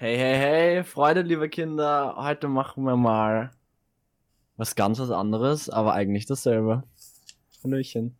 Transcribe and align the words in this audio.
Hey, 0.00 0.16
hey, 0.16 0.36
hey, 0.38 0.82
Freude, 0.84 1.20
liebe 1.20 1.50
Kinder. 1.50 2.14
Heute 2.16 2.48
machen 2.48 2.84
wir 2.84 2.96
mal 2.96 3.50
was 4.56 4.74
ganz 4.74 4.98
was 4.98 5.10
anderes, 5.10 5.68
aber 5.68 5.92
eigentlich 5.92 6.24
dasselbe. 6.24 6.84
Hallöchen. 7.62 8.16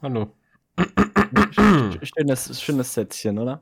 Hallo. 0.00 0.32
Sch- 0.78 2.04
Schönes, 2.06 2.62
schönes 2.62 2.94
Sätzchen, 2.94 3.36
oder? 3.40 3.60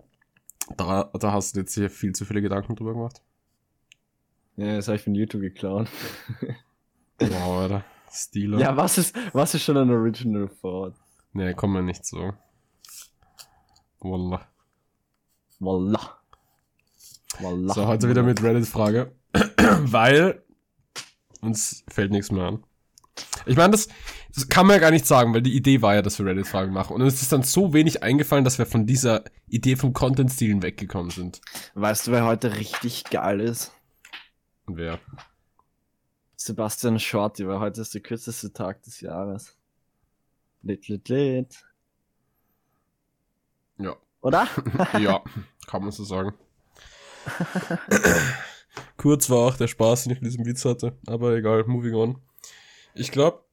Da, 0.76 1.04
da 1.14 1.32
hast 1.32 1.56
du 1.56 1.60
jetzt 1.60 1.72
hier 1.72 1.88
viel 1.88 2.12
zu 2.12 2.26
viele 2.26 2.42
Gedanken 2.42 2.76
drüber 2.76 2.92
gemacht. 2.92 3.22
Ja, 4.56 4.76
das 4.76 4.88
habe 4.88 4.96
ich 4.96 5.02
von 5.02 5.14
YouTube 5.14 5.40
geklaut. 5.40 5.88
Wow, 7.18 7.62
Alter. 7.62 7.84
Stilo. 8.12 8.58
Ja, 8.58 8.76
was 8.76 8.98
ist, 8.98 9.16
was 9.32 9.54
ist 9.54 9.62
schon 9.62 9.78
ein 9.78 9.90
Original 9.90 10.50
Thought? 10.60 10.92
Nee, 11.32 11.54
komm 11.54 11.72
mir 11.72 11.82
nicht 11.82 12.04
so. 12.04 12.34
Wallah. 14.00 14.46
Wallah. 15.58 16.15
Wallah. 17.40 17.74
So, 17.74 17.86
heute 17.86 18.08
wieder 18.08 18.22
mit 18.22 18.42
Reddit-Frage. 18.42 19.12
weil 19.82 20.42
uns 21.40 21.84
fällt 21.88 22.10
nichts 22.10 22.30
mehr 22.30 22.44
an. 22.44 22.64
Ich 23.46 23.56
meine, 23.56 23.70
das, 23.70 23.88
das 24.34 24.48
kann 24.48 24.66
man 24.66 24.74
ja 24.74 24.80
gar 24.80 24.90
nicht 24.90 25.06
sagen, 25.06 25.32
weil 25.32 25.42
die 25.42 25.54
Idee 25.54 25.80
war 25.82 25.94
ja, 25.94 26.02
dass 26.02 26.18
wir 26.18 26.26
Reddit-Fragen 26.26 26.72
machen. 26.72 26.94
Und 26.94 27.02
uns 27.02 27.22
ist 27.22 27.32
dann 27.32 27.42
so 27.42 27.72
wenig 27.72 28.02
eingefallen, 28.02 28.44
dass 28.44 28.58
wir 28.58 28.66
von 28.66 28.86
dieser 28.86 29.24
Idee 29.46 29.76
vom 29.76 29.92
Content-Stilen 29.92 30.62
weggekommen 30.62 31.10
sind. 31.10 31.40
Weißt 31.74 32.06
du, 32.06 32.12
wer 32.12 32.24
heute 32.24 32.56
richtig 32.56 33.04
geil 33.04 33.40
ist? 33.40 33.72
Und 34.66 34.76
wer? 34.76 34.98
Sebastian 36.36 36.98
Shorty, 36.98 37.46
weil 37.48 37.60
heute 37.60 37.80
ist 37.80 37.94
der 37.94 38.02
kürzeste 38.02 38.52
Tag 38.52 38.82
des 38.82 39.00
Jahres. 39.00 39.56
Lit, 40.62 40.88
lit, 40.88 41.08
lit. 41.08 41.64
Ja. 43.78 43.96
Oder? 44.20 44.48
ja, 44.98 45.22
kann 45.66 45.82
man 45.82 45.92
so 45.92 46.04
sagen. 46.04 46.34
Kurz 48.96 49.28
war 49.30 49.38
auch 49.38 49.56
der 49.56 49.68
Spaß, 49.68 50.04
den 50.04 50.12
ich 50.12 50.20
mit 50.20 50.30
diesem 50.32 50.44
Witz 50.46 50.64
hatte. 50.64 50.96
Aber 51.06 51.34
egal, 51.36 51.64
moving 51.66 51.94
on. 51.94 52.18
Ich 52.94 53.10
glaube, 53.10 53.44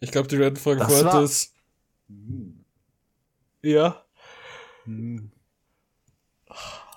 ich 0.00 0.10
glaube, 0.10 0.28
die 0.28 0.36
Reddit-Frage 0.36 0.78
Das 0.80 0.88
für 0.92 0.98
heute 1.04 1.16
war- 1.16 1.22
ist. 1.22 1.54
Ja. 3.62 4.02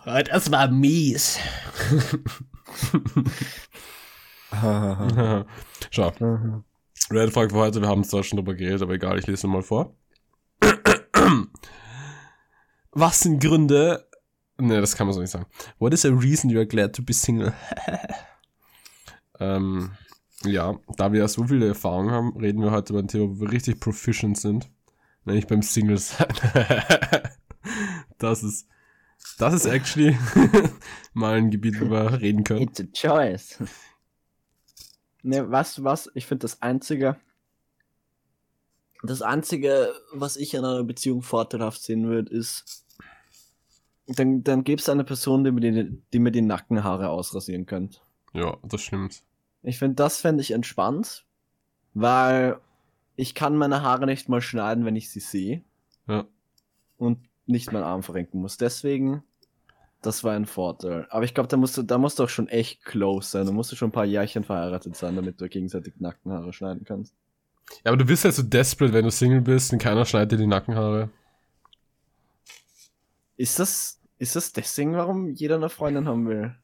Das 0.05 0.52
war 0.52 0.67
mies. 0.69 1.39
Schau, 5.91 6.11
Reddit-Frage 7.11 7.49
für 7.52 7.55
heute, 7.59 7.81
wir 7.81 7.88
haben 7.88 8.02
es 8.02 8.09
da 8.09 8.21
schon 8.23 8.38
drüber 8.38 8.55
geredet, 8.55 8.81
aber 8.81 8.93
egal, 8.93 9.17
ich 9.19 9.27
lese 9.27 9.47
mal 9.47 9.61
vor. 9.61 9.95
Was 12.91 13.19
sind 13.21 13.41
Gründe? 13.41 14.08
Ne, 14.59 14.81
das 14.81 14.95
kann 14.95 15.07
man 15.07 15.13
so 15.13 15.21
nicht 15.21 15.31
sagen. 15.31 15.45
What 15.79 15.93
is 15.93 16.05
a 16.05 16.09
reason 16.09 16.49
you 16.49 16.57
are 16.57 16.67
glad 16.67 16.93
to 16.95 17.02
be 17.02 17.13
single? 17.13 17.53
ähm, 19.39 19.91
ja, 20.43 20.77
da 20.97 21.11
wir 21.11 21.21
ja 21.21 21.27
so 21.27 21.45
viele 21.45 21.67
Erfahrungen 21.67 22.11
haben, 22.11 22.38
reden 22.38 22.61
wir 22.61 22.71
heute 22.71 22.93
über 22.93 23.02
ein 23.02 23.07
Thema, 23.07 23.30
wo 23.30 23.41
wir 23.41 23.52
richtig 23.52 23.80
proficient 23.80 24.37
sind. 24.37 24.69
Nämlich 25.25 25.47
beim 25.47 25.61
Single 25.61 25.97
sein. 25.97 26.27
das 28.17 28.43
ist, 28.43 28.67
das 29.37 29.53
ist 29.53 29.65
actually 29.65 30.17
mal 31.13 31.35
ein 31.35 31.52
Gebiet, 31.52 31.80
wo 31.80 31.89
wir 31.89 32.19
reden 32.21 32.43
können. 32.43 32.61
It's 32.61 32.80
a 32.80 32.85
choice. 32.93 33.57
Ne, 35.21 35.49
was, 35.52 35.83
was, 35.83 36.09
ich 36.15 36.25
finde 36.25 36.43
das 36.43 36.61
einzige, 36.61 37.17
das 39.03 39.21
einzige, 39.21 39.93
was 40.13 40.37
ich 40.37 40.57
an 40.57 40.65
einer 40.65 40.83
Beziehung 40.83 41.21
vorteilhaft 41.21 41.81
sehen 41.81 42.07
würde, 42.07 42.33
ist, 42.33 42.85
dann, 44.15 44.43
dann 44.43 44.63
gäbe 44.63 44.81
es 44.81 44.89
eine 44.89 45.03
Person, 45.03 45.43
die 45.43 45.52
mir 45.52 45.61
die, 45.61 46.02
die 46.13 46.19
mir 46.19 46.31
die 46.31 46.41
Nackenhaare 46.41 47.09
ausrasieren 47.09 47.65
könnte. 47.65 47.99
Ja, 48.33 48.57
das 48.63 48.81
stimmt. 48.81 49.21
Ich 49.63 49.79
finde, 49.79 49.95
das 49.95 50.19
fände 50.21 50.41
ich 50.41 50.52
entspannt, 50.52 51.25
weil 51.93 52.57
ich 53.15 53.36
kann 53.36 53.58
meine 53.58 53.81
Haare 53.81 54.05
nicht 54.05 54.30
mal 54.30 54.42
schneiden, 54.42 54.86
wenn 54.86 54.95
ich 54.95 55.09
sie 55.09 55.20
sehe 55.20 55.64
Ja. 56.08 56.25
und 56.97 57.20
nicht 57.45 57.71
meinen 57.71 57.83
Arm 57.83 58.03
verrenken 58.03 58.39
muss. 58.42 58.58
Deswegen, 58.58 59.23
das 60.02 60.23
war 60.23 60.33
ein 60.33 60.45
Vorteil. 60.45 61.08
Aber 61.09 61.26
ich 61.26 61.33
glaube, 61.33 61.49
da 61.49 61.58
musst 61.58 61.76
du, 61.77 61.83
da 61.83 61.97
musst 61.97 62.20
du 62.20 62.23
auch 62.23 62.30
schon 62.30 62.47
echt 62.47 62.86
close 62.86 63.30
sein. 63.30 63.45
Da 63.45 63.52
musst 63.52 63.71
du 63.71 63.76
schon 63.76 63.89
ein 63.89 63.93
paar 63.93 64.05
Jährchen 64.05 64.43
verheiratet 64.43 64.95
sein, 64.95 65.15
damit 65.15 65.41
du 65.41 65.49
gegenseitig 65.49 65.95
Nackenhaare 65.99 66.53
schneiden 66.53 66.86
kannst. 66.86 67.14
Ja, 67.83 67.91
aber 67.91 67.97
du 67.97 68.05
bist 68.05 68.23
halt 68.23 68.33
so 68.36 68.43
desperate, 68.43 68.93
wenn 68.93 69.03
du 69.05 69.11
Single 69.11 69.41
bist 69.41 69.73
und 69.73 69.80
keiner 69.80 70.05
schneidet 70.05 70.31
dir 70.33 70.37
die 70.37 70.47
Nackenhaare. 70.47 71.09
Ist 73.37 73.59
das, 73.59 73.98
ist 74.19 74.35
das 74.35 74.53
deswegen, 74.53 74.93
warum 74.93 75.33
jeder 75.33 75.55
eine 75.55 75.69
Freundin 75.69 76.07
haben 76.07 76.27
will? 76.27 76.55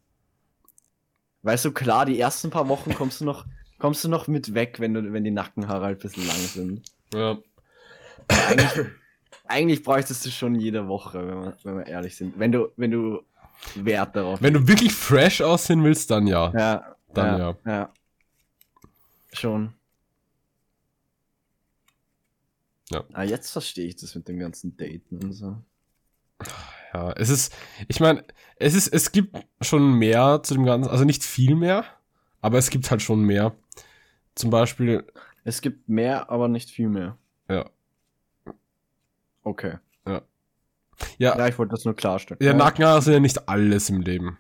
Weißt 1.42 1.66
du, 1.66 1.72
klar, 1.72 2.06
die 2.06 2.20
ersten 2.20 2.50
paar 2.50 2.68
Wochen 2.68 2.94
kommst 2.94 3.22
du 3.22 3.26
noch, 3.26 3.46
kommst 3.80 4.04
du 4.04 4.10
noch 4.10 4.28
mit 4.28 4.54
weg, 4.54 4.80
wenn 4.80 4.94
du, 4.94 5.14
wenn 5.14 5.24
die 5.24 5.32
Nackenhaare 5.32 5.86
halt 5.86 6.00
ein 6.00 6.02
bisschen 6.02 6.28
lang 6.28 6.38
sind. 6.38 6.92
Ja. 7.14 7.38
eigentlich, 8.28 8.86
eigentlich 9.46 9.84
bräuchtest 9.84 10.26
du 10.26 10.32
schon 10.32 10.56
jede 10.56 10.88
Woche, 10.88 11.26
wenn 11.28 11.42
wir, 11.44 11.58
wenn 11.64 11.78
wir 11.78 11.88
ehrlich 11.88 12.16
sind. 12.18 12.38
Wenn 12.38 12.52
du, 12.52 12.70
wenn 12.76 12.92
du 12.92 13.22
Wert 13.76 14.16
darauf 14.16 14.42
Wenn 14.42 14.54
du 14.54 14.68
wirklich 14.68 14.94
fresh 14.94 15.42
aussehen 15.42 15.84
willst, 15.84 16.12
dann 16.12 16.28
ja. 16.28 16.52
Ja, 16.58 16.96
Dann 17.14 17.40
ja, 17.40 17.56
ja. 17.66 17.94
Schon. 19.32 19.74
Ja. 22.92 23.04
Ah, 23.14 23.24
jetzt 23.24 23.52
verstehe 23.52 23.88
ich 23.88 23.96
das 23.96 24.16
mit 24.16 24.28
dem 24.28 24.40
ganzen 24.40 24.76
Daten 24.78 25.24
und 25.24 25.34
so. 25.34 25.58
Ja, 26.96 27.12
es 27.18 27.28
ist, 27.30 27.54
ich 27.90 28.00
meine, 28.00 28.24
es 28.56 28.74
ist, 28.74 28.88
es 28.88 29.12
gibt 29.12 29.36
schon 29.60 29.96
mehr 29.96 30.42
zu 30.44 30.54
dem 30.54 30.64
Ganzen, 30.64 30.90
also 30.90 31.04
nicht 31.04 31.26
viel 31.26 31.56
mehr, 31.56 31.84
aber 32.42 32.58
es 32.58 32.70
gibt 32.70 32.90
halt 32.90 33.02
schon 33.02 33.24
mehr. 33.26 33.54
Zum 34.34 34.50
Beispiel, 34.50 35.06
Es 35.44 35.60
gibt 35.62 35.90
mehr, 35.90 36.30
aber 36.30 36.48
nicht 36.48 36.70
viel 36.70 36.88
mehr. 36.88 37.18
ja, 37.50 37.66
Okay. 39.44 39.78
ja, 40.08 40.22
Ja, 41.18 41.48
ich 41.48 41.58
wollte 41.60 41.72
das 41.72 41.84
nur 41.84 41.96
klarstellen. 41.96 42.40
ja, 42.42 42.54
Nackenhaare 42.54 43.02
sind 43.02 43.14
ja 43.14 43.20
nicht 43.20 43.50
alles 43.50 43.90
im 43.90 44.00
Leben. 44.02 44.38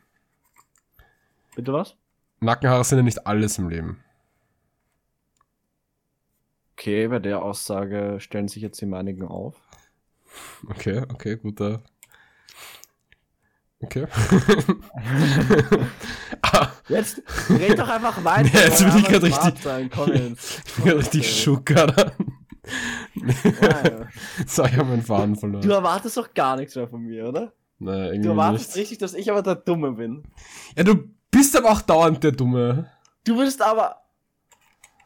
Bitte 1.56 1.74
was? 1.74 1.98
Nackenhaare 2.40 2.86
sind 2.86 3.00
ja 3.00 3.04
nicht 3.04 3.28
alles 3.28 3.58
im 3.58 3.68
Leben. 3.68 4.02
Okay, 6.78 7.08
bei 7.10 7.20
der 7.20 7.42
Aussage 7.42 8.18
stellen 8.22 8.48
sich 8.48 8.62
jetzt 8.62 8.80
die 8.80 8.86
meinigen 8.86 9.24
auf. 9.28 9.56
Okay, 10.70 11.04
okay, 11.14 11.38
guter. 11.38 11.82
Okay. 13.86 14.06
Jetzt 16.90 17.22
red 17.50 17.78
doch 17.80 17.90
einfach 17.90 18.24
weiter. 18.24 18.50
Nee, 18.54 18.60
jetzt 18.60 18.80
bin 18.80 18.88
ich 18.98 19.06
smart 19.06 19.24
richtig- 19.24 19.62
Sein. 19.64 19.90
Komm 19.94 20.14
jetzt. 20.14 20.62
ich 20.78 20.84
bin 20.84 20.94
richtig 20.94 21.42
schucker. 21.44 22.14
Ja, 23.62 23.84
ja. 23.84 24.08
so, 24.48 24.64
ich 24.66 24.74
habe 24.76 24.86
meinen 24.90 25.04
Faden 25.04 25.36
verloren. 25.36 25.62
Du 25.62 25.70
erwartest 25.72 26.18
doch 26.18 26.34
gar 26.34 26.56
nichts 26.58 26.76
mehr 26.76 26.88
von 26.88 27.02
mir, 27.04 27.28
oder? 27.28 27.54
Naja, 27.80 28.06
Du 28.08 28.12
irgendwie 28.14 28.30
erwartest 28.30 28.70
nicht. 28.70 28.78
richtig, 28.84 28.98
dass 29.00 29.14
ich 29.14 29.30
aber 29.30 29.42
der 29.44 29.56
Dumme 29.56 29.92
bin. 29.94 30.24
Ja, 30.76 30.84
du 30.84 31.10
bist 31.32 31.56
aber 31.58 31.72
auch 31.72 31.82
dauernd 31.82 32.24
der 32.24 32.32
Dumme. 32.32 32.90
Du 33.24 33.38
bist 33.38 33.62
aber. 33.62 33.98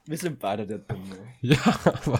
Wir 0.06 0.18
sind 0.18 0.40
beide 0.40 0.66
der 0.68 0.80
Dumme. 0.80 1.16
Ja, 1.42 1.58
aber 1.84 2.20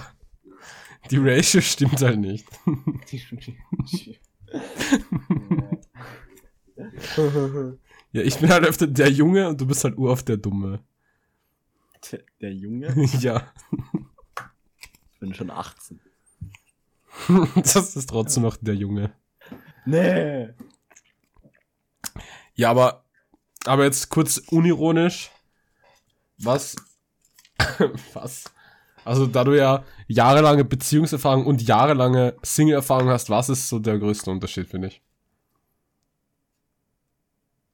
die 1.12 1.18
Ratio 1.18 1.62
stimmt 1.62 2.02
halt 2.02 2.20
nicht. 2.20 2.48
Ja, 4.52 4.58
ich 8.14 8.38
bin 8.40 8.50
halt 8.50 8.66
öfter 8.66 8.88
der 8.88 9.12
Junge 9.12 9.50
und 9.50 9.60
du 9.60 9.68
bist 9.68 9.84
halt 9.84 9.98
uroft 9.98 10.28
der 10.28 10.38
Dumme. 10.38 10.80
der, 12.12 12.20
der 12.42 12.54
Junge? 12.54 12.94
ja, 13.20 13.52
Ich 15.14 15.20
bin 15.20 15.34
schon 15.34 15.52
18. 15.52 16.00
das 17.56 17.96
ist 17.96 18.10
trotzdem 18.10 18.44
noch 18.44 18.58
der 18.58 18.76
Junge. 18.76 19.12
Nee. 19.86 20.50
Ja, 22.56 22.72
aber, 22.72 23.04
aber 23.66 23.84
jetzt 23.86 24.10
kurz 24.10 24.38
unironisch. 24.38 25.32
Was? 26.38 26.76
was? 28.14 28.46
Also, 29.04 29.28
da 29.28 29.44
du 29.44 29.58
ja 29.58 29.84
jahrelange 30.08 30.66
Beziehungserfahrung 30.66 31.46
und 31.46 31.62
jahrelange 31.62 32.36
Single-Erfahrung 32.44 33.10
hast, 33.10 33.30
was 33.30 33.50
ist 33.50 33.68
so 33.68 33.80
der 33.80 33.98
größte 33.98 34.30
Unterschied, 34.30 34.68
finde 34.68 34.90
ich? 34.90 35.02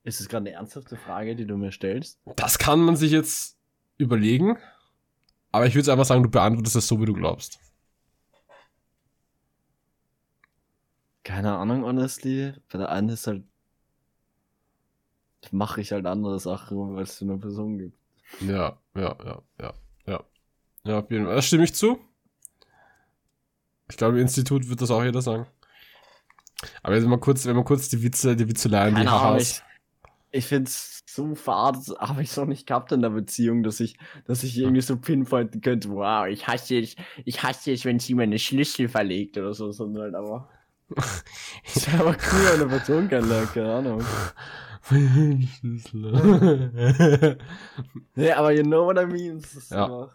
Ist 0.06 0.22
es 0.22 0.30
gerade 0.30 0.48
eine 0.48 0.52
ernsthafte 0.52 0.98
Frage, 0.98 1.36
die 1.36 1.48
du 1.48 1.57
mir 1.57 1.72
stellst? 1.72 2.22
Das 2.36 2.60
kann 2.60 2.80
man 2.80 2.96
sich 2.96 3.12
jetzt 3.12 3.57
überlegen. 3.98 4.56
Aber 5.52 5.66
ich 5.66 5.74
würde 5.74 5.92
einfach 5.92 6.06
sagen, 6.06 6.22
du 6.22 6.30
beantwortest 6.30 6.75
es 6.75 6.88
so, 6.88 7.02
wie 7.02 7.06
du 7.06 7.13
glaubst. 7.13 7.60
Keine 11.24 11.57
Ahnung, 11.57 11.84
honestly. 11.84 12.54
Bei 12.72 12.78
der 12.78 12.90
einen 12.90 13.10
ist 13.10 13.25
halt. 13.25 13.44
Mache 15.52 15.81
ich 15.81 15.92
halt 15.92 16.06
andere 16.06 16.40
Sachen, 16.40 16.96
weil 16.96 17.04
es 17.04 17.18
so 17.18 17.25
eine 17.25 17.40
Person 17.40 17.80
gibt. 17.80 17.98
Ja, 18.42 18.78
ja, 18.96 19.16
ja, 19.25 19.42
ja, 19.60 19.74
ja. 20.06 20.24
Ja, 20.84 21.00
auf 21.00 21.10
jeden 21.10 21.25
Fall. 21.25 21.36
Das 21.36 21.48
stimme 21.48 21.63
ich 21.63 21.74
zu. 21.74 22.00
Ich 23.90 23.98
glaube, 23.98 24.18
im 24.18 24.22
Institut 24.22 24.69
wird 24.69 24.81
das 24.81 24.92
auch 24.92 25.04
jeder 25.04 25.24
sagen. 25.24 25.48
Aber 26.84 26.96
jetzt 26.96 27.07
mal 27.07 27.19
kurz, 27.19 27.46
wenn 27.48 27.56
man 27.56 27.66
kurz 27.66 27.90
die 27.90 28.04
Witze, 28.04 28.36
die 28.36 28.48
Witzeleien, 28.48 28.96
die 28.96 29.07
Hahas. 29.07 29.63
Ich, 30.36 30.46
finde 30.46 30.70
es 30.70 31.02
so 31.08 31.34
fad, 31.36 31.78
habe 32.00 32.22
ich 32.24 32.30
es 32.30 32.38
noch 32.38 32.46
nicht 32.46 32.68
gehabt 32.68 32.92
in 32.92 33.02
der 33.02 33.10
Beziehung, 33.12 33.64
dass 33.64 33.80
ich, 33.80 33.98
dass 34.26 34.44
ich 34.44 34.58
irgendwie 34.58 34.82
so 34.82 34.98
pinpointen 34.98 35.62
könnte, 35.62 35.90
wow, 35.90 36.28
ich 36.28 36.48
hasse 36.48 36.80
es, 36.80 36.96
ich 37.24 37.42
hasse 37.44 37.72
es, 37.72 37.86
wenn 37.86 38.00
sie 38.00 38.14
meine 38.16 38.38
Schlüssel 38.40 38.88
verlegt 38.90 39.38
oder 39.38 39.54
so, 39.54 39.72
sondern 39.72 40.04
halt 40.04 40.16
aber. 40.16 40.50
Ich 41.76 41.88
habe 41.90 42.10
aber 42.10 42.18
cool 42.32 42.48
eine 42.54 42.68
Person 42.68 43.08
kennenlernen, 43.10 43.50
keine 43.54 43.74
Ahnung. 43.74 44.04
nee, 48.16 48.31
aber 48.31 48.52
you 48.52 48.64
know 48.64 48.86
what 48.86 48.98
I 49.00 49.06
mean. 49.06 49.42
Ja. 49.70 49.86
immer- 49.86 50.12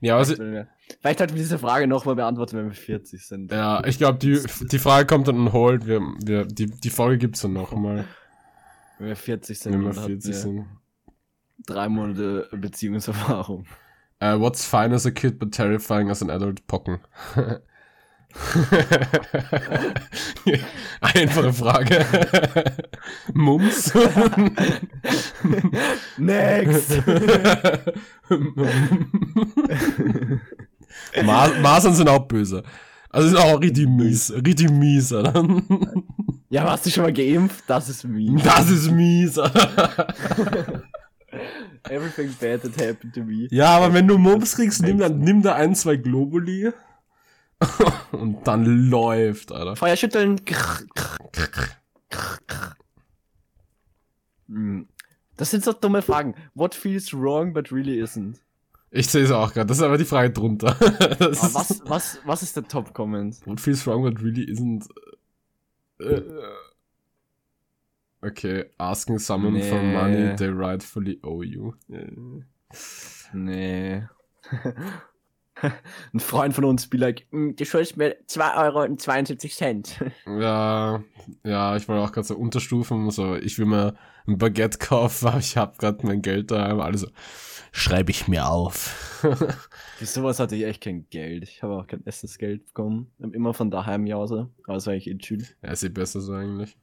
Ja, 0.00 0.16
also, 0.16 0.34
Vielleicht 0.36 1.18
sollten 1.18 1.34
wir 1.34 1.40
diese 1.42 1.58
Frage 1.58 1.86
nochmal 1.86 2.14
beantworten, 2.14 2.56
wenn 2.56 2.66
wir 2.66 2.74
40 2.74 3.26
sind. 3.26 3.50
ja, 3.50 3.84
ich 3.86 3.98
glaube, 3.98 4.18
die, 4.18 4.40
die 4.70 4.78
Frage 4.78 5.06
kommt 5.06 5.28
dann 5.28 5.36
on 5.38 5.52
hold. 5.52 5.86
Wir, 5.86 6.00
wir, 6.22 6.44
die, 6.44 6.66
die 6.66 6.90
Folge 6.90 7.18
gibt's 7.18 7.40
dann 7.42 7.54
noch 7.54 7.72
mal, 7.72 8.04
Wenn 9.02 9.08
wir 9.08 9.16
40 9.16 9.58
sind, 9.58 9.72
wenn 9.72 9.80
wir 9.80 9.90
dann 9.90 9.96
hatten 9.98 10.20
40 10.20 10.28
wir 10.30 10.38
sind. 10.38 10.64
drei 11.66 11.88
Monate 11.88 12.48
Beziehungserfahrung. 12.52 13.66
Uh, 14.22 14.38
what's 14.38 14.64
fine 14.64 14.94
as 14.94 15.04
a 15.06 15.10
kid 15.10 15.40
but 15.40 15.50
terrifying 15.52 16.08
as 16.08 16.22
an 16.22 16.30
adult? 16.30 16.64
Pocken. 16.68 17.00
Einfache 21.00 21.52
Frage. 21.52 22.06
Mums. 23.34 23.92
Next! 26.16 27.02
Ma 31.24 31.48
Masern 31.60 31.94
sind 31.94 32.08
auch 32.08 32.28
böse. 32.28 32.62
Also 33.10 33.30
sind 33.30 33.38
auch 33.38 33.60
richtig 33.60 33.88
mies. 33.88 34.32
Richtig 34.32 34.70
mies. 34.70 35.12
Ja, 36.52 36.64
warst 36.66 36.84
du 36.84 36.90
schon 36.90 37.04
mal 37.04 37.12
geimpft? 37.14 37.64
Das 37.66 37.88
ist 37.88 38.04
mean. 38.04 38.36
Das 38.44 38.68
ist 38.68 38.90
mies. 38.90 39.38
Everything 41.88 42.34
bad 42.38 42.60
that 42.60 42.76
happened 42.76 43.14
to 43.14 43.22
me. 43.22 43.48
Ja, 43.50 43.78
aber 43.78 43.94
wenn 43.94 44.06
du 44.06 44.18
Mumps 44.18 44.56
kriegst, 44.56 44.82
nimm 44.82 44.98
da, 44.98 45.08
nimm 45.08 45.40
da 45.40 45.54
ein, 45.54 45.74
zwei 45.74 45.96
Globuli. 45.96 46.70
Und 48.12 48.46
dann 48.46 48.90
läuft, 48.90 49.50
Alter. 49.50 49.76
Feuer 49.76 49.96
schütteln. 49.96 50.44
Krr, 50.44 50.82
krr, 50.94 51.16
krr, 51.32 51.48
krr, 52.10 52.38
krr. 52.46 52.76
Hm. 54.48 54.88
Das 55.38 55.50
sind 55.50 55.64
so 55.64 55.72
dumme 55.72 56.02
Fragen. 56.02 56.34
What 56.54 56.74
feels 56.74 57.14
wrong 57.14 57.54
but 57.54 57.72
really 57.72 57.98
isn't? 57.98 58.36
Ich 58.90 59.08
sehe 59.08 59.24
es 59.24 59.30
auch 59.30 59.54
gerade. 59.54 59.68
Das 59.68 59.78
ist 59.78 59.82
aber 59.82 59.96
die 59.96 60.04
Frage 60.04 60.30
drunter. 60.30 60.76
Was, 61.18 61.80
was, 61.86 62.18
was 62.26 62.42
ist 62.42 62.56
der 62.56 62.64
Top-Comment? 62.64 63.40
What 63.46 63.58
feels 63.58 63.86
wrong 63.86 64.02
but 64.02 64.20
really 64.22 64.44
isn't. 64.44 64.86
Äh, 66.10 66.22
okay, 68.26 68.64
asking 68.78 69.18
someone 69.18 69.60
for 69.62 69.78
Nee. 69.80 69.92
money 69.92 70.36
they 70.36 70.48
rightfully 70.48 71.18
owe 71.22 71.42
you. 71.44 71.74
Äh. 71.90 72.10
Nee. 73.32 74.02
Ein 76.12 76.18
Freund 76.20 76.54
von 76.54 76.64
uns 76.64 76.88
be 76.88 76.96
like, 76.96 77.26
"Mm, 77.30 77.52
du 77.54 77.64
schuldest 77.64 77.96
mir 77.96 78.16
2 78.26 78.54
Euro 78.64 78.82
und 78.82 79.00
72 79.00 79.54
Cent. 79.54 80.00
Ja, 80.26 81.02
ja, 81.44 81.76
ich 81.76 81.86
wollte 81.88 82.02
auch 82.02 82.10
gerade 82.12 82.26
so 82.26 82.36
unterstufen, 82.36 83.10
so, 83.10 83.36
ich 83.36 83.58
will 83.58 83.66
mir 83.66 83.94
ein 84.26 84.38
Baguette 84.38 84.78
kaufen, 84.78 85.28
aber 85.28 85.38
ich 85.38 85.56
habe 85.56 85.76
gerade 85.78 86.06
mein 86.06 86.22
Geld 86.22 86.50
da, 86.50 86.78
also 86.78 87.08
schreibe 87.72 88.10
ich 88.10 88.28
mir 88.28 88.48
auf. 88.48 89.20
Für 89.96 90.06
sowas 90.06 90.38
hatte 90.38 90.56
ich 90.56 90.64
echt 90.64 90.82
kein 90.82 91.08
Geld. 91.08 91.44
Ich 91.44 91.62
habe 91.62 91.74
auch 91.74 91.86
kein 91.86 92.06
Essensgeld 92.06 92.66
bekommen. 92.66 93.10
Ich 93.18 93.32
Immer 93.32 93.54
von 93.54 93.70
daheim 93.70 94.06
jause. 94.06 94.50
Aber 94.66 94.76
es 94.76 94.86
war 94.86 94.92
eigentlich 94.92 95.08
eh 95.08 95.18
chill. 95.18 95.46
ja, 95.62 95.70
ist 95.70 95.82
eh 95.82 95.88
besser 95.88 96.20
so 96.20 96.34
eigentlich. 96.34 96.76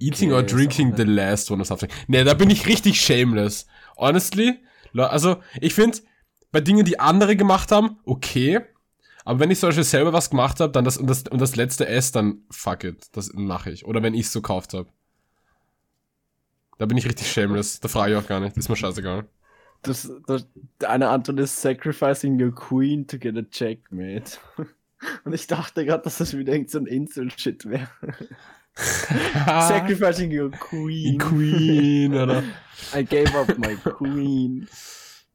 Eating 0.00 0.32
Okay, 0.32 0.40
or 0.40 0.42
drinking 0.46 0.96
the 0.96 1.04
last 1.04 1.50
one 1.50 1.60
or 1.60 1.64
something. 1.64 1.90
Nee, 2.06 2.24
da 2.24 2.34
bin 2.34 2.50
ich 2.50 2.66
richtig 2.66 3.00
shameless. 3.00 3.66
Honestly, 3.96 4.58
also 4.94 5.38
ich 5.60 5.74
finde, 5.74 5.98
bei 6.52 6.60
Dingen, 6.60 6.84
die 6.84 7.00
andere 7.00 7.36
gemacht 7.36 7.72
haben, 7.72 7.98
okay. 8.04 8.60
Aber 9.24 9.40
wenn 9.40 9.50
ich 9.50 9.58
zum 9.58 9.68
Beispiel 9.68 9.84
selber 9.84 10.12
was 10.12 10.30
gemacht 10.30 10.60
habe, 10.60 10.72
dann 10.72 10.84
das 10.84 10.96
und 10.96 11.08
das 11.08 11.24
und 11.24 11.40
das 11.40 11.56
letzte 11.56 11.86
S, 11.86 12.12
dann 12.12 12.42
fuck 12.50 12.84
it, 12.84 13.08
das 13.12 13.32
mache 13.34 13.70
ich. 13.70 13.84
Oder 13.84 14.02
wenn 14.02 14.14
ich 14.14 14.26
es 14.26 14.32
so 14.32 14.40
gekauft 14.40 14.72
habe. 14.72 14.88
Da 16.78 16.86
bin 16.86 16.96
ich 16.96 17.06
richtig 17.06 17.30
shameless. 17.30 17.80
Da 17.80 17.88
frage 17.88 18.12
ich 18.12 18.18
auch 18.18 18.26
gar 18.26 18.40
nicht. 18.40 18.56
Ist 18.56 18.68
mir 18.68 18.76
scheißegal. 18.76 19.26
Das, 19.82 20.10
das, 20.26 20.46
eine 20.84 21.08
Antwort 21.08 21.38
ist 21.38 21.60
sacrificing 21.60 22.40
your 22.40 22.54
queen 22.54 23.06
to 23.06 23.18
get 23.18 23.36
a 23.36 23.42
checkmate. 23.42 24.38
Und 25.24 25.32
ich 25.32 25.46
dachte 25.46 25.84
gerade, 25.84 26.02
dass 26.02 26.18
das 26.18 26.36
wieder 26.36 26.52
irgend 26.52 26.70
so 26.70 26.78
ein 26.78 26.86
Insel-Shit 26.86 27.66
wäre. 27.66 27.88
sacrificing 28.74 30.36
your 30.36 30.50
queen. 30.50 31.18
Queen, 31.18 32.14
oder? 32.14 32.42
I 32.94 33.04
gave 33.04 33.32
up 33.36 33.56
my 33.58 33.76
queen. 33.76 34.68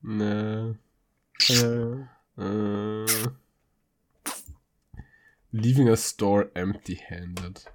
Nee. 0.01 0.75
Äh, 1.49 2.05
Äh. 2.37 3.05
Leaving 5.51 5.87
a 5.89 5.95
store 5.95 6.49
empty-handed. 6.55 7.65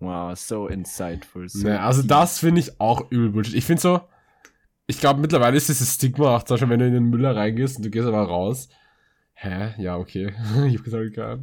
Wow, 0.00 0.36
so 0.38 0.68
insightful. 0.68 1.48
So 1.48 1.66
Nee, 1.66 1.74
also 1.74 2.02
deep. 2.02 2.08
das 2.08 2.38
finde 2.38 2.60
ich 2.60 2.80
auch 2.80 3.10
übel 3.10 3.30
Bullshit. 3.30 3.54
Ich 3.54 3.64
finde 3.64 3.82
so, 3.82 4.00
ich 4.86 5.00
glaube 5.00 5.20
mittlerweile 5.20 5.56
ist 5.56 5.68
dieses 5.68 5.94
Stigma 5.94 6.36
auch, 6.36 6.42
zum 6.42 6.54
Beispiel, 6.54 6.70
wenn 6.70 6.80
du 6.80 6.86
in 6.86 6.94
den 6.94 7.10
Müller 7.10 7.36
reingehst 7.36 7.76
und 7.76 7.84
du 7.84 7.90
gehst 7.90 8.06
aber 8.06 8.22
raus. 8.22 8.68
Hä? 9.34 9.74
Ja, 9.82 9.96
okay. 9.96 10.34
ich 10.66 10.76
hab 10.76 10.84
gesagt, 10.84 11.14
gar 11.14 11.38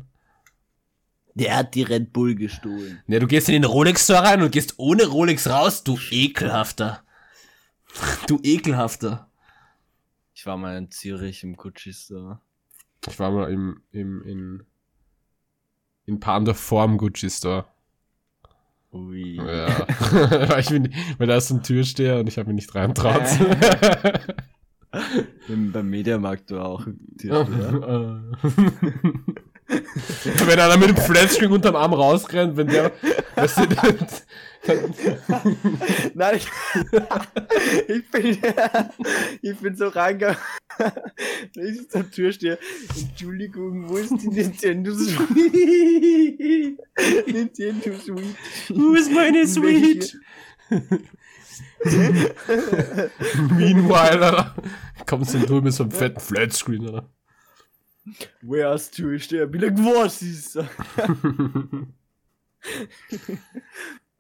Der 1.34 1.58
hat 1.58 1.76
die 1.76 1.84
Red 1.84 2.14
Bull 2.14 2.36
gestohlen. 2.36 3.02
Ne, 3.08 3.20
du 3.20 3.28
gehst 3.28 3.50
in 3.50 3.54
den 3.54 3.66
Rolex-Store 3.66 4.24
rein 4.24 4.42
und 4.42 4.52
gehst 4.52 4.76
ohne 4.78 5.06
Rolex 5.06 5.50
raus, 5.50 5.84
du 5.84 5.98
ekelhafter. 6.12 7.04
Du 8.28 8.40
ekelhafter. 8.44 9.30
Ich 10.36 10.46
war 10.46 10.58
mal 10.58 10.78
in 10.78 10.92
Zürich 10.92 11.44
im 11.44 11.58
Gucci 11.58 11.92
Store. 11.92 12.40
Ich 13.08 13.18
war 13.18 13.32
mal 13.32 13.52
im, 13.52 13.82
im, 13.92 14.22
in, 14.24 14.64
in 16.06 16.20
Panda 16.20 16.54
vorm 16.54 16.98
Gucci 16.98 17.30
Store. 17.30 17.66
Ui. 18.92 19.36
Ja. 19.36 19.68
weil, 20.50 20.60
ich 20.62 20.70
bin, 20.70 20.94
weil 21.18 21.28
da 21.28 21.38
ist 21.38 21.52
ein 21.52 21.62
Türsteher 21.64 22.20
und 22.20 22.28
ich 22.28 22.38
habe 22.38 22.48
mich 22.48 22.56
nicht 22.56 22.76
reintraut. 22.76 23.22
Im, 25.48 25.72
beim 25.72 25.90
Mediamarkt 25.90 26.50
war 26.52 26.66
auch 26.66 26.88
Türsteher. 27.20 28.24
wenn 30.46 30.60
einer 30.60 30.78
mit 30.78 30.90
dem 30.90 30.98
Flatscreen 30.98 31.52
unterm 31.52 31.76
Arm 31.76 31.94
rausrennt, 31.94 32.58
wenn 32.58 32.68
der, 32.68 32.92
weißt 33.36 33.58
du, 33.58 33.68
dann, 33.68 34.08
Nein, 36.14 36.38
ich, 36.38 36.48
ich 37.88 38.12
bin, 38.12 38.38
ich 39.42 39.58
bin 39.58 39.76
so 39.76 39.88
reingegangen. 39.88 40.38
Ich 41.56 41.90
zum 41.90 42.12
Türsteher. 42.12 42.58
Entschuldigung, 42.98 43.90
wo 43.90 43.98
ist 43.98 44.14
die 44.22 44.28
Nintendo 44.28 44.94
Switch? 44.94 45.18
Nintendo 47.28 47.98
Switch. 47.98 48.70
Wo 48.70 48.94
ist 48.96 49.12
meine 49.12 49.48
Switch? 49.48 50.16
Meanwhile, 53.58 54.22
Alter, 54.22 54.56
kommst 55.06 55.34
du 55.34 55.40
drüben 55.40 55.66
mit 55.66 55.74
so 55.74 55.84
einem 55.84 55.92
fetten 55.92 56.20
Flatscreen, 56.20 56.86
Alter. 56.86 57.10
Where's 58.42 58.90
Türsteher? 58.92 59.48
Bin 59.48 59.62
like, 59.62 59.78
was 59.78 60.22
ist 60.22 60.56
das? 60.56 60.68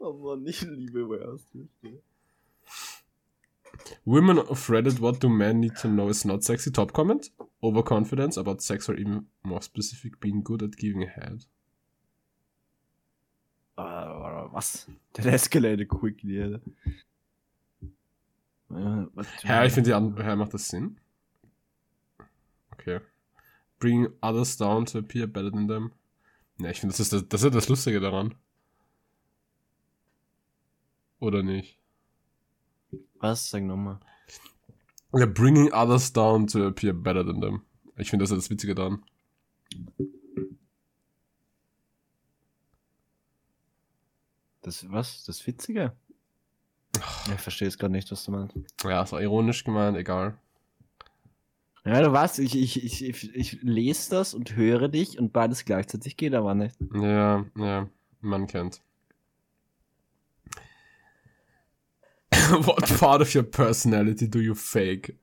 Oh 0.01 0.13
Mann, 0.13 0.45
ich 0.47 0.61
liebe 0.61 1.07
Where's 1.09 1.45
Türsteher. 1.51 1.99
Women 4.05 4.39
of 4.39 4.69
Reddit, 4.69 4.99
what 5.01 5.19
do 5.21 5.29
men 5.29 5.59
need 5.59 5.75
to 5.77 5.87
know 5.89 6.09
is 6.09 6.23
not 6.25 6.43
sexy. 6.43 6.71
Top 6.71 6.93
comment. 6.93 7.31
Overconfidence 7.61 8.37
about 8.37 8.61
sex 8.61 8.87
or 8.89 8.95
even 8.95 9.27
more 9.43 9.61
specific, 9.61 10.19
being 10.19 10.41
good 10.43 10.63
at 10.63 10.75
giving 10.77 11.01
head. 11.07 11.45
Ah, 13.77 14.49
was? 14.53 14.85
That 15.13 15.25
escalated 15.25 15.87
quickly, 15.87 16.41
Alter. 16.41 16.61
Ja, 18.69 19.63
ich 19.63 19.71
I- 19.71 19.73
finde 19.73 19.89
die 19.89 19.93
andere, 19.93 20.23
ja, 20.27 20.35
macht 20.35 20.53
das 20.53 20.67
Sinn? 20.67 20.99
Okay. 22.73 22.99
Bring 23.79 24.09
others 24.21 24.57
down 24.57 24.85
to 24.87 24.99
appear 24.99 25.27
better 25.27 25.51
than 25.51 25.67
them. 25.67 25.91
Ne, 26.57 26.71
ich 26.71 26.79
finde, 26.79 26.93
das 26.93 26.99
ist 26.99 27.13
das, 27.13 27.27
das 27.27 27.43
ist 27.43 27.55
das 27.55 27.69
Lustige 27.69 27.99
daran. 27.99 28.35
Oder 31.19 31.43
nicht? 31.43 31.77
Was? 33.19 33.49
Sag 33.49 33.63
nochmal. 33.63 33.99
Ja, 35.13 35.25
bringing 35.25 35.71
others 35.73 36.11
down 36.13 36.47
to 36.47 36.67
appear 36.67 36.93
better 36.93 37.25
than 37.25 37.41
them. 37.41 37.65
Ich 37.97 38.09
finde, 38.09 38.23
das 38.23 38.31
ist 38.31 38.37
das 38.37 38.49
Witzige 38.49 38.75
daran. 38.75 39.03
Das, 44.61 44.89
was? 44.91 45.23
Das 45.23 45.45
Witzige? 45.47 45.95
Ich 47.33 47.41
verstehe 47.41 47.67
es 47.67 47.77
gerade 47.77 47.91
nicht, 47.91 48.11
was 48.11 48.23
du 48.25 48.31
meinst. 48.31 48.55
Ja, 48.83 49.03
ist 49.03 49.13
auch 49.13 49.19
ironisch 49.19 49.63
gemeint, 49.63 49.97
egal. 49.97 50.37
Ja, 51.89 52.03
du 52.03 52.13
weißt, 52.13 52.37
ich, 52.37 52.55
ich, 52.55 53.01
ich, 53.01 53.35
ich, 53.35 53.63
lese 53.63 54.11
das 54.11 54.35
und 54.35 54.55
höre 54.55 54.89
dich 54.89 55.17
und 55.17 55.33
beides 55.33 55.65
gleichzeitig 55.65 56.17
geht 56.17 56.35
aber 56.35 56.53
nicht. 56.53 56.75
Ja, 56.93 57.43
ja, 57.57 57.89
man 58.21 58.45
kennt. 58.45 58.79
What 62.31 62.99
part 62.99 63.21
of 63.21 63.33
your 63.33 63.41
personality 63.41 64.29
do 64.29 64.37
you 64.37 64.53
fake? 64.53 65.17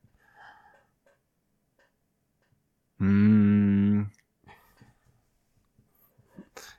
Hm, 2.99 4.11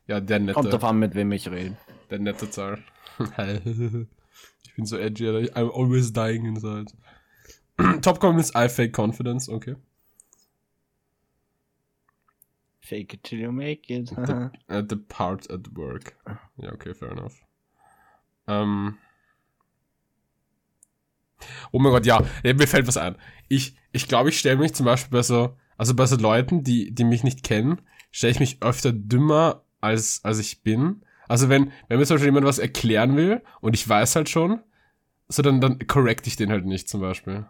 Ja, 0.07 0.21
der 0.21 0.39
kommt 0.39 0.65
nette, 0.65 0.69
drauf 0.69 0.85
an, 0.85 0.99
mit 0.99 1.15
wem 1.15 1.33
ich 1.33 1.51
rede. 1.51 1.79
der 2.11 2.19
nette 2.19 2.51
Zahl. 2.51 2.83
ich 3.19 4.75
bin 4.75 4.85
so 4.85 4.99
edgy. 4.99 5.29
I'm 5.29 5.71
always 5.71 6.13
dying 6.13 6.45
inside. 6.45 6.93
Top 8.03 8.21
Comment 8.21 8.41
ist 8.41 8.55
I 8.57 8.69
fake 8.69 8.93
confidence, 8.93 9.49
okay. 9.49 9.77
Fake 12.81 13.15
it 13.15 13.23
till 13.23 13.39
you 13.39 13.53
make 13.53 13.93
it. 13.93 14.09
The, 14.09 14.51
at 14.69 14.89
the 14.89 14.97
part 14.97 15.51
at 15.51 15.77
work. 15.77 16.17
Ja, 16.57 16.73
okay, 16.73 16.95
fair 16.95 17.11
enough. 17.11 17.35
Ähm. 18.47 18.97
Oh 21.71 21.79
mein 21.79 21.93
Gott, 21.93 22.07
ja, 22.07 22.25
mir 22.43 22.67
fällt 22.67 22.89
was 22.89 22.97
ein. 22.97 23.15
Ich, 23.49 23.77
ich 23.93 24.09
glaube, 24.09 24.31
ich 24.31 24.39
stelle 24.39 24.57
mich 24.57 24.75
zum 24.75 24.87
Beispiel 24.87 25.17
bei 25.17 25.23
so, 25.23 25.57
also 25.77 25.95
bei 25.95 26.07
so 26.07 26.17
Leuten, 26.17 26.65
die, 26.65 26.93
die 26.93 27.05
mich 27.05 27.23
nicht 27.23 27.45
kennen, 27.45 27.81
stelle 28.11 28.33
ich 28.33 28.41
mich 28.41 28.63
öfter 28.63 28.93
dümmer, 28.93 29.63
als, 29.81 30.25
als 30.25 30.39
ich 30.39 30.63
bin. 30.63 31.03
Also 31.29 31.49
wenn, 31.49 31.73
wenn 31.89 31.99
mir 31.99 32.07
zum 32.07 32.15
Beispiel 32.15 32.29
jemand 32.29 32.47
was 32.47 32.59
erklären 32.59 33.17
will 33.17 33.43
und 33.61 33.75
ich 33.75 33.89
weiß 33.89 34.17
halt 34.17 34.29
schon, 34.29 34.61
so 35.29 35.43
dann, 35.43 35.61
dann 35.61 35.87
correct 35.87 36.27
ich 36.27 36.37
den 36.37 36.51
halt 36.51 36.65
nicht 36.65 36.89
zum 36.89 37.01
Beispiel. 37.01 37.47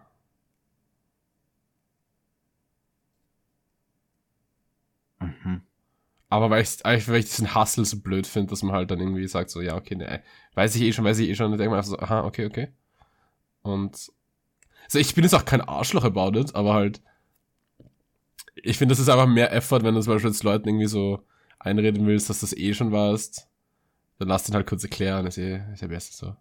Aber 6.29 6.51
weil 6.51 6.61
ich, 6.61 6.85
weil 6.85 7.19
ich 7.19 7.25
diesen 7.25 7.55
Hustle 7.55 7.85
so 7.85 7.99
blöd 7.99 8.27
finde, 8.27 8.51
dass 8.51 8.61
man 8.61 8.75
halt 8.75 8.91
dann 8.91 8.99
irgendwie 8.99 9.27
sagt, 9.27 9.49
so, 9.49 9.61
ja, 9.61 9.75
okay, 9.75 9.95
ne, 9.95 10.23
weiß 10.53 10.75
ich 10.75 10.83
eh 10.83 10.93
schon, 10.93 11.03
weiß 11.05 11.17
ich 11.19 11.29
eh 11.29 11.35
schon, 11.35 11.51
und 11.51 11.57
denke 11.57 11.75
einfach 11.75 11.89
so, 11.89 11.97
aha, 11.97 12.23
okay, 12.23 12.45
okay. 12.45 12.71
Und, 13.63 14.11
also 14.85 14.99
ich 14.99 15.15
bin 15.15 15.23
jetzt 15.23 15.33
auch 15.33 15.45
kein 15.45 15.61
Arschloch 15.61 16.03
about 16.03 16.39
it, 16.39 16.53
aber 16.53 16.73
halt, 16.75 17.01
ich 18.55 18.77
finde, 18.77 18.93
das 18.93 18.99
ist 18.99 19.09
einfach 19.09 19.25
mehr 19.25 19.51
Effort, 19.53 19.81
wenn 19.81 19.95
du 19.95 20.01
zum 20.01 20.13
Beispiel 20.13 20.29
jetzt 20.29 20.43
Leuten 20.43 20.67
irgendwie 20.67 20.85
so 20.87 21.25
einreden 21.57 22.05
willst, 22.05 22.29
dass 22.29 22.41
das 22.41 22.55
eh 22.55 22.73
schon 22.73 22.91
weißt, 22.91 23.47
dann 24.19 24.27
lass 24.27 24.43
den 24.43 24.55
halt 24.55 24.67
kurz 24.67 24.83
erklären, 24.83 25.25
ist 25.25 25.37
eh, 25.37 25.63
ist 25.73 25.81
ja 25.81 25.87
besser 25.87 26.13
so. 26.13 26.35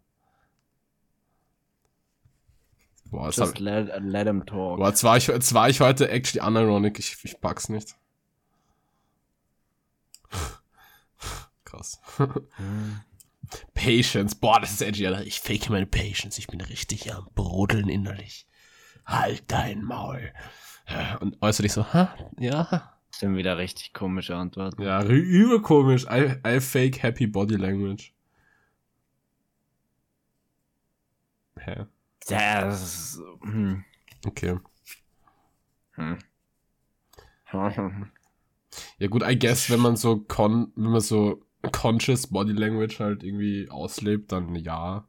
Boah, 3.10 3.26
Just 3.26 3.40
hab, 3.40 3.58
let, 3.58 4.02
let 4.02 4.26
him 4.26 4.44
talk. 4.44 4.78
boah, 4.78 4.88
jetzt, 4.88 5.02
war 5.02 5.16
ich, 5.16 5.28
jetzt 5.28 5.54
war 5.54 5.70
ich 5.70 5.80
heute 5.80 6.10
actually 6.10 6.46
unironic, 6.46 6.98
ich, 6.98 7.16
ich 7.24 7.40
pack's 7.40 7.70
nicht. 7.70 7.96
Krass. 11.64 12.00
Hm. 12.16 13.00
Patience. 13.74 14.34
Boah, 14.34 14.60
das 14.60 14.72
ist 14.72 14.82
edgy, 14.82 15.06
Alter. 15.06 15.24
Ich 15.24 15.40
fake 15.40 15.70
meine 15.70 15.86
Patience. 15.86 16.38
Ich 16.38 16.46
bin 16.48 16.60
richtig 16.60 17.12
am 17.14 17.28
Brodeln 17.34 17.88
innerlich. 17.88 18.46
Halt 19.06 19.44
dein 19.48 19.82
Maul. 19.82 20.32
Und 21.20 21.40
äußerlich 21.42 21.72
so, 21.72 21.92
ha, 21.92 22.14
ja. 22.38 22.64
Das 23.10 23.20
sind 23.20 23.36
wieder 23.36 23.56
richtig 23.58 23.94
komische 23.94 24.36
Antworten. 24.36 24.82
Ja, 24.82 25.02
übel 25.02 25.60
komisch. 25.60 26.04
I, 26.04 26.36
I 26.46 26.60
fake 26.60 27.02
happy 27.02 27.26
body 27.26 27.56
language. 27.56 28.12
Hä? 31.58 31.86
Das 32.28 32.82
ist, 32.82 33.22
hm. 33.42 33.84
Okay. 34.26 34.58
Hm. 35.92 36.18
Ja 38.98 39.08
gut, 39.08 39.22
I 39.22 39.38
guess, 39.38 39.70
wenn 39.70 39.80
man 39.80 39.96
so 39.96 40.18
con, 40.20 40.72
wenn 40.76 40.90
man 40.90 41.00
so 41.00 41.42
conscious 41.72 42.26
body 42.26 42.52
language 42.52 43.00
halt 43.00 43.22
irgendwie 43.22 43.68
auslebt, 43.70 44.32
dann 44.32 44.54
ja. 44.54 45.06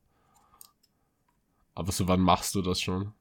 Aber 1.76 1.92
so 1.92 2.08
wann 2.08 2.22
machst 2.22 2.56
du 2.56 2.62
das 2.62 2.82
schon? 2.82 3.14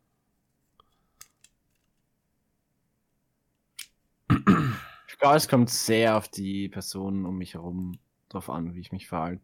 Ich 5.08 5.18
glaube, 5.18 5.36
es 5.36 5.48
kommt 5.48 5.70
sehr 5.70 6.16
auf 6.16 6.28
die 6.28 6.68
Personen 6.68 7.26
um 7.26 7.38
mich 7.38 7.54
herum 7.54 7.98
drauf 8.28 8.50
an, 8.50 8.74
wie 8.74 8.80
ich 8.80 8.92
mich 8.92 9.08
verhalte. 9.08 9.42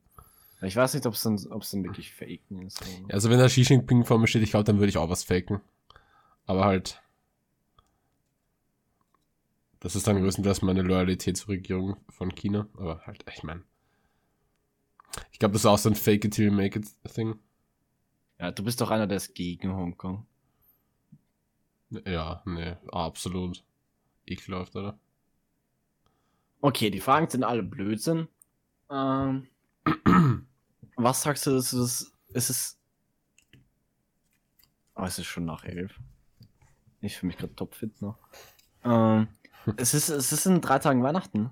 Ich 0.63 0.77
weiß 0.77 0.95
nicht, 0.95 1.07
ob 1.07 1.15
es 1.15 1.23
dann, 1.23 1.39
ob's 1.51 1.71
dann 1.73 1.85
wirklich 1.85 2.13
faken 2.13 2.63
ist. 2.63 2.81
Ja, 2.81 3.15
Also 3.15 3.29
wenn 3.29 3.39
da 3.39 3.47
Xi 3.47 3.63
Jinping 3.63 4.05
vor 4.05 4.19
mir 4.19 4.27
steht, 4.27 4.43
ich 4.43 4.51
glaube, 4.51 4.65
dann 4.65 4.79
würde 4.79 4.89
ich 4.89 4.99
auch 4.99 5.11
was 5.11 5.25
faken. 5.25 5.61
Aber 6.47 6.65
halt. 6.65 7.03
Das 9.85 9.95
ist 9.95 10.07
dann 10.07 10.17
größtenteils 10.17 10.63
meine 10.63 10.81
Loyalität 10.81 11.37
zur 11.37 11.51
Regierung 11.51 11.99
von 12.09 12.35
China. 12.35 12.67
Aber 12.79 13.03
halt, 13.07 13.23
ich 13.31 13.43
meine. 13.43 13.63
Ich 15.31 15.39
glaube, 15.39 15.53
das 15.53 15.61
ist 15.61 15.67
auch 15.67 15.77
so 15.77 15.91
ein 15.91 15.95
Fake 15.95 16.25
it 16.25 16.33
till 16.33 16.47
you 16.47 16.53
make 16.53 16.79
it 16.79 16.87
Thing. 17.13 17.39
Ja, 18.41 18.51
du 18.51 18.65
bist 18.65 18.81
doch 18.81 18.91
einer, 18.91 19.07
der 19.07 19.19
ist 19.19 19.35
gegen 19.35 19.77
Hongkong. 19.77 20.27
Ja, 22.07 22.43
nee, 22.47 22.77
absolut. 22.93 23.63
Ekelhaft, 24.25 24.75
oder? 24.75 24.99
Okay, 26.63 26.89
die 26.89 27.01
Fragen 27.01 27.29
sind 27.29 27.45
alle 27.45 27.63
Blödsinn. 27.63 28.29
Ähm, 28.91 29.49
was 30.97 31.21
sagst 31.21 31.45
du, 31.45 31.57
ist 31.57 31.75
es, 31.75 32.11
ist 32.29 32.49
es... 32.49 32.81
Oh, 34.95 35.03
es 35.03 35.19
ist 35.19 35.27
schon 35.27 35.45
nach 35.45 35.65
elf. 35.65 36.01
Ich 37.03 37.19
fühle 37.19 37.29
mich 37.29 37.37
gerade 37.37 37.55
topfit 37.55 38.01
noch. 38.01 38.17
Ähm, 38.83 39.29
es 39.77 39.95
ist, 39.95 40.09
es 40.09 40.33
ist 40.33 40.47
in 40.47 40.61
drei 40.61 40.79
Tagen 40.79 41.03
Weihnachten. 41.03 41.51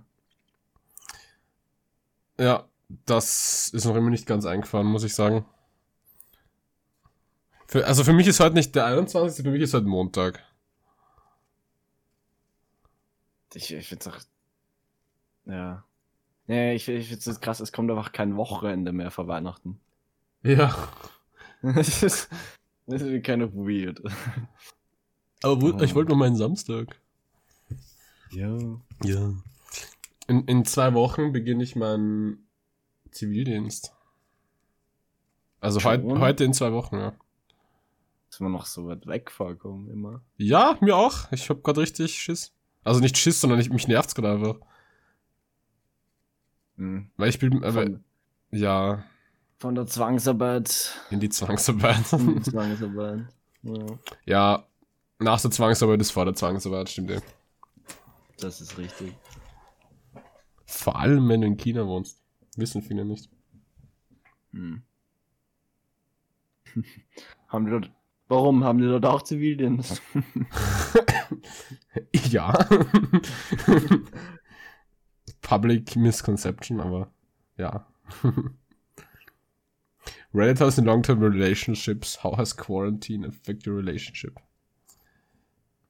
Ja, 2.38 2.68
das 3.06 3.70
ist 3.72 3.84
noch 3.84 3.96
immer 3.96 4.10
nicht 4.10 4.26
ganz 4.26 4.44
eingefahren, 4.44 4.86
muss 4.86 5.04
ich 5.04 5.14
sagen. 5.14 5.44
Für, 7.66 7.86
also 7.86 8.04
für 8.04 8.12
mich 8.12 8.26
ist 8.26 8.40
heute 8.40 8.54
nicht 8.54 8.74
der 8.74 8.86
21., 8.86 9.44
für 9.44 9.50
mich 9.50 9.62
ist 9.62 9.74
heute 9.74 9.86
Montag. 9.86 10.42
Ich, 13.54 13.72
ich 13.72 13.88
find's 13.88 14.06
auch... 14.06 14.18
Ja. 15.46 15.84
Nee, 16.46 16.74
ich, 16.74 16.88
ich 16.88 17.08
find's 17.08 17.40
krass, 17.40 17.60
es 17.60 17.72
kommt 17.72 17.90
einfach 17.90 18.12
kein 18.12 18.36
Wochenende 18.36 18.92
mehr 18.92 19.10
vor 19.10 19.26
Weihnachten. 19.26 19.80
Ja. 20.42 20.88
das 21.62 22.02
ist, 22.02 22.28
das 22.86 23.02
ist 23.02 23.24
kind 23.24 23.42
of 23.42 23.54
weird. 23.54 24.02
Aber 25.42 25.82
ich 25.82 25.94
wollte 25.94 26.10
nur 26.10 26.18
meinen 26.18 26.36
Samstag. 26.36 27.00
Ja. 28.32 28.56
Ja. 29.04 29.34
In, 30.26 30.44
in 30.46 30.64
zwei 30.64 30.94
Wochen 30.94 31.32
beginne 31.32 31.62
ich 31.62 31.76
meinen 31.76 32.46
Zivildienst. 33.10 33.94
Also 35.60 35.82
heut, 35.84 36.02
heute 36.04 36.44
in 36.44 36.54
zwei 36.54 36.72
Wochen, 36.72 36.96
ja. 36.96 37.12
Ist 38.30 38.40
man 38.40 38.52
noch 38.52 38.66
so 38.66 38.86
weit 38.86 39.06
weg 39.06 39.30
vorkommen, 39.30 39.90
immer. 39.90 40.22
Ja, 40.38 40.76
mir 40.80 40.96
auch. 40.96 41.30
Ich 41.32 41.48
hab 41.50 41.62
grad 41.62 41.78
richtig 41.78 42.14
Schiss. 42.14 42.52
Also 42.82 43.00
nicht 43.00 43.18
Schiss, 43.18 43.40
sondern 43.40 43.60
ich, 43.60 43.70
mich 43.70 43.86
nervt's 43.86 44.14
gerade 44.14 44.32
einfach. 44.32 44.56
Hm. 46.76 47.10
Weil 47.16 47.28
ich 47.28 47.38
bin, 47.38 47.62
aber, 47.62 47.82
Von, 47.82 48.04
ja, 48.50 49.04
von 49.58 49.74
der 49.74 49.86
Zwangsarbeit. 49.86 50.98
in 51.10 51.20
die 51.20 51.28
Zwangsarbeit. 51.28 52.12
in 52.14 52.36
die 52.36 52.42
Zwangsarbeit. 52.50 53.26
Ja, 53.62 53.86
ja, 54.24 54.66
nach 55.20 55.40
der 55.40 55.50
Zwangsarbeit 55.50 56.00
ist 56.00 56.10
vor 56.10 56.24
der 56.24 56.34
Zwangsarbeit, 56.34 56.88
stimmt 56.88 57.10
ja. 57.10 57.20
Das 58.42 58.60
ist 58.60 58.78
richtig. 58.78 59.14
Vor 60.66 60.98
allem, 60.98 61.28
wenn 61.28 61.42
du 61.42 61.46
in 61.46 61.56
China 61.56 61.86
wohnst. 61.86 62.22
Wissen 62.56 62.82
viele 62.82 63.04
nicht. 63.04 63.30
Hm. 64.52 64.82
haben 67.48 67.64
die 67.66 67.70
dort, 67.70 67.90
warum 68.28 68.64
haben 68.64 68.78
die 68.78 68.86
dort 68.86 69.06
auch 69.06 69.22
Zivildienst? 69.22 70.02
Ja. 72.30 72.52
Public 75.42 75.96
Misconception, 75.96 76.80
aber 76.80 77.12
ja. 77.56 77.86
Reddit 80.34 80.60
has 80.60 80.78
in 80.78 80.86
long-term 80.86 81.20
relationships. 81.22 82.22
How 82.22 82.36
has 82.36 82.56
quarantine 82.56 83.24
affected 83.26 83.66
your 83.66 83.76
relationship? 83.76 84.40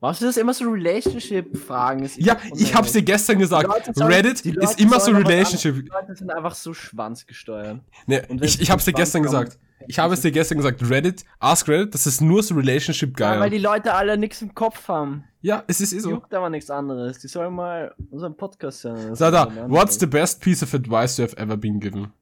Was 0.02 0.20
ist 0.20 0.26
das 0.30 0.36
immer 0.36 0.52
so 0.52 0.68
Relationship-Fragen? 0.68 2.10
Ja, 2.16 2.36
ich 2.56 2.74
hab's 2.74 2.90
dir 2.90 3.02
gestern 3.02 3.38
gesagt. 3.38 3.94
Sollen- 3.94 4.12
Reddit 4.12 4.40
ist 4.44 4.80
immer 4.80 4.98
so 4.98 5.12
Relationship. 5.12 5.76
Die 5.76 5.88
Leute 5.88 6.16
sind 6.16 6.28
einfach 6.32 6.56
so 6.56 6.74
schwanzgesteuert. 6.74 7.78
Ne, 8.08 8.26
ich, 8.42 8.60
ich 8.60 8.68
hab's 8.68 8.84
dir 8.84 8.94
gestern 8.94 9.22
gesagt. 9.22 9.60
Ich 9.86 10.00
habe 10.00 10.14
es 10.14 10.20
dir 10.20 10.32
gestern 10.32 10.58
gesagt. 10.58 10.82
Reddit, 10.90 11.24
ask 11.38 11.68
Reddit, 11.68 11.94
das 11.94 12.08
ist 12.08 12.20
nur 12.20 12.42
so 12.42 12.56
Relationship 12.56 13.18
Ja, 13.20 13.38
weil 13.38 13.50
die 13.50 13.58
Leute 13.58 13.94
alle 13.94 14.18
nichts 14.18 14.42
im 14.42 14.52
Kopf 14.56 14.88
haben. 14.88 15.22
Ja, 15.40 15.62
es 15.68 15.80
ist 15.80 15.92
eh 15.92 16.00
so. 16.00 16.10
Juckt 16.10 16.34
aber 16.34 16.50
nichts 16.50 16.68
anderes. 16.68 17.20
Die 17.20 17.28
sollen 17.28 17.54
mal 17.54 17.94
unseren 18.10 18.36
Podcast 18.36 18.82
hören. 18.82 19.14
So, 19.14 19.30
da, 19.30 19.52
what's 19.68 20.00
the 20.00 20.06
best 20.06 20.40
piece 20.40 20.64
of 20.64 20.74
advice 20.74 21.16
you 21.16 21.24
have 21.24 21.36
ever 21.36 21.56
been 21.56 21.78
given? 21.78 22.12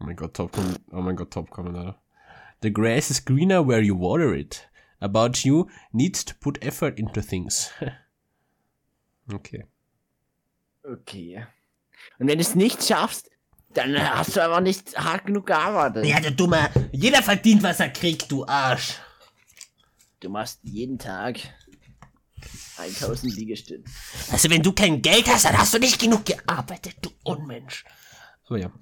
Oh 0.00 0.04
mein 0.06 0.16
Gott, 0.16 0.32
top. 0.32 0.52
Oh 0.92 1.02
mein 1.02 1.14
Gott, 1.14 1.30
top 1.30 1.50
Comment, 1.50 1.76
Alter. 1.76 1.96
The 2.62 2.72
grass 2.72 3.10
is 3.10 3.22
greener 3.22 3.66
where 3.66 3.82
you 3.82 3.94
water 3.98 4.34
it. 4.34 4.66
About 5.00 5.44
you 5.44 5.68
needs 5.92 6.24
to 6.24 6.34
put 6.40 6.62
effort 6.62 6.98
into 6.98 7.20
things. 7.20 7.70
okay. 9.32 9.64
Okay. 10.82 11.46
Und 12.18 12.28
wenn 12.28 12.38
du 12.38 12.42
es 12.42 12.54
nicht 12.54 12.82
schaffst, 12.82 13.30
dann 13.74 13.96
hast 13.98 14.36
du 14.36 14.42
aber 14.42 14.60
nicht 14.60 14.96
hart 14.98 15.26
genug 15.26 15.46
gearbeitet. 15.46 16.06
Ja, 16.06 16.20
du 16.20 16.32
Dummer. 16.32 16.70
Jeder 16.90 17.22
verdient, 17.22 17.62
was 17.62 17.80
er 17.80 17.90
kriegt, 17.90 18.30
du 18.30 18.46
Arsch. 18.46 18.94
Du 20.20 20.30
machst 20.30 20.58
jeden 20.62 20.98
Tag 20.98 21.38
1000 22.78 23.36
Liegestütze. 23.36 23.92
Also, 24.32 24.50
wenn 24.50 24.62
du 24.62 24.72
kein 24.72 25.00
Geld 25.02 25.28
hast, 25.28 25.44
dann 25.44 25.56
hast 25.56 25.74
du 25.74 25.78
nicht 25.78 26.00
genug 26.00 26.24
gearbeitet, 26.24 26.96
du 27.02 27.10
Unmensch. 27.24 27.84
Aber 28.46 28.58
ja. 28.58 28.72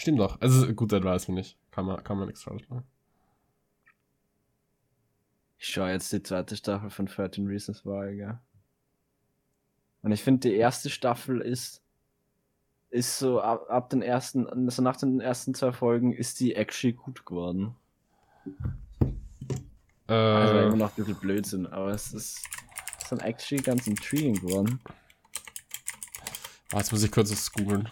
Stimmt 0.00 0.18
doch. 0.18 0.40
Also 0.40 0.72
gut, 0.72 0.92
das 0.92 1.04
weiß 1.04 1.28
man 1.28 1.34
nicht. 1.34 1.58
Kann 1.70 1.84
man, 1.84 2.02
kann 2.02 2.16
man 2.16 2.26
nichts 2.26 2.42
falsch 2.42 2.66
machen. 2.70 2.84
Ich 5.70 5.74
schaue 5.74 5.92
jetzt 5.92 6.12
die 6.12 6.20
zweite 6.20 6.56
Staffel 6.56 6.90
von 6.90 7.06
13 7.06 7.46
Reasons 7.46 7.86
Why, 7.86 8.16
gell? 8.16 8.38
Und 10.02 10.10
ich 10.10 10.20
finde, 10.20 10.48
die 10.48 10.56
erste 10.56 10.90
Staffel 10.90 11.40
ist, 11.40 11.80
ist 12.90 13.20
so 13.20 13.40
ab, 13.40 13.66
ab 13.70 13.88
den 13.88 14.02
ersten, 14.02 14.48
also 14.48 14.82
nach 14.82 14.96
den 14.96 15.20
ersten 15.20 15.54
zwei 15.54 15.70
Folgen 15.70 16.12
ist 16.12 16.40
die 16.40 16.56
actually 16.56 16.94
gut 16.94 17.24
geworden. 17.24 17.76
Äh, 20.08 20.12
Also 20.12 20.58
immer 20.58 20.74
noch 20.76 20.88
ein 20.90 20.96
bisschen 20.96 21.14
Blödsinn, 21.20 21.66
aber 21.68 21.90
es 21.90 22.12
ist, 22.14 22.40
es 22.98 23.02
ist 23.04 23.12
dann 23.12 23.20
actually 23.20 23.62
ganz 23.62 23.86
intriguing 23.86 24.34
geworden. 24.40 24.80
jetzt 26.72 26.90
muss 26.90 27.04
ich 27.04 27.12
kurz 27.12 27.30
das 27.30 27.52
googeln. 27.52 27.88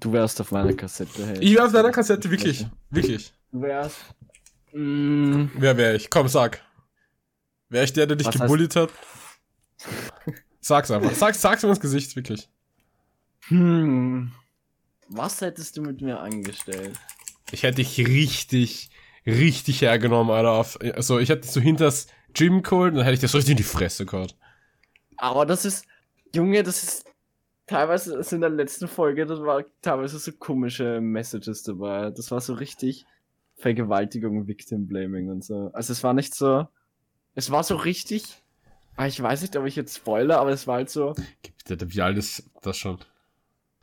Du 0.00 0.10
wärst 0.10 0.40
auf 0.40 0.52
meiner 0.52 0.72
Kassette, 0.72 1.26
hey. 1.26 1.38
Ich 1.40 1.52
wäre 1.52 1.66
auf 1.66 1.72
deiner 1.72 1.90
Kassette, 1.90 2.30
wirklich. 2.30 2.66
Wirklich. 2.88 3.34
Du 3.50 3.60
wärst. 3.60 3.98
Mm, 4.72 5.46
Wer 5.54 5.76
wäre 5.76 5.96
ich? 5.96 6.08
Komm, 6.10 6.28
sag. 6.28 6.62
Wäre 7.68 7.84
ich 7.84 7.92
der, 7.92 8.06
der 8.06 8.16
dich 8.16 8.26
Was 8.26 8.36
heißt- 8.36 8.42
gebullied 8.42 8.76
hat? 8.76 8.90
Sag's 10.60 10.90
einfach. 10.90 11.12
Sag, 11.12 11.34
sag's 11.34 11.62
mir 11.62 11.70
ins 11.70 11.80
Gesicht, 11.80 12.14
wirklich. 12.16 12.48
hm. 13.48 14.32
Was 15.08 15.40
hättest 15.40 15.76
du 15.76 15.82
mit 15.82 16.00
mir 16.00 16.20
angestellt? 16.20 16.98
Ich 17.50 17.64
hätte 17.64 17.76
dich 17.76 17.98
richtig, 17.98 18.88
richtig 19.26 19.82
hergenommen, 19.82 20.34
Alter. 20.34 20.52
Auf, 20.52 20.78
also, 20.80 21.18
ich 21.18 21.28
hätte 21.28 21.42
dich 21.42 21.50
so 21.50 21.60
hinters 21.60 22.06
Gym 22.32 22.62
geholt 22.62 22.92
und 22.92 22.98
dann 22.98 23.04
hätte 23.04 23.22
ich 23.24 23.30
so 23.30 23.36
richtig 23.36 23.52
in 23.52 23.56
die 23.58 23.62
Fresse 23.62 24.06
gehauen. 24.06 24.32
Aber 25.18 25.44
das 25.44 25.66
ist, 25.66 25.84
Junge, 26.34 26.62
das 26.62 26.82
ist 26.82 27.04
teilweise, 27.66 28.16
das 28.16 28.32
in 28.32 28.40
der 28.40 28.48
letzten 28.50 28.88
Folge, 28.88 29.26
das 29.26 29.40
war 29.40 29.64
teilweise 29.82 30.18
so 30.18 30.32
komische 30.32 31.00
Messages 31.02 31.62
dabei. 31.62 32.10
Das 32.10 32.30
war 32.30 32.40
so 32.40 32.54
richtig 32.54 33.04
Vergewaltigung, 33.62 34.46
Victim 34.48 34.86
Blaming 34.88 35.30
und 35.30 35.44
so. 35.44 35.70
Also 35.72 35.92
es 35.92 36.02
war 36.02 36.12
nicht 36.14 36.34
so, 36.34 36.66
es 37.34 37.50
war 37.50 37.62
so 37.62 37.76
richtig, 37.76 38.24
ah, 38.96 39.06
ich 39.06 39.22
weiß 39.22 39.42
nicht, 39.42 39.56
ob 39.56 39.64
ich 39.66 39.76
jetzt 39.76 39.96
spoiler, 39.96 40.38
aber 40.40 40.50
es 40.50 40.66
war 40.66 40.76
halt 40.76 40.90
so, 40.90 41.14
Gibt 41.42 41.94
wie 41.94 42.02
alt 42.02 42.18
ist 42.18 42.50
das 42.60 42.76
schon? 42.76 42.98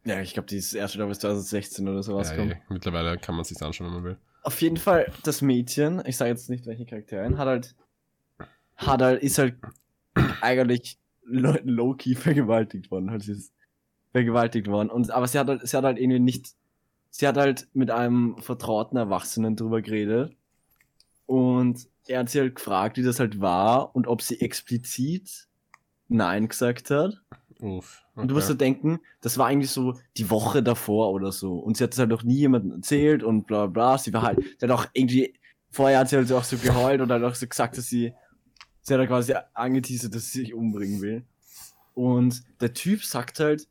ja, 0.05 0.21
ich 0.21 0.33
glaube, 0.33 0.47
dieses 0.47 0.73
erste, 0.73 0.97
glaube 0.97 1.11
ich, 1.13 1.19
2016 1.19 1.87
oder 1.87 2.03
so 2.03 2.11
Ja, 2.11 2.17
rauskommt. 2.17 2.51
eh, 2.51 2.57
mittlerweile 2.69 3.17
kann 3.17 3.35
man 3.35 3.45
sich's 3.45 3.61
anschauen, 3.61 3.87
wenn 3.87 3.93
man 3.95 4.03
will. 4.03 4.17
Auf 4.43 4.61
jeden 4.61 4.77
Fall, 4.77 5.11
das 5.23 5.41
Mädchen, 5.41 6.01
ich 6.05 6.17
sage 6.17 6.31
jetzt 6.31 6.49
nicht, 6.49 6.65
welche 6.65 6.85
Charakterin, 6.85 7.37
hat 7.37 7.47
halt, 7.47 7.75
hat 8.77 9.01
halt, 9.01 9.21
ist 9.23 9.37
halt 9.37 9.55
eigentlich 10.41 10.97
lo- 11.23 11.57
low-key 11.63 12.15
vergewaltigt 12.15 12.91
worden. 12.91 13.11
Halt, 13.11 13.23
sie 13.23 13.33
ist 13.33 13.53
vergewaltigt 14.11 14.67
worden. 14.67 14.89
Und, 14.89 15.11
aber 15.11 15.27
sie 15.27 15.37
hat 15.39 15.47
halt, 15.47 15.67
sie 15.67 15.77
hat 15.77 15.83
halt 15.83 15.97
irgendwie 15.99 16.19
nicht, 16.19 16.55
sie 17.09 17.27
hat 17.27 17.37
halt 17.37 17.67
mit 17.73 17.91
einem 17.91 18.37
vertrauten 18.39 18.97
Erwachsenen 18.97 19.55
drüber 19.55 19.81
geredet. 19.81 20.35
Und 21.25 21.87
er 22.07 22.19
hat 22.19 22.29
sie 22.29 22.39
halt 22.39 22.55
gefragt, 22.55 22.97
wie 22.97 23.03
das 23.03 23.19
halt 23.19 23.39
war 23.39 23.95
und 23.95 24.07
ob 24.07 24.21
sie 24.21 24.41
explizit 24.41 25.47
Nein 26.07 26.47
gesagt 26.47 26.89
hat. 26.89 27.21
Uff. 27.61 28.03
Und 28.15 28.29
du 28.29 28.35
musst 28.35 28.47
so 28.47 28.53
denken, 28.53 28.99
das 29.21 29.37
war 29.37 29.47
eigentlich 29.47 29.71
so 29.71 29.93
die 30.17 30.29
Woche 30.29 30.63
davor 30.63 31.11
oder 31.11 31.31
so. 31.31 31.59
Und 31.59 31.77
sie 31.77 31.83
hat 31.83 31.93
es 31.93 31.99
halt 31.99 32.09
noch 32.09 32.23
nie 32.23 32.37
jemandem 32.37 32.71
erzählt 32.71 33.21
und 33.21 33.45
bla 33.47 33.67
bla. 33.67 33.97
Sie 33.97 34.13
war 34.13 34.23
halt, 34.23 34.39
sie 34.57 34.65
hat 34.65 34.71
auch 34.71 34.85
irgendwie, 34.93 35.35
vorher 35.69 35.99
hat 35.99 36.09
sie 36.09 36.15
halt 36.15 36.31
auch 36.31 36.43
so 36.43 36.57
geheult 36.57 37.01
und 37.01 37.11
hat 37.11 37.21
auch 37.21 37.35
so 37.35 37.47
gesagt, 37.47 37.77
dass 37.77 37.87
sie, 37.87 38.13
sie 38.81 38.93
hat 38.93 38.99
halt 38.99 39.09
quasi 39.09 39.33
angeteasert, 39.53 40.15
dass 40.15 40.31
sie 40.31 40.39
sich 40.41 40.53
umbringen 40.53 41.01
will. 41.01 41.25
Und 41.93 42.43
der 42.61 42.73
Typ 42.73 43.03
sagt 43.03 43.39
halt, 43.39 43.67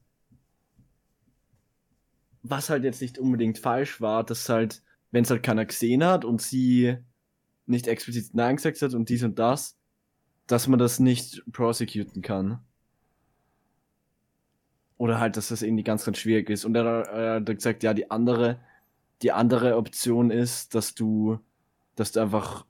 was 2.42 2.70
halt 2.70 2.85
jetzt 2.85 3.03
nicht 3.03 3.18
unbedingt 3.18 3.59
falsch 3.59 4.01
war, 4.01 4.24
dass 4.24 4.48
halt, 4.48 4.83
wenn 5.11 5.24
es 5.24 5.31
halt 5.31 5.42
keiner 5.42 5.64
gesehen 5.64 6.05
hat 6.05 6.24
und 6.24 6.40
sie 6.40 6.96
nicht 7.66 7.87
explizit 7.87 8.35
Nein 8.35 8.57
gesagt 8.57 8.81
hat 8.83 8.94
und 8.94 9.09
dies 9.09 9.22
und 9.22 9.38
das, 9.38 9.77
dass 10.46 10.66
man 10.68 10.79
das 10.79 10.98
nicht 10.98 11.42
prosecuten 11.53 12.22
kann. 12.22 12.61
Oder 14.96 15.20
halt, 15.20 15.37
dass 15.37 15.48
das 15.48 15.62
irgendwie 15.62 15.85
ganz, 15.85 16.05
ganz 16.05 16.18
schwierig 16.18 16.51
ist. 16.51 16.64
Und 16.64 16.74
er, 16.74 17.37
hat 17.37 17.46
gesagt, 17.46 17.83
ja, 17.83 17.94
die 17.94 18.11
andere, 18.11 18.59
die 19.22 19.31
andere 19.31 19.77
Option 19.77 20.31
ist, 20.31 20.74
dass 20.74 20.94
du, 20.94 21.38
dass 21.94 22.12
du 22.12 22.20
einfach 22.20 22.66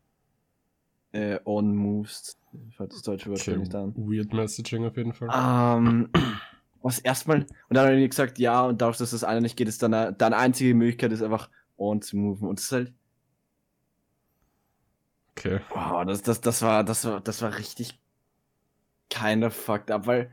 äh, 1.12 1.38
on 1.44 1.74
movest. 1.74 2.38
Ich 2.68 2.76
fand 2.76 2.92
das 2.92 3.02
deutsche 3.02 3.30
Wort 3.30 3.40
Okay, 3.40 3.56
nicht 3.56 3.74
an. 3.74 3.94
weird 3.96 4.32
Messaging 4.32 4.84
auf 4.84 4.96
jeden 4.96 5.14
Fall. 5.14 5.28
Ähm, 5.32 6.10
was 6.82 6.98
erstmal, 6.98 7.38
und 7.42 7.48
dann 7.70 7.78
hat 7.78 7.86
er 7.86 7.92
irgendwie 7.92 8.08
gesagt, 8.08 8.38
ja, 8.38 8.62
und 8.64 8.80
dadurch, 8.80 8.98
dass 8.98 9.10
das 9.10 9.24
eine 9.24 9.40
nicht 9.40 9.56
geht, 9.56 9.68
ist 9.68 9.82
dann 9.82 9.92
äh, 9.92 10.12
deine 10.16 10.36
einzige 10.36 10.74
Möglichkeit 10.74 11.12
ist 11.12 11.22
einfach 11.22 11.50
on 11.76 12.00
zu 12.02 12.16
moven. 12.16 12.48
Und 12.48 12.58
das 12.58 12.66
ist 12.66 12.72
halt, 12.72 12.92
Okay. 15.36 15.60
wow, 15.70 16.04
das, 16.04 16.22
das, 16.22 16.40
das 16.40 16.62
war, 16.62 16.84
das 16.84 17.04
war, 17.04 17.20
das 17.20 17.42
war 17.42 17.56
richtig 17.56 17.98
kinda 19.10 19.50
fucked 19.50 19.90
up, 19.90 20.06
weil 20.06 20.30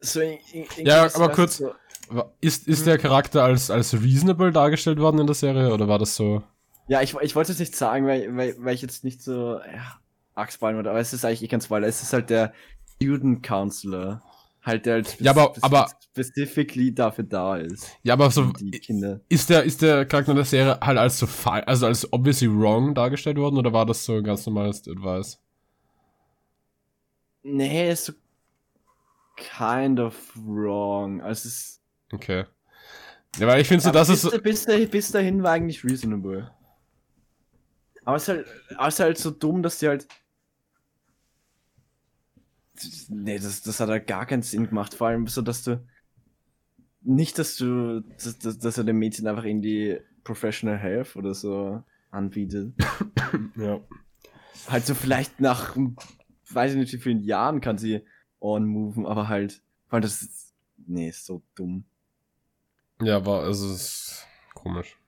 so 0.00 0.20
in, 0.20 0.38
in, 0.52 0.64
in 0.76 0.86
Ja, 0.86 1.04
aber 1.14 1.28
kurz- 1.30 1.56
so, 1.58 1.74
Ist, 2.40 2.66
ist 2.68 2.80
Mhm. 2.82 2.84
der 2.86 2.98
Charakter 2.98 3.44
als, 3.44 3.70
als 3.70 3.92
reasonable 3.92 4.50
dargestellt 4.52 4.98
worden 4.98 5.18
in 5.18 5.26
der 5.26 5.34
Serie 5.34 5.72
oder 5.74 5.88
war 5.88 5.98
das 5.98 6.16
so? 6.16 6.42
Ja, 6.86 7.02
ich, 7.02 7.14
ich 7.20 7.36
wollte 7.36 7.52
es 7.52 7.58
nicht 7.58 7.76
sagen, 7.76 8.06
weil, 8.06 8.34
weil, 8.34 8.54
weil 8.58 8.74
ich 8.74 8.80
jetzt 8.80 9.04
nicht 9.04 9.22
so 9.22 9.58
ja, 9.58 9.98
arg 10.34 10.50
spoilern 10.50 10.76
würde, 10.76 10.90
aber 10.90 11.00
es 11.00 11.12
ist 11.12 11.24
eigentlich 11.24 11.42
eh 11.42 11.48
kein 11.48 11.60
Spoiler. 11.60 11.86
Es 11.86 12.02
ist 12.02 12.12
halt 12.14 12.30
der 12.30 12.54
Student 13.02 13.42
Counselor. 13.42 14.22
Halt, 14.62 14.86
der 14.86 14.94
halt 14.94 15.20
Ja, 15.20 15.30
aber- 15.30 15.54
aber- 15.62 15.88
specifically 16.04 16.92
dafür 16.94 17.24
da 17.24 17.56
ist. 17.56 17.96
Ja, 18.02 18.14
aber 18.14 18.30
so, 18.30 18.52
ist 19.28 19.48
der, 19.50 19.62
ist 19.62 19.80
der 19.82 20.04
Charakter 20.04 20.32
in 20.32 20.36
der 20.36 20.44
Serie 20.44 20.78
halt 20.80 20.98
als 20.98 21.18
so, 21.18 21.26
also 21.50 21.86
als 21.86 22.12
obviously 22.12 22.48
wrong 22.48 22.94
dargestellt 22.94 23.38
worden 23.38 23.56
oder 23.56 23.72
war 23.72 23.86
das 23.86 24.04
so 24.04 24.20
ganz 24.22 24.44
normales 24.46 24.86
Advice? 24.88 25.38
Nee, 27.42 27.90
ist 27.90 28.06
so 28.06 28.12
kind 29.36 30.00
of 30.00 30.14
wrong. 30.44 31.20
Also 31.22 31.48
es. 31.48 31.80
Okay. 32.12 32.44
Ja, 33.38 33.46
weil 33.46 33.60
ich 33.60 33.68
finde 33.68 33.84
so, 33.84 33.90
das 33.90 34.08
bis, 34.08 34.24
ist 34.24 34.32
so, 34.32 34.38
bis, 34.40 34.64
dahin, 34.64 34.90
bis 34.90 35.10
dahin 35.12 35.42
war 35.42 35.52
eigentlich 35.52 35.84
reasonable. 35.84 36.50
Aber 38.04 38.16
es 38.16 38.22
ist 38.24 38.28
halt, 38.28 38.46
es 38.80 38.94
ist 38.94 39.00
halt 39.00 39.18
so 39.18 39.30
dumm, 39.30 39.62
dass 39.62 39.78
die 39.78 39.88
halt. 39.88 40.08
Nee, 43.08 43.38
das, 43.38 43.62
das 43.62 43.80
hat 43.80 43.88
halt 43.88 44.06
gar 44.06 44.26
keinen 44.26 44.42
Sinn 44.42 44.68
gemacht. 44.68 44.94
Vor 44.94 45.08
allem 45.08 45.26
so, 45.26 45.42
dass 45.42 45.62
du. 45.62 45.84
Nicht, 47.02 47.38
dass 47.38 47.56
du. 47.56 48.00
Dass, 48.00 48.38
dass, 48.38 48.58
dass 48.58 48.78
er 48.78 48.84
dem 48.84 48.98
Mädchen 48.98 49.26
einfach 49.26 49.44
irgendwie 49.44 50.00
Professional 50.24 50.78
Health 50.78 51.16
oder 51.16 51.34
so 51.34 51.82
anbietet. 52.10 52.74
ja. 53.56 53.80
halt 54.68 54.86
so 54.86 54.94
vielleicht 54.94 55.40
nach. 55.40 55.76
Weiß 56.50 56.72
ich 56.72 56.78
nicht, 56.78 56.92
wie 56.92 56.98
vielen 56.98 57.20
Jahren 57.20 57.60
kann 57.60 57.78
sie 57.78 58.02
on-moven, 58.40 59.06
aber 59.06 59.28
halt. 59.28 59.62
Weil 59.90 60.00
das 60.00 60.22
ist. 60.22 60.54
Nee, 60.86 61.08
ist 61.08 61.26
so 61.26 61.42
dumm. 61.54 61.84
Ja, 63.02 63.24
war, 63.26 63.46
es 63.48 63.60
ist 63.60 64.26
komisch. 64.54 64.98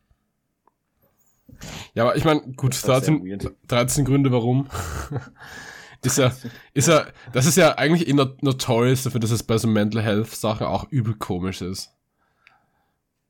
Ja, 1.94 2.04
aber 2.04 2.16
ich 2.16 2.24
meine, 2.24 2.40
gut, 2.52 2.72
Das 2.74 2.86
war 2.86 3.00
sehr 3.00 3.14
13, 3.14 3.28
weird. 3.28 3.56
13 3.68 4.04
Gründe 4.04 4.30
warum. 4.32 4.68
ist 6.02 6.18
ja, 6.18 6.32
ist 6.74 6.88
ja, 6.88 7.06
das 7.32 7.46
ist 7.46 7.56
ja 7.56 7.76
eigentlich 7.76 8.08
eh 8.08 8.12
not 8.12 8.42
notorious 8.42 9.02
dafür, 9.02 9.20
dass 9.20 9.30
es 9.30 9.42
bei 9.42 9.58
so 9.58 9.68
Mental 9.68 10.02
Health 10.02 10.28
Sachen 10.28 10.66
auch 10.66 10.90
übel 10.90 11.14
komisch 11.14 11.60
ist. 11.60 11.92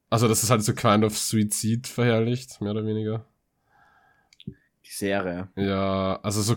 Also, 0.08 0.26
das 0.26 0.42
ist 0.42 0.50
halt 0.50 0.62
so 0.62 0.74
kind 0.74 1.04
of 1.04 1.16
Suizid 1.16 1.86
verherrlicht, 1.86 2.60
mehr 2.60 2.72
oder 2.72 2.84
weniger. 2.84 3.26
Die 4.46 4.90
Serie. 4.90 5.48
Ja, 5.56 6.18
also 6.22 6.42
so 6.42 6.56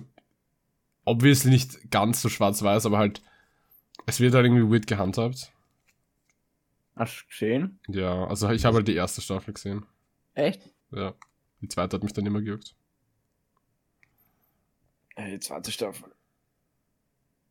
obviously 1.06 1.52
nicht 1.52 1.92
ganz 1.92 2.22
so 2.22 2.30
schwarz-weiß, 2.30 2.86
aber 2.86 2.98
halt, 2.98 3.22
es 4.06 4.20
wird 4.20 4.34
halt 4.34 4.46
irgendwie 4.46 4.72
weird 4.72 4.88
gehandhabt. 4.88 5.52
Hast 6.96 7.22
du 7.22 7.28
gesehen? 7.28 7.80
Ja, 7.88 8.26
also 8.26 8.50
ich 8.50 8.66
habe 8.66 8.78
halt 8.78 8.88
die 8.88 8.96
erste 8.96 9.22
Staffel 9.22 9.54
gesehen. 9.54 9.86
Echt? 10.34 10.70
Ja. 10.92 11.14
Die 11.62 11.68
zweite 11.68 11.96
hat 11.96 12.04
mich 12.04 12.14
dann 12.14 12.26
immer 12.26 12.42
gejuckt. 12.42 12.76
Die 15.18 15.40
zweite 15.40 15.72
Staffel. 15.72 16.10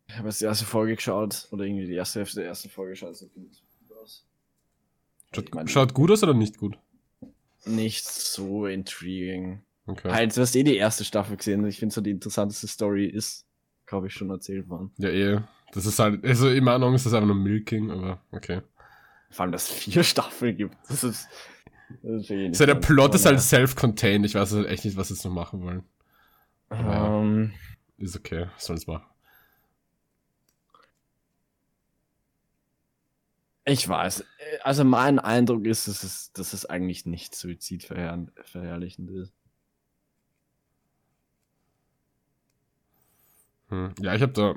Ich 0.09 0.17
habe 0.19 0.29
jetzt 0.29 0.41
die 0.41 0.45
erste 0.45 0.65
Folge 0.65 0.97
geschaut, 0.97 1.49
oder 1.53 1.65
irgendwie 1.65 1.87
die 1.87 1.95
erste 1.95 2.21
Hälfte 2.21 2.37
der 2.41 2.47
ersten 2.49 2.69
Folge 2.69 2.91
geschaut. 2.93 3.17
So 3.17 3.27
gut 3.29 3.49
aus. 4.03 4.27
Schaut, 5.35 5.45
Ich 5.49 5.55
meine- 5.55 5.69
schaut 5.69 5.95
gut 5.95 6.11
aus 6.11 6.23
oder 6.23 6.35
nicht 6.35 6.59
gut? 6.59 6.79
Nicht 7.65 8.05
so 8.05 8.67
intriguing. 8.67 9.63
Okay. 9.87 10.11
Halt, 10.11 10.37
du 10.37 10.41
hast 10.41 10.55
eh 10.57 10.65
die 10.65 10.77
erste 10.77 11.05
Staffel 11.05 11.37
gesehen. 11.37 11.65
Ich 11.67 11.79
finde 11.79 11.95
so 11.95 12.01
die 12.01 12.11
interessanteste 12.11 12.67
Story 12.67 13.07
ist, 13.07 13.47
glaube 13.87 14.09
ich, 14.09 14.13
schon 14.13 14.31
erzählt 14.31 14.69
worden. 14.69 14.91
Ja, 14.99 15.09
eh. 15.09 15.41
Das 15.73 15.87
ist 15.87 15.99
halt, 15.99 16.25
also 16.25 16.49
in 16.51 16.65
meiner 16.65 16.81
Meinung 16.81 16.95
ist 16.97 17.07
das 17.07 17.15
einfach 17.15 17.29
nur 17.29 17.37
Milking, 17.37 17.91
aber 17.91 18.21
okay. 18.33 18.61
Vor 19.31 19.45
allem, 19.45 19.53
dass 19.53 19.71
es 19.71 19.75
vier 19.75 20.03
Staffeln 20.05 20.57
gibt. 20.57 20.77
Das 20.89 21.05
ist. 21.05 21.29
Das 22.03 22.29
ist 22.31 22.57
So, 22.59 22.67
der 22.67 22.75
Plot 22.75 23.15
ist 23.15 23.25
halt 23.25 23.41
self-contained. 23.41 24.27
Ich 24.27 24.35
weiß 24.35 24.53
halt 24.53 24.69
echt 24.69 24.85
nicht, 24.85 24.97
was 24.97 25.09
sie 25.09 25.15
jetzt 25.15 25.25
noch 25.25 25.33
machen 25.33 25.63
wollen. 25.63 25.85
Ja. 26.73 27.21
Ähm, 27.21 27.53
Ist 27.99 28.17
okay, 28.17 28.47
sollen 28.57 28.79
es 28.79 28.87
machen. 28.87 29.07
ich 33.65 33.89
weiß. 33.89 34.25
Also 34.63 34.85
mein 34.85 35.19
Eindruck 35.19 35.67
ist, 35.67 35.89
dass 35.89 36.03
es, 36.03 36.33
dass 36.33 36.53
es 36.53 36.67
eigentlich 36.67 37.07
nicht 37.07 37.35
suizidverherrlichend 37.35 39.11
ist. 39.11 39.33
Hm. 43.69 43.95
Ja, 44.01 44.15
ich 44.15 44.23
habe 44.23 44.33
da. 44.33 44.57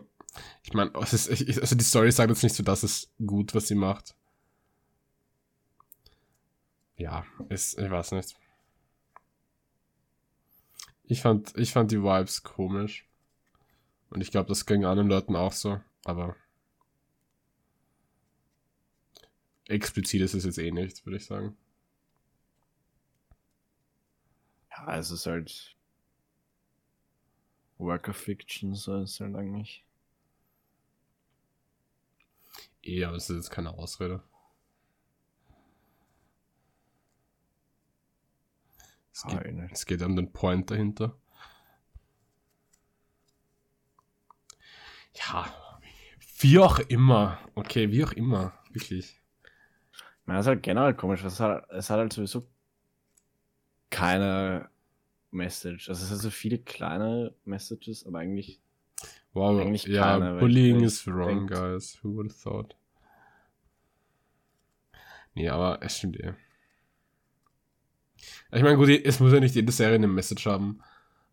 Ich 0.63 0.73
meine, 0.73 0.93
also 0.95 1.75
die 1.75 1.83
Story 1.83 2.11
sagt 2.11 2.29
jetzt 2.29 2.43
nicht 2.43 2.55
so, 2.55 2.63
dass 2.63 2.83
es 2.83 3.09
gut, 3.25 3.55
was 3.55 3.67
sie 3.67 3.75
macht. 3.75 4.15
Ja, 6.97 7.25
ist, 7.49 7.77
ich 7.77 7.89
weiß 7.89 8.11
nicht. 8.13 8.35
Ich 11.07 11.21
fand, 11.21 11.55
ich 11.57 11.71
fand 11.71 11.91
die 11.91 12.01
Vibes 12.01 12.43
komisch. 12.43 13.07
Und 14.09 14.21
ich 14.21 14.31
glaube, 14.31 14.47
das 14.49 14.65
ging 14.65 14.85
anderen 14.85 15.09
Leuten 15.09 15.35
auch 15.35 15.51
so, 15.51 15.81
aber 16.03 16.35
explizit 19.67 20.21
ist 20.21 20.33
es 20.33 20.45
jetzt 20.45 20.57
eh 20.57 20.71
nicht, 20.71 21.05
würde 21.05 21.17
ich 21.17 21.25
sagen. 21.25 21.57
Ja, 24.71 24.97
es 24.97 25.11
ist 25.11 25.25
halt. 25.25 25.75
Work 27.77 28.07
of 28.07 28.15
Fiction, 28.15 28.73
so 28.73 29.01
ist 29.01 29.19
halt 29.19 29.35
eigentlich. 29.35 29.83
Eh, 32.83 33.03
aber 33.03 33.17
es 33.17 33.29
ist 33.29 33.35
jetzt 33.35 33.49
keine 33.51 33.73
Ausrede. 33.73 34.23
Es 39.15 39.23
Ah, 39.23 39.29
geht, 39.29 39.45
eh 39.45 39.67
es 39.71 39.85
geht 39.85 40.01
um 40.01 40.17
den 40.17 40.33
Point 40.33 40.69
dahinter. 40.69 41.15
Ja, 45.13 45.45
wie 46.39 46.59
auch 46.59 46.79
immer. 46.79 47.39
Okay, 47.55 47.89
wie 47.91 48.03
auch 48.03 48.11
immer. 48.11 48.53
Wirklich. 48.73 49.21
Ich 49.93 50.27
meine, 50.27 50.39
das 50.39 50.45
ist 50.47 50.49
halt 50.49 50.63
generell 50.63 50.93
komisch. 50.95 51.23
Es 51.23 51.39
hat, 51.39 51.69
es 51.69 51.89
hat 51.89 51.97
halt 51.99 52.11
sowieso 52.11 52.45
keine 53.89 54.69
Message. 55.31 55.87
Also 55.87 56.03
es 56.03 56.11
hat 56.11 56.17
so 56.17 56.29
viele 56.29 56.57
kleine 56.57 57.33
Messages, 57.45 58.05
aber 58.05 58.19
eigentlich. 58.19 58.59
Wow, 59.31 59.61
Eigentlich 59.61 59.85
ja, 59.85 60.17
keine, 60.19 60.39
Bullying 60.39 60.81
is 60.81 61.07
wrong, 61.07 61.47
denkt- 61.47 61.53
guys. 61.53 62.03
Who 62.03 62.15
would 62.15 62.31
have 62.31 62.41
thought? 62.41 62.75
Nee, 65.35 65.47
aber 65.49 65.81
es 65.81 65.97
stimmt 65.97 66.17
eh. 66.19 66.33
Ich 68.51 68.63
meine, 68.63 68.77
gut, 68.77 68.89
es 68.89 69.19
muss 69.19 69.33
ja 69.33 69.39
nicht 69.39 69.55
jede 69.55 69.71
Serie 69.71 69.95
eine 69.95 70.07
Message 70.07 70.45
haben. 70.45 70.81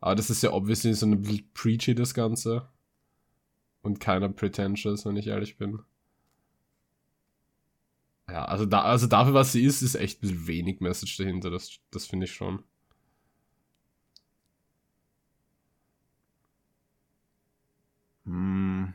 Aber 0.01 0.15
das 0.17 0.31
ist 0.31 0.43
ja 0.43 0.53
obviously 0.53 0.95
so 0.95 1.07
ein 1.07 1.23
bisschen 1.23 1.49
preachy, 1.55 1.95
das 1.95 2.15
Ganze. 2.15 2.69
Und 3.83 4.01
keiner 4.01 4.29
pretentious, 4.29 5.05
wenn 5.07 5.17
ich 5.17 5.27
ehrlich 5.29 5.57
bin. 5.57 5.81
Ja, 8.29 8.45
also, 8.47 8.67
da, 8.67 8.83
also 8.83 9.07
dafür, 9.07 9.35
was 9.35 9.53
sie 9.53 9.63
ist, 9.65 9.83
ist 9.83 9.95
echt 9.95 10.19
ein 10.19 10.21
bisschen 10.23 10.47
wenig 10.47 10.81
Message 10.81 11.17
dahinter. 11.19 11.51
Das, 11.51 11.79
das 11.91 12.07
finde 12.07 12.27
ich 12.27 12.33
schon. 12.33 12.65
Hm. 18.27 18.95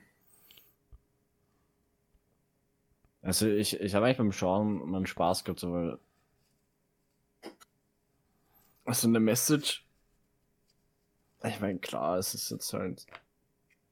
Also 3.21 3.47
ich, 3.47 3.79
ich 3.79 3.93
habe 3.93 4.05
eigentlich 4.05 4.17
beim 4.17 4.31
Schauen 4.31 4.89
meinen 4.89 5.05
Spaß 5.05 5.43
gehabt, 5.43 5.59
so 5.59 5.71
weil. 5.73 5.99
Also 8.87 9.09
eine 9.09 9.19
Message. 9.19 9.85
Ich 11.43 11.59
meine, 11.59 11.77
klar, 11.77 12.17
es 12.17 12.33
ist 12.33 12.49
jetzt 12.49 12.71
halt. 12.71 13.05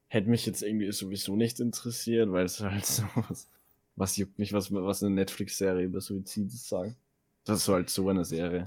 Hätte 0.08 0.30
mich 0.30 0.46
jetzt 0.46 0.62
irgendwie 0.62 0.90
sowieso 0.90 1.36
nicht 1.36 1.60
interessiert, 1.60 2.32
weil 2.32 2.46
es 2.46 2.60
halt 2.60 2.86
so 2.86 3.04
was. 3.28 3.48
Was 3.94 4.16
juckt 4.16 4.38
mich, 4.38 4.52
was, 4.52 4.72
was 4.72 5.02
eine 5.02 5.14
Netflix-Serie 5.14 5.84
über 5.84 6.00
Suizid 6.00 6.50
sagen? 6.50 6.96
Das 7.44 7.58
ist 7.58 7.68
halt 7.68 7.88
so 7.88 8.08
eine 8.08 8.24
Serie. 8.24 8.64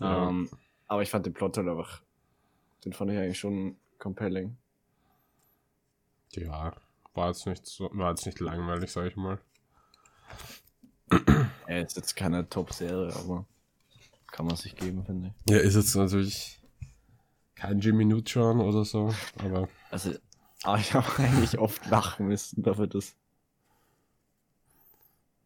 Ja. 0.00 0.28
Ähm, 0.28 0.48
aber 0.86 1.02
ich 1.02 1.10
fand 1.10 1.26
den 1.26 1.34
Plot 1.34 1.56
halt 1.58 1.68
einfach. 1.68 2.02
Den 2.84 2.92
fand 2.92 3.10
ich 3.10 3.18
eigentlich 3.18 3.38
schon 3.38 3.76
compelling. 3.98 4.56
Ja, 6.32 6.74
war 7.14 7.28
jetzt 7.28 7.46
nicht 7.46 7.66
so, 7.66 7.90
war 7.92 8.10
jetzt 8.10 8.26
nicht 8.26 8.40
langweilig, 8.40 8.90
sag 8.90 9.06
ich 9.06 9.16
mal. 9.16 9.38
Er 11.66 11.82
ist 11.82 11.96
jetzt 11.96 12.14
keine 12.14 12.48
Top-Serie, 12.48 13.14
aber 13.14 13.46
kann 14.38 14.46
man 14.46 14.54
sich 14.54 14.76
geben, 14.76 15.04
finde 15.04 15.34
ich. 15.34 15.52
Ja, 15.52 15.58
ist 15.58 15.74
jetzt 15.74 15.96
natürlich 15.96 16.62
kein 17.56 17.80
Jimmy 17.80 18.04
Neutron 18.04 18.60
oder 18.60 18.84
so, 18.84 19.12
aber 19.36 19.68
Also, 19.90 20.12
aber 20.62 20.78
ich 20.78 20.94
habe 20.94 21.06
eigentlich 21.18 21.58
oft 21.58 21.84
lachen 21.90 22.28
müssen 22.28 22.62
dafür, 22.62 22.86
dass 22.86 23.16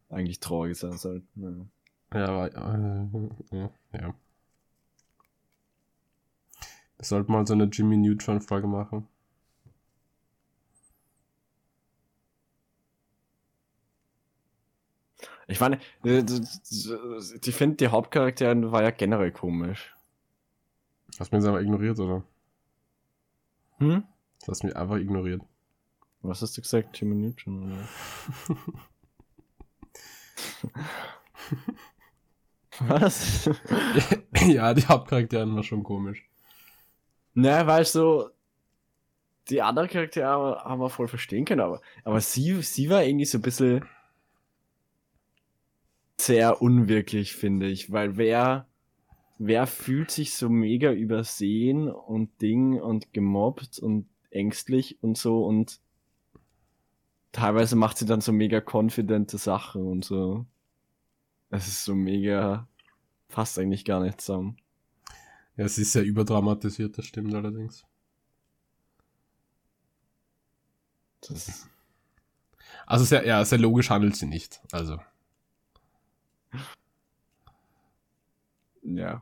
eigentlich 0.09 0.39
traurig 0.41 0.77
sein 0.77 0.95
soll. 0.99 1.23
Ja. 1.33 1.49
ja, 2.13 2.25
aber, 2.27 2.55
äh, 2.55 3.57
ja, 3.57 3.71
ja. 3.93 4.13
Wir 6.97 7.05
sollten 7.05 7.31
mal 7.31 7.47
so 7.47 7.53
eine 7.55 7.63
Jimmy 7.63 7.97
Neutron 7.97 8.41
Folge 8.41 8.67
machen. 8.67 9.07
Ich 15.47 15.59
meine, 15.59 15.79
äh, 16.03 16.23
ich 16.23 17.55
finde, 17.55 17.75
die 17.77 17.87
Hauptcharakterin 17.87 18.71
war 18.71 18.83
ja 18.83 18.91
generell 18.91 19.31
komisch. 19.31 19.93
Hast 21.19 21.31
du 21.31 21.37
mich 21.37 21.45
einfach 21.45 21.61
ignoriert, 21.61 21.99
oder? 21.99 22.23
Hm? 23.77 24.03
Du 24.45 24.51
hast 24.51 24.63
mich 24.63 24.75
einfach 24.75 24.97
ignoriert. 24.97 25.41
Was 26.21 26.41
hast 26.41 26.57
du 26.57 26.61
gesagt? 26.61 26.99
Jimmy 26.99 27.15
Neutron? 27.15 27.71
Oder? 27.71 27.87
Was? 32.79 33.49
ja, 34.47 34.73
die 34.73 34.85
Hauptcharakterin 34.87 35.55
war 35.55 35.63
schon 35.63 35.83
komisch. 35.83 36.25
Ne, 37.33 37.67
weil 37.67 37.85
so 37.85 38.29
die 39.49 39.61
anderen 39.61 39.89
Charaktere 39.89 40.63
haben 40.63 40.79
wir 40.79 40.89
voll 40.89 41.07
verstehen 41.07 41.45
können, 41.45 41.61
aber, 41.61 41.81
aber 42.03 42.21
sie, 42.21 42.61
sie 42.61 42.89
war 42.89 43.03
irgendwie 43.03 43.25
so 43.25 43.37
ein 43.37 43.41
bisschen 43.41 43.85
sehr 46.25 46.61
unwirklich, 46.61 47.35
finde 47.35 47.67
ich, 47.67 47.91
weil 47.91 48.17
wer, 48.17 48.67
wer 49.37 49.67
fühlt 49.67 50.11
sich 50.11 50.35
so 50.35 50.49
mega 50.49 50.91
übersehen 50.91 51.89
und 51.89 52.41
Ding 52.41 52.79
und 52.79 53.13
gemobbt 53.13 53.79
und 53.79 54.07
ängstlich 54.29 55.01
und 55.01 55.17
so 55.17 55.45
und 55.45 55.79
teilweise 57.31 57.75
macht 57.75 57.97
sie 57.97 58.05
dann 58.05 58.21
so 58.21 58.31
mega 58.31 58.61
confidente 58.61 59.37
Sachen 59.37 59.85
und 59.85 60.05
so. 60.05 60.45
Es 61.49 61.67
ist 61.67 61.83
so 61.83 61.93
mega, 61.93 62.67
passt 63.29 63.59
eigentlich 63.59 63.85
gar 63.85 64.01
nicht 64.01 64.21
zusammen. 64.21 64.57
Ja, 65.55 65.67
sie 65.67 65.83
ist 65.83 65.91
sehr 65.91 66.03
überdramatisiert, 66.03 66.97
das 66.97 67.05
stimmt 67.05 67.33
allerdings. 67.33 67.85
Das, 71.21 71.69
Also 72.85 73.05
sehr, 73.05 73.25
ja, 73.25 73.43
sehr 73.45 73.59
logisch 73.59 73.89
handelt 73.89 74.15
sie 74.15 74.25
nicht. 74.25 74.61
Also, 74.71 74.99
ja. 78.83 79.21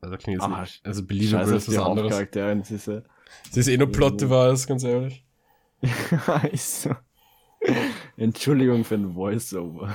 also 0.00 0.16
klingt 0.16 0.40
jetzt 0.40 0.50
Ah, 0.50 0.60
nicht. 0.62 0.84
Also 0.86 1.04
believable 1.06 1.52
dass 1.52 1.62
ist 1.66 1.72
die 1.72 1.76
was 1.78 1.84
anderes. 1.86 2.12
Hauptcharakterin 2.12 2.64
sie 2.64 2.74
ist 2.76 2.86
ja- 2.86 3.02
Sie 3.50 3.60
ist 3.60 3.68
eh 3.68 3.76
nur 3.76 3.90
Plot-Device, 3.92 4.66
ganz 4.66 4.82
ehrlich. 4.84 5.24
ist 6.52 6.82
so. 6.82 6.90
Entschuldigung 8.16 8.84
für 8.84 8.96
ein 8.96 9.12
Voice-Over. 9.14 9.94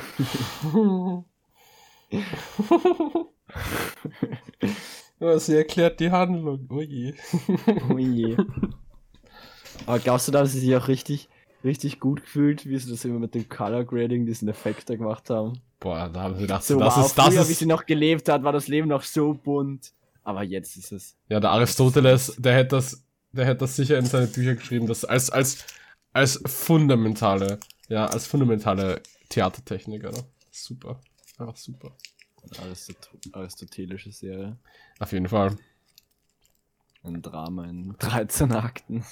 Ja, 5.19 5.39
sie 5.39 5.55
erklärt 5.55 5.99
die 5.99 6.11
Handlung. 6.11 6.67
Oh 6.69 6.81
je. 6.81 7.13
Oh 7.89 7.97
je. 7.97 8.35
Aber 9.85 9.99
glaubst 9.99 10.27
du, 10.27 10.31
da 10.31 10.39
haben 10.39 10.47
sie 10.47 10.59
sich 10.59 10.75
auch 10.75 10.87
richtig, 10.87 11.29
richtig 11.63 11.99
gut 11.99 12.21
gefühlt, 12.21 12.65
wie 12.67 12.77
sie 12.77 12.89
das 12.91 13.05
immer 13.05 13.19
mit 13.19 13.33
dem 13.33 13.47
Color 13.47 13.85
Grading, 13.85 14.25
diesen 14.25 14.49
Effekt 14.49 14.89
da 14.89 14.95
gemacht 14.95 15.29
haben? 15.29 15.53
Boah, 15.85 16.09
da 16.09 16.21
haben 16.23 16.33
sie 16.33 16.41
gedacht, 16.41 16.63
So, 16.63 16.79
das 16.79 16.97
ist, 16.97 17.15
das 17.15 17.27
früher, 17.27 17.47
wie 17.47 17.51
ist. 17.51 17.59
sie 17.59 17.67
noch 17.67 17.85
gelebt 17.85 18.27
hat, 18.27 18.41
war 18.41 18.51
das 18.51 18.67
Leben 18.67 18.87
noch 18.87 19.03
so 19.03 19.35
bunt. 19.35 19.93
Aber 20.23 20.41
jetzt 20.41 20.77
ist 20.77 20.91
es. 20.91 21.15
Ja, 21.29 21.39
der 21.39 21.51
Aristoteles, 21.51 22.35
der 22.39 22.55
hätte 22.55 22.69
das, 22.77 23.03
der 23.31 23.45
hätte 23.45 23.57
das 23.59 23.75
sicher 23.75 23.99
in 23.99 24.05
seine 24.07 24.25
Bücher 24.25 24.55
geschrieben, 24.55 24.87
das 24.87 25.05
als, 25.05 25.29
als, 25.29 25.63
als 26.11 26.41
fundamentale, 26.47 27.59
ja, 27.87 28.07
als 28.07 28.25
fundamentale 28.25 28.99
Theatertechnik, 29.29 30.05
oder? 30.05 30.23
Super. 30.49 30.99
Einfach 31.37 31.55
super. 31.55 31.95
Aristot 32.63 32.97
aristotelische 33.33 34.11
Serie. 34.11 34.57
Auf 34.97 35.11
jeden 35.11 35.27
Fall. 35.29 35.55
Ein 37.03 37.21
Drama 37.21 37.65
in 37.65 37.95
13 37.99 38.51
Akten. 38.53 39.05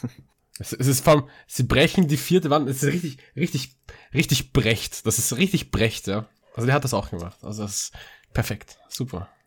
Es, 0.58 0.74
es 0.74 0.88
ist 0.88 1.04
vom, 1.04 1.30
sie 1.46 1.64
brechen 1.64 2.08
die 2.08 2.18
vierte 2.18 2.50
Wand, 2.50 2.68
es 2.68 2.82
ist 2.82 2.92
richtig, 2.92 3.18
richtig, 3.36 3.76
richtig 4.12 4.54
Brecht. 4.54 5.06
Das 5.06 5.20
ist 5.20 5.38
richtig 5.38 5.70
Brecht, 5.70 6.08
ja. 6.08 6.28
Also 6.54 6.66
der 6.66 6.76
hat 6.76 6.84
das 6.84 6.94
auch 6.94 7.10
gemacht. 7.10 7.38
Also 7.44 7.64
das 7.64 7.76
ist 7.76 7.94
perfekt. 8.34 8.80
Super. 8.90 9.30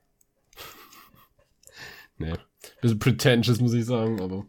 Nee. 2.19 2.33
Bisschen 2.81 2.99
pretentious, 2.99 3.61
muss 3.61 3.75
ich 3.75 3.85
sagen, 3.85 4.23
aber. 4.23 4.47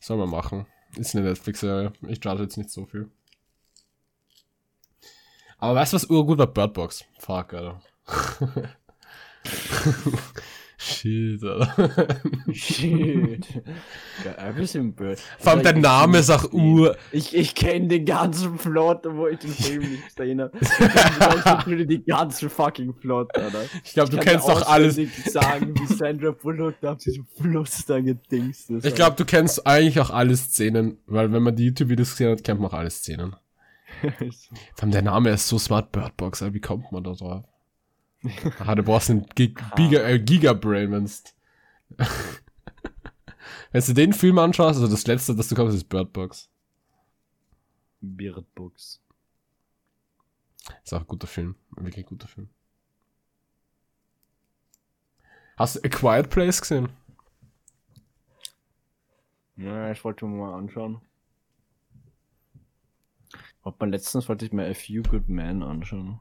Soll 0.00 0.18
man 0.18 0.28
machen. 0.28 0.66
Ist 0.96 1.16
eine 1.16 1.26
Netflix-Serie. 1.26 1.94
Ich 2.08 2.22
judge 2.22 2.42
jetzt 2.42 2.58
nicht 2.58 2.68
so 2.68 2.84
viel. 2.84 3.10
Aber 5.56 5.76
weißt 5.76 5.94
du, 5.94 5.94
was 5.94 6.04
urgut 6.04 6.38
war? 6.38 6.46
Birdbox. 6.46 7.06
Fuck, 7.18 7.54
Alter. 7.54 7.80
Shit, 10.84 11.44
Alter. 11.44 12.20
Shit. 12.52 13.46
Ein 14.36 14.54
bisschen 14.56 14.92
blöd. 14.92 15.20
Vor 15.38 15.52
allem 15.52 15.62
der 15.62 15.76
Name 15.76 16.18
ist 16.18 16.28
auch 16.28 16.52
ur. 16.52 16.96
Ich, 17.12 17.36
ich 17.36 17.54
kenne 17.54 17.86
den 17.86 18.04
ganzen 18.04 18.56
Plot, 18.56 19.06
wo 19.08 19.28
ich 19.28 19.38
den 19.38 19.52
Film 19.52 19.82
nicht 19.82 20.18
habe. 20.18 20.50
Ich 21.60 21.64
kenne 21.64 21.86
die 21.86 22.04
ganzen 22.04 22.50
fucking 22.50 22.94
Plot, 22.94 23.36
Alter. 23.36 23.62
Ich 23.84 23.92
glaube, 23.92 24.10
du 24.10 24.16
kann 24.16 24.26
kennst 24.26 24.48
doch 24.48 24.66
alles. 24.66 24.96
sagen, 25.26 25.72
wie 25.78 25.94
Sandra 25.94 26.32
Bullock 26.32 26.74
da 26.80 26.92
auf 26.92 26.98
diesem 26.98 27.26
Fluss 27.26 27.84
da 27.86 28.00
gedingst 28.00 28.70
ist. 28.70 28.84
Ich 28.84 28.94
glaube, 28.96 29.14
du 29.14 29.24
kennst 29.24 29.64
eigentlich 29.64 30.00
auch 30.00 30.10
alle 30.10 30.36
Szenen, 30.36 30.98
weil 31.06 31.32
wenn 31.32 31.44
man 31.44 31.54
die 31.54 31.66
YouTube-Videos 31.66 32.10
gesehen 32.10 32.32
hat, 32.32 32.42
kennt 32.42 32.60
man 32.60 32.70
auch 32.70 32.74
alle 32.74 32.90
Szenen. 32.90 33.36
Vor 34.02 34.82
allem 34.82 34.90
der 34.90 35.02
Name 35.02 35.30
ist 35.30 35.46
so 35.46 35.58
smart, 35.58 35.92
Birdbox, 35.92 36.42
Alter. 36.42 36.54
wie 36.54 36.60
kommt 36.60 36.90
man 36.90 37.04
da 37.04 37.12
drauf? 37.12 37.44
Ah, 38.60 38.74
du 38.74 38.82
brauchst 38.82 39.10
einen 39.10 39.26
Gig 39.34 39.56
Giga, 39.76 40.00
äh, 40.00 40.18
Gigabrain, 40.18 40.92
wenn's. 40.92 41.24
Wenn 43.72 43.82
du 43.82 43.94
den 43.94 44.12
Film 44.12 44.38
anschaust, 44.38 44.80
also 44.80 44.90
das 44.90 45.06
letzte, 45.06 45.34
das 45.34 45.48
du 45.48 45.54
kommst, 45.54 45.76
ist 45.76 45.88
Birdbox. 45.88 46.48
Beardbox. 48.00 49.00
Ist 50.84 50.92
auch 50.92 51.00
ein 51.00 51.06
guter 51.06 51.26
Film. 51.26 51.56
Ein 51.76 51.86
wirklich 51.86 52.06
guter 52.06 52.28
Film. 52.28 52.48
Hast 55.56 55.76
du 55.76 55.80
A 55.84 55.88
Quiet 55.88 56.30
Place 56.30 56.60
gesehen? 56.60 56.90
Ja, 59.56 59.90
ich 59.90 60.02
wollte 60.04 60.26
mir 60.26 60.36
mal 60.36 60.54
anschauen. 60.54 61.00
Ob 63.62 63.78
man 63.80 63.90
letztens 63.90 64.28
wollte 64.28 64.44
ich 64.44 64.52
mir 64.52 64.68
A 64.68 64.74
Few 64.74 65.02
Good 65.02 65.28
Men 65.28 65.62
anschauen. 65.62 66.20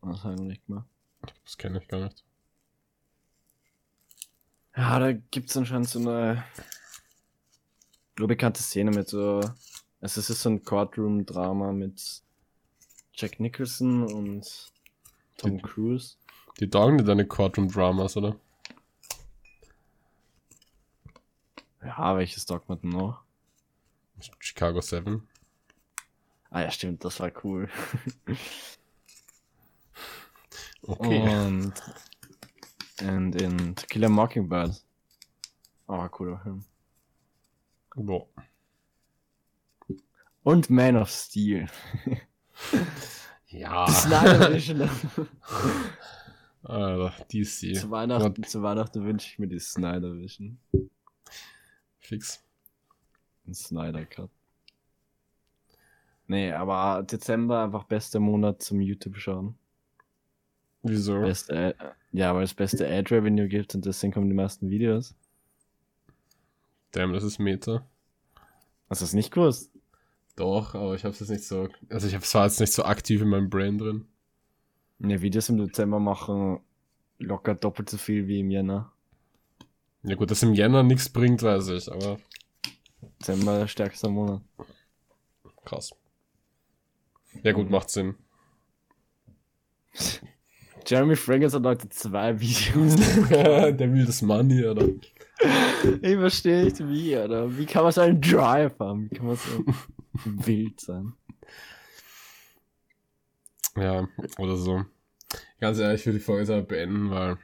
Was 0.00 0.22
habe 0.22 0.34
ich 0.34 0.40
noch 0.40 0.46
nicht 0.46 0.66
gemacht. 0.66 0.86
Das 1.44 1.56
kenne 1.58 1.78
ich 1.80 1.88
gar 1.88 2.00
nicht. 2.04 2.24
Ja, 4.76 4.98
da 4.98 5.12
gibt's 5.12 5.56
anscheinend 5.56 5.88
so 5.88 6.00
eine 6.00 6.44
bekannte 8.16 8.62
Szene 8.62 8.90
mit 8.90 9.08
so. 9.08 9.40
Also 10.00 10.20
es 10.20 10.30
ist 10.30 10.42
so 10.42 10.50
ein 10.50 10.62
Courtroom-Drama 10.64 11.72
mit 11.72 12.22
Jack 13.14 13.38
Nicholson 13.40 14.02
und 14.12 14.72
Tom 15.38 15.56
Die- 15.58 15.62
Cruise. 15.62 16.16
Die 16.60 16.68
taugen 16.70 16.98
dir 16.98 17.04
deine 17.04 17.26
Courtroom-Dramas, 17.26 18.16
oder? 18.16 18.36
Ja, 21.82 22.16
welches 22.16 22.46
Dog 22.46 22.68
man 22.68 22.80
denn 22.80 22.90
noch? 22.90 23.22
Chicago 24.38 24.80
7. 24.80 25.28
Ah 26.50 26.62
ja, 26.62 26.70
stimmt, 26.70 27.04
das 27.04 27.18
war 27.20 27.30
cool. 27.44 27.68
Okay. 30.86 31.46
Und, 31.46 31.72
und 33.00 33.40
in 33.40 33.74
To 33.76 33.86
Kill 33.86 34.04
a 34.04 34.08
Mockingbird. 34.08 34.84
Oh, 35.86 36.08
cooler 36.08 36.38
Film. 36.38 36.64
Boah. 37.94 38.26
Und 40.42 40.68
Man 40.68 40.96
of 40.96 41.08
Steel. 41.08 41.68
Ja. 43.48 43.86
Snyder 43.86 44.50
Edition. 44.50 44.80
Alter, 46.64 47.14
DC. 47.32 47.76
zu, 47.76 47.90
Weihnachten, 47.90 48.42
zu 48.42 48.62
Weihnachten 48.62 49.04
wünsche 49.04 49.28
ich 49.28 49.38
mir 49.38 49.46
die 49.46 49.60
Snyder 49.60 50.14
Vision. 50.14 50.58
Fix. 51.98 52.42
Ein 53.46 53.54
Snyder 53.54 54.04
Cut. 54.06 54.30
Nee, 56.26 56.52
aber 56.52 57.02
Dezember 57.02 57.64
einfach 57.64 57.84
bester 57.84 58.18
Monat 58.18 58.62
zum 58.62 58.80
YouTube 58.80 59.16
schauen. 59.18 59.58
Wieso? 60.84 61.20
Beste, 61.20 61.56
Ad- 61.56 61.94
ja, 62.12 62.34
weil 62.34 62.44
es 62.44 62.54
beste 62.54 62.86
Ad 62.86 63.12
Revenue 63.14 63.48
gibt 63.48 63.74
und 63.74 63.84
deswegen 63.84 64.12
kommen 64.12 64.28
die 64.28 64.34
meisten 64.34 64.70
Videos. 64.70 65.14
Damn, 66.92 67.12
das 67.12 67.24
ist 67.24 67.38
Meta. 67.38 67.84
Hast 68.88 69.00
du 69.00 69.06
es 69.06 69.14
nicht 69.14 69.32
gewusst? 69.32 69.70
Doch, 70.36 70.74
aber 70.74 70.94
ich 70.94 71.04
hab's 71.04 71.20
jetzt 71.20 71.30
nicht 71.30 71.44
so. 71.44 71.68
Also 71.88 72.06
ich 72.06 72.14
hab's 72.14 72.34
war 72.34 72.44
jetzt 72.44 72.60
nicht 72.60 72.72
so 72.72 72.84
aktiv 72.84 73.22
in 73.22 73.28
meinem 73.28 73.50
Brain 73.50 73.78
drin. 73.78 74.06
Ne, 74.98 75.20
Videos 75.22 75.48
im 75.48 75.58
Dezember 75.58 75.98
machen 75.98 76.60
locker 77.18 77.54
doppelt 77.54 77.88
so 77.90 77.96
viel 77.96 78.28
wie 78.28 78.40
im 78.40 78.50
Jänner. 78.50 78.92
Ja 80.02 80.14
gut, 80.16 80.30
dass 80.30 80.42
im 80.42 80.54
Jänner 80.54 80.82
nichts 80.82 81.08
bringt, 81.08 81.42
weiß 81.42 81.68
ich, 81.68 81.90
aber 81.90 82.18
Dezember 83.20 83.58
der 83.58 83.68
stärkste 83.68 84.08
Monat. 84.08 84.42
krass. 85.64 85.90
Ja 87.42 87.52
gut, 87.52 87.70
macht 87.70 87.90
Sinn. 87.90 88.14
Jeremy 90.86 91.16
Fragrance 91.16 91.56
hat 91.56 91.64
heute 91.64 91.88
zwei 91.88 92.38
Videos. 92.38 92.96
Der 93.30 93.92
will 93.92 94.04
das 94.04 94.22
Money, 94.22 94.64
oder? 94.64 94.86
ich 96.02 96.16
verstehe 96.16 96.64
nicht 96.64 96.78
wie, 96.88 97.16
oder? 97.16 97.56
Wie 97.56 97.66
kann 97.66 97.82
man 97.82 97.92
so 97.92 98.00
einen 98.02 98.20
Drive 98.20 98.78
haben? 98.78 99.10
Wie 99.10 99.16
kann 99.16 99.26
man 99.26 99.36
so 99.36 99.64
wild 100.24 100.80
sein? 100.80 101.12
Ja, 103.76 104.08
oder 104.38 104.56
so. 104.56 104.84
Ganz 105.60 105.78
ehrlich, 105.78 106.00
ich 106.00 106.06
würde 106.06 106.18
die 106.18 106.24
Folge 106.24 106.62
beenden, 106.62 107.10
weil. 107.10 107.38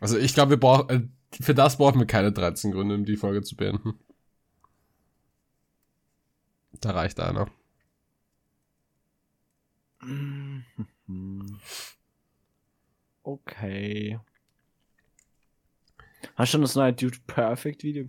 Also 0.00 0.18
ich 0.18 0.34
glaube, 0.34 0.50
wir 0.50 0.60
brauchen. 0.60 0.88
Äh, 0.90 1.08
für 1.40 1.54
das 1.54 1.76
brauchen 1.76 1.98
wir 1.98 2.06
keine 2.06 2.32
13 2.32 2.72
Gründe, 2.72 2.94
um 2.94 3.04
die 3.04 3.16
Folge 3.16 3.42
zu 3.42 3.54
beenden. 3.56 3.98
Da 6.80 6.90
reicht 6.92 7.20
einer. 7.20 7.48
Okay. 13.28 14.18
Hast 16.34 16.48
du 16.48 16.52
schon 16.52 16.60
das 16.62 16.74
neue 16.76 16.94
Dude 16.94 17.18
Perfect 17.26 17.82
Video? 17.82 18.08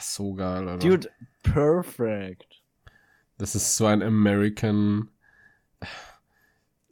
So 0.00 0.34
geil, 0.34 0.68
Alter. 0.68 0.88
Dude 0.88 1.10
Perfect. 1.44 2.60
Das 3.38 3.54
ist 3.54 3.76
so 3.76 3.86
ein 3.86 4.02
American. 4.02 5.10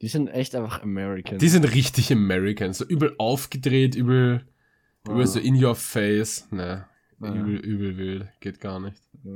Die 0.01 0.07
sind 0.07 0.29
echt 0.29 0.55
einfach 0.55 0.83
American. 0.83 1.38
Die 1.38 1.49
sind 1.49 1.64
richtig 1.64 2.12
American. 2.12 2.72
So 2.72 2.85
übel 2.85 3.16
aufgedreht, 3.18 3.96
übel, 3.96 4.46
übel 5.09 5.22
Ah. 5.22 5.27
so 5.27 5.40
in 5.40 5.62
your 5.62 5.75
face. 5.75 6.46
Ne, 6.53 6.87
Ja. 7.20 7.35
übel, 7.35 7.57
übel 7.57 7.96
wild. 7.96 8.29
Geht 8.38 8.61
gar 8.61 8.79
nicht. 8.79 9.03
Ja. 9.25 9.33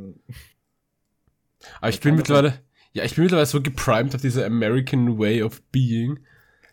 Aber 1.81 1.89
ich 1.89 1.97
Ja, 1.97 2.01
bin 2.03 2.15
mittlerweile, 2.15 2.61
ja, 2.93 3.03
ich 3.05 3.17
bin 3.17 3.25
mittlerweile 3.25 3.47
so 3.47 3.61
geprimed 3.61 4.15
auf 4.15 4.21
diese 4.21 4.47
American 4.47 5.19
Way 5.19 5.43
of 5.43 5.61
Being, 5.73 6.21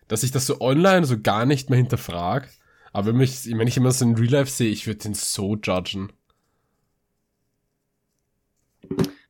dass 0.08 0.24
ich 0.24 0.32
das 0.32 0.46
so 0.46 0.62
online 0.62 1.06
so 1.06 1.20
gar 1.20 1.46
nicht 1.46 1.70
mehr 1.70 1.78
hinterfrag. 1.78 2.50
Aber 2.93 3.08
wenn 3.08 3.20
ich, 3.20 3.46
wenn 3.46 3.67
ich 3.67 3.78
immer 3.78 3.91
so 3.91 4.06
in 4.06 4.15
Real 4.15 4.32
Life 4.32 4.52
sehe, 4.52 4.70
ich 4.70 4.88
würde 4.88 5.00
den 5.00 5.13
so 5.13 5.56
judgen. 5.56 6.12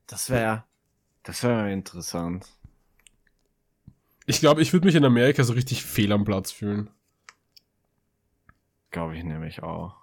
Das 0.06 0.30
wäre 0.30 0.64
das 1.28 1.44
wäre 1.44 1.74
interessant. 1.74 2.48
Ich 4.28 4.40
glaube, 4.40 4.62
ich 4.62 4.72
würde 4.72 4.86
mich 4.86 4.96
in 4.96 5.04
Amerika 5.04 5.44
so 5.44 5.52
richtig 5.52 5.84
fehl 5.84 6.14
am 6.14 6.24
Platz 6.24 6.54
fühlen. 6.54 6.90
Glaube 8.92 9.18
ich 9.18 9.26
nämlich 9.26 9.62
auch. 9.62 9.98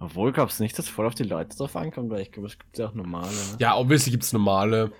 Obwohl 0.00 0.32
gab 0.32 0.48
es 0.48 0.58
nicht, 0.58 0.76
dass 0.76 0.88
voll 0.88 1.06
auf 1.06 1.14
die 1.14 1.22
Leute 1.22 1.56
drauf 1.56 1.76
ankommt, 1.76 2.10
weil 2.10 2.22
ich 2.22 2.32
glaube, 2.32 2.48
es 2.48 2.58
gibt 2.58 2.76
ja 2.76 2.88
auch 2.88 2.94
normale. 2.94 3.30
Ne? 3.30 3.56
Ja, 3.60 3.76
obviously 3.76 4.10
gibt's 4.10 4.32
normale. 4.32 4.92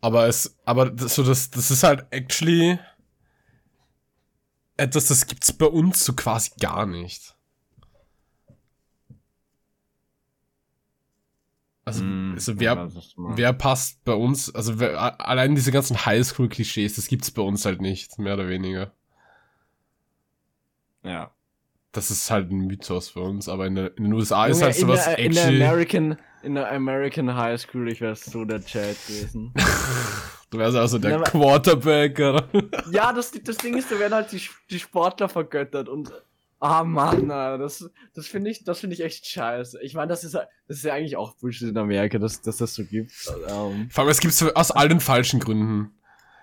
Aber 0.00 0.26
es, 0.26 0.56
aber 0.64 0.90
das, 0.90 1.14
so 1.14 1.22
das, 1.22 1.50
das 1.50 1.70
ist 1.70 1.82
halt 1.82 2.06
actually 2.10 2.78
etwas, 4.76 5.08
das 5.08 5.26
gibt's 5.26 5.52
bei 5.52 5.66
uns 5.66 6.04
so 6.04 6.14
quasi 6.14 6.50
gar 6.58 6.86
nicht. 6.86 7.36
Also, 11.84 12.04
Mm, 12.04 12.34
also 12.34 12.60
wer, 12.60 12.88
wer 13.16 13.52
passt 13.52 14.04
bei 14.04 14.12
uns, 14.12 14.54
also 14.54 14.78
wer, 14.78 15.20
allein 15.26 15.54
diese 15.54 15.72
ganzen 15.72 16.04
Highschool-Klischees, 16.06 16.96
das 16.96 17.08
gibt's 17.08 17.30
bei 17.30 17.42
uns 17.42 17.64
halt 17.64 17.80
nicht, 17.80 18.18
mehr 18.18 18.34
oder 18.34 18.48
weniger. 18.48 18.92
Ja. 21.02 21.34
Das 21.92 22.10
ist 22.10 22.30
halt 22.30 22.50
ein 22.52 22.66
Mythos 22.66 23.08
für 23.08 23.20
uns, 23.20 23.48
aber 23.48 23.66
in, 23.66 23.74
der, 23.74 23.96
in 23.96 24.04
den 24.04 24.12
USA 24.12 24.46
ist 24.46 24.62
halt 24.62 24.76
sowas 24.76 25.06
in, 25.08 25.16
der, 25.16 25.18
in 25.18 25.32
der 25.32 25.42
actually, 25.42 25.64
American, 25.64 26.16
in 26.42 26.54
der 26.54 26.70
American 26.72 27.34
High 27.34 27.60
School, 27.60 27.90
ich 27.90 28.00
wäre 28.00 28.16
so 28.16 28.44
der 28.44 28.64
Chat 28.64 28.96
gewesen. 29.06 29.52
du 30.50 30.58
wärst 30.58 30.76
also 30.76 30.98
der 30.98 31.10
Ja, 31.12 31.16
aber- 31.16 31.24
Quarterback, 31.30 32.18
oder? 32.18 32.48
ja, 32.92 33.12
das, 33.12 33.32
das 33.32 33.56
Ding 33.58 33.76
ist, 33.76 33.90
da 33.90 33.98
werden 33.98 34.14
halt 34.14 34.32
die, 34.32 34.40
die 34.70 34.78
Sportler 34.78 35.28
vergöttert 35.28 35.88
und 35.88 36.12
Ah 36.62 36.84
Mann, 36.84 37.30
Alter, 37.30 37.56
das, 37.56 37.88
das 38.14 38.26
finde 38.26 38.50
ich, 38.50 38.64
das 38.64 38.80
finde 38.80 38.92
ich 38.94 39.00
echt 39.02 39.26
scheiße. 39.26 39.80
Ich 39.82 39.94
meine, 39.94 40.08
das 40.08 40.24
ist, 40.24 40.34
ja- 40.34 40.46
das 40.68 40.76
ist 40.78 40.84
ja 40.84 40.92
eigentlich 40.92 41.16
auch 41.16 41.34
Bullshit 41.36 41.68
in 41.70 41.78
Amerika, 41.78 42.18
dass, 42.18 42.42
dass 42.42 42.58
das 42.58 42.74
so 42.74 42.84
gibt. 42.84 43.12
Ähm, 43.48 43.88
Vor 43.90 44.04
allem, 44.04 44.10
es 44.10 44.20
gibt's 44.20 44.42
aus 44.42 44.70
allen 44.70 45.00
falschen 45.00 45.40
Gründen. 45.40 45.94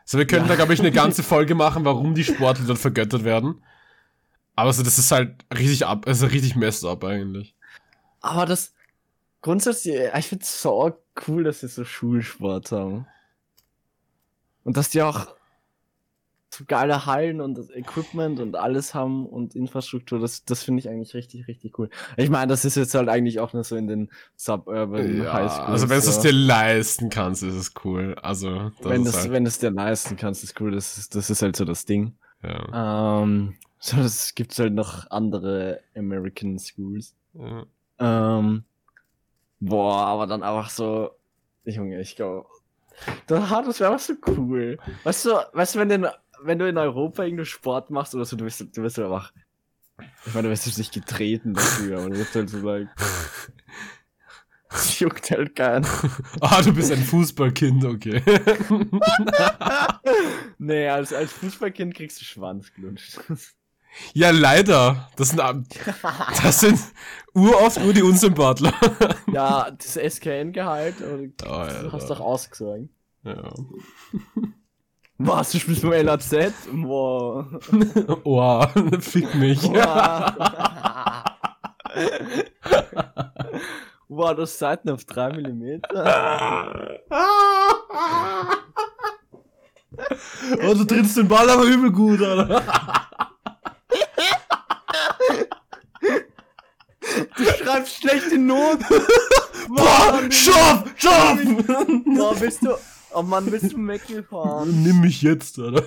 So, 0.05 0.17
wir 0.17 0.25
könnten 0.25 0.47
da, 0.47 0.55
glaube 0.55 0.73
ich, 0.73 0.79
eine 0.79 0.91
ganze 1.03 1.21
Folge 1.21 1.53
machen, 1.53 1.85
warum 1.85 2.15
die 2.15 2.23
Sportler 2.23 2.65
dort 2.65 2.79
vergöttert 2.79 3.25
werden. 3.25 3.61
Aber 4.55 4.73
so, 4.73 4.81
das 4.81 4.97
ist 4.97 5.11
halt 5.11 5.45
richtig 5.55 5.85
ab, 5.85 6.07
also 6.07 6.25
richtig 6.25 6.55
messed 6.55 6.83
up 6.83 7.03
eigentlich. 7.03 7.53
aber 8.21 8.47
das, 8.47 8.73
grundsätzlich, 9.47 9.95
ich 10.17 10.27
finde 10.27 10.43
es 10.43 10.61
so 10.61 10.93
cool, 11.25 11.45
dass 11.45 11.61
sie 11.61 11.69
so 11.69 11.85
Schulsport 11.85 12.73
haben. 12.73 13.07
Und 14.65 14.75
dass 14.75 14.89
die 14.89 15.01
auch 15.01 15.27
so 16.53 16.65
geile 16.67 17.05
Hallen 17.05 17.39
und 17.39 17.57
das 17.57 17.69
Equipment 17.69 18.39
und 18.41 18.57
alles 18.57 18.93
haben 18.93 19.25
und 19.25 19.55
Infrastruktur, 19.55 20.19
das, 20.19 20.43
das 20.43 20.63
finde 20.63 20.79
ich 20.79 20.89
eigentlich 20.89 21.13
richtig, 21.13 21.47
richtig 21.47 21.79
cool. 21.79 21.89
Ich 22.17 22.29
meine, 22.29 22.47
das 22.47 22.65
ist 22.65 22.75
jetzt 22.75 22.93
halt 22.93 23.07
eigentlich 23.07 23.39
auch 23.39 23.53
nur 23.53 23.63
so 23.63 23.77
in 23.77 23.87
den 23.87 24.09
Suburban 24.35 25.23
Ja, 25.23 25.31
High 25.31 25.51
Schools. 25.51 25.67
also 25.69 25.89
wenn 25.89 26.01
du 26.01 26.09
es 26.09 26.19
dir 26.19 26.31
leisten 26.33 27.09
kannst, 27.09 27.41
ist 27.43 27.53
es 27.53 27.73
cool. 27.85 28.15
Also, 28.21 28.71
das 28.81 28.89
wenn 28.89 29.01
ist 29.05 29.13
das, 29.13 29.21
halt, 29.21 29.31
wenn 29.31 29.45
es 29.45 29.59
dir 29.59 29.71
leisten 29.71 30.17
kannst, 30.17 30.43
ist 30.43 30.59
cool. 30.59 30.71
Das 30.71 30.97
ist, 30.97 31.15
das 31.15 31.29
ist 31.29 31.41
halt 31.41 31.55
so 31.55 31.63
das 31.63 31.85
Ding. 31.85 32.17
ja, 32.43 33.21
Ähm, 33.21 33.55
so, 33.79 33.95
das 33.95 34.35
gibt's 34.35 34.59
halt 34.59 34.73
noch 34.73 35.09
andere 35.09 35.79
American 35.95 36.59
Schools. 36.59 37.15
ja. 37.33 37.65
Ähm, 37.99 38.65
boah, 39.59 40.05
aber 40.05 40.27
dann 40.27 40.43
einfach 40.43 40.69
so, 40.69 41.11
Junge, 41.65 41.99
ich 42.01 42.15
glaube, 42.15 42.47
das, 43.27 43.79
wäre 43.79 43.93
was 43.93 44.07
so 44.07 44.13
cool. 44.27 44.77
Weißt 45.03 45.25
du, 45.25 45.31
weißt 45.53 45.75
du, 45.75 45.79
wenn, 45.79 45.89
du 45.89 45.95
in, 45.95 46.07
wenn 46.41 46.59
du 46.59 46.67
in 46.67 46.77
Europa 46.77 47.23
irgendwie 47.23 47.45
Sport 47.45 47.89
machst 47.89 48.15
oder 48.15 48.25
so, 48.25 48.35
du 48.35 48.45
wirst, 48.45 48.61
du 48.61 48.81
wirst 48.81 48.99
einfach, 48.99 49.33
ich 50.25 50.33
meine, 50.33 50.47
du 50.47 50.51
wirst 50.51 50.65
jetzt 50.65 50.77
nicht 50.77 50.93
getreten 50.93 51.53
dafür, 51.53 51.99
aber 51.99 52.09
du 52.09 52.17
wirst 52.17 52.35
halt 52.35 52.49
so 52.49 52.59
like, 52.59 52.87
das 54.69 54.99
juckt 54.99 55.31
halt 55.31 55.55
keinen. 55.55 55.85
Ah, 56.41 56.61
du 56.61 56.73
bist 56.73 56.91
ein 56.91 57.03
Fußballkind, 57.03 57.85
okay. 57.85 58.21
Nee, 60.59 60.87
als, 60.87 61.13
als 61.13 61.31
Fußballkind 61.33 61.93
kriegst 61.93 62.19
du 62.19 62.25
Schwanz 62.25 62.73
gelutscht. 62.73 63.19
Ja, 64.13 64.29
leider. 64.31 65.09
Das 65.15 65.29
sind, 65.29 65.41
das 66.43 66.59
sind 66.59 66.79
uroft 67.33 67.79
nur 67.79 67.93
die 67.93 68.01
Unsympathler. 68.03 68.73
ja, 69.31 69.69
das 69.71 69.95
SKN-Gehalt, 69.95 71.01
und 71.01 71.33
Oh, 71.47 71.65
du 71.83 71.91
hast 71.91 72.09
doch 72.09 72.19
ausgesagt. 72.19 72.89
ja. 73.23 73.53
Was, 75.19 75.51
du 75.51 75.59
spielst 75.59 75.81
beim 75.81 76.05
LAZ? 76.05 76.31
Wow. 76.71 77.45
Oh, 78.23 78.63
fick 78.99 79.33
mich. 79.35 79.63
wow, 84.07 84.35
das 84.35 84.59
Seiten 84.59 84.89
auf 84.91 85.05
3 85.05 85.29
mm. 85.41 85.81
Oh, 90.63 90.73
du 90.73 90.83
trittst 90.85 91.17
den 91.17 91.27
Ball 91.27 91.49
aber 91.49 91.63
übel 91.63 91.91
gut, 91.91 92.21
Alter. 92.21 92.61
Du 97.37 97.43
schreibst 97.43 98.01
schlechte 98.01 98.37
Noten. 98.37 98.85
Boah, 99.69 100.23
schaff, 100.29 100.83
schaff! 100.97 101.39
Boah, 101.43 102.39
willst 102.39 102.63
du. 102.63 102.75
Oh 103.13 103.21
Mann, 103.21 103.49
willst 103.51 103.71
du 103.71 103.77
Meckel 103.77 104.23
fahren? 104.23 104.83
Nimm 104.83 104.99
mich 105.01 105.21
jetzt, 105.21 105.59
Alter. 105.59 105.83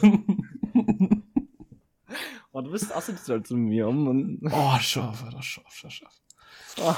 Oh, 2.52 2.60
du 2.62 2.72
bist 2.72 2.92
asozial 2.94 3.42
zu 3.44 3.56
mir, 3.56 3.86
oh 3.86 3.92
Mann. 3.92 4.40
Oh, 4.50 4.76
schaff, 4.80 5.22
Alter, 5.24 5.40
schaff, 5.42 5.72
schaff, 5.72 5.92
schaff. 5.92 6.12
Oh, 6.80 6.96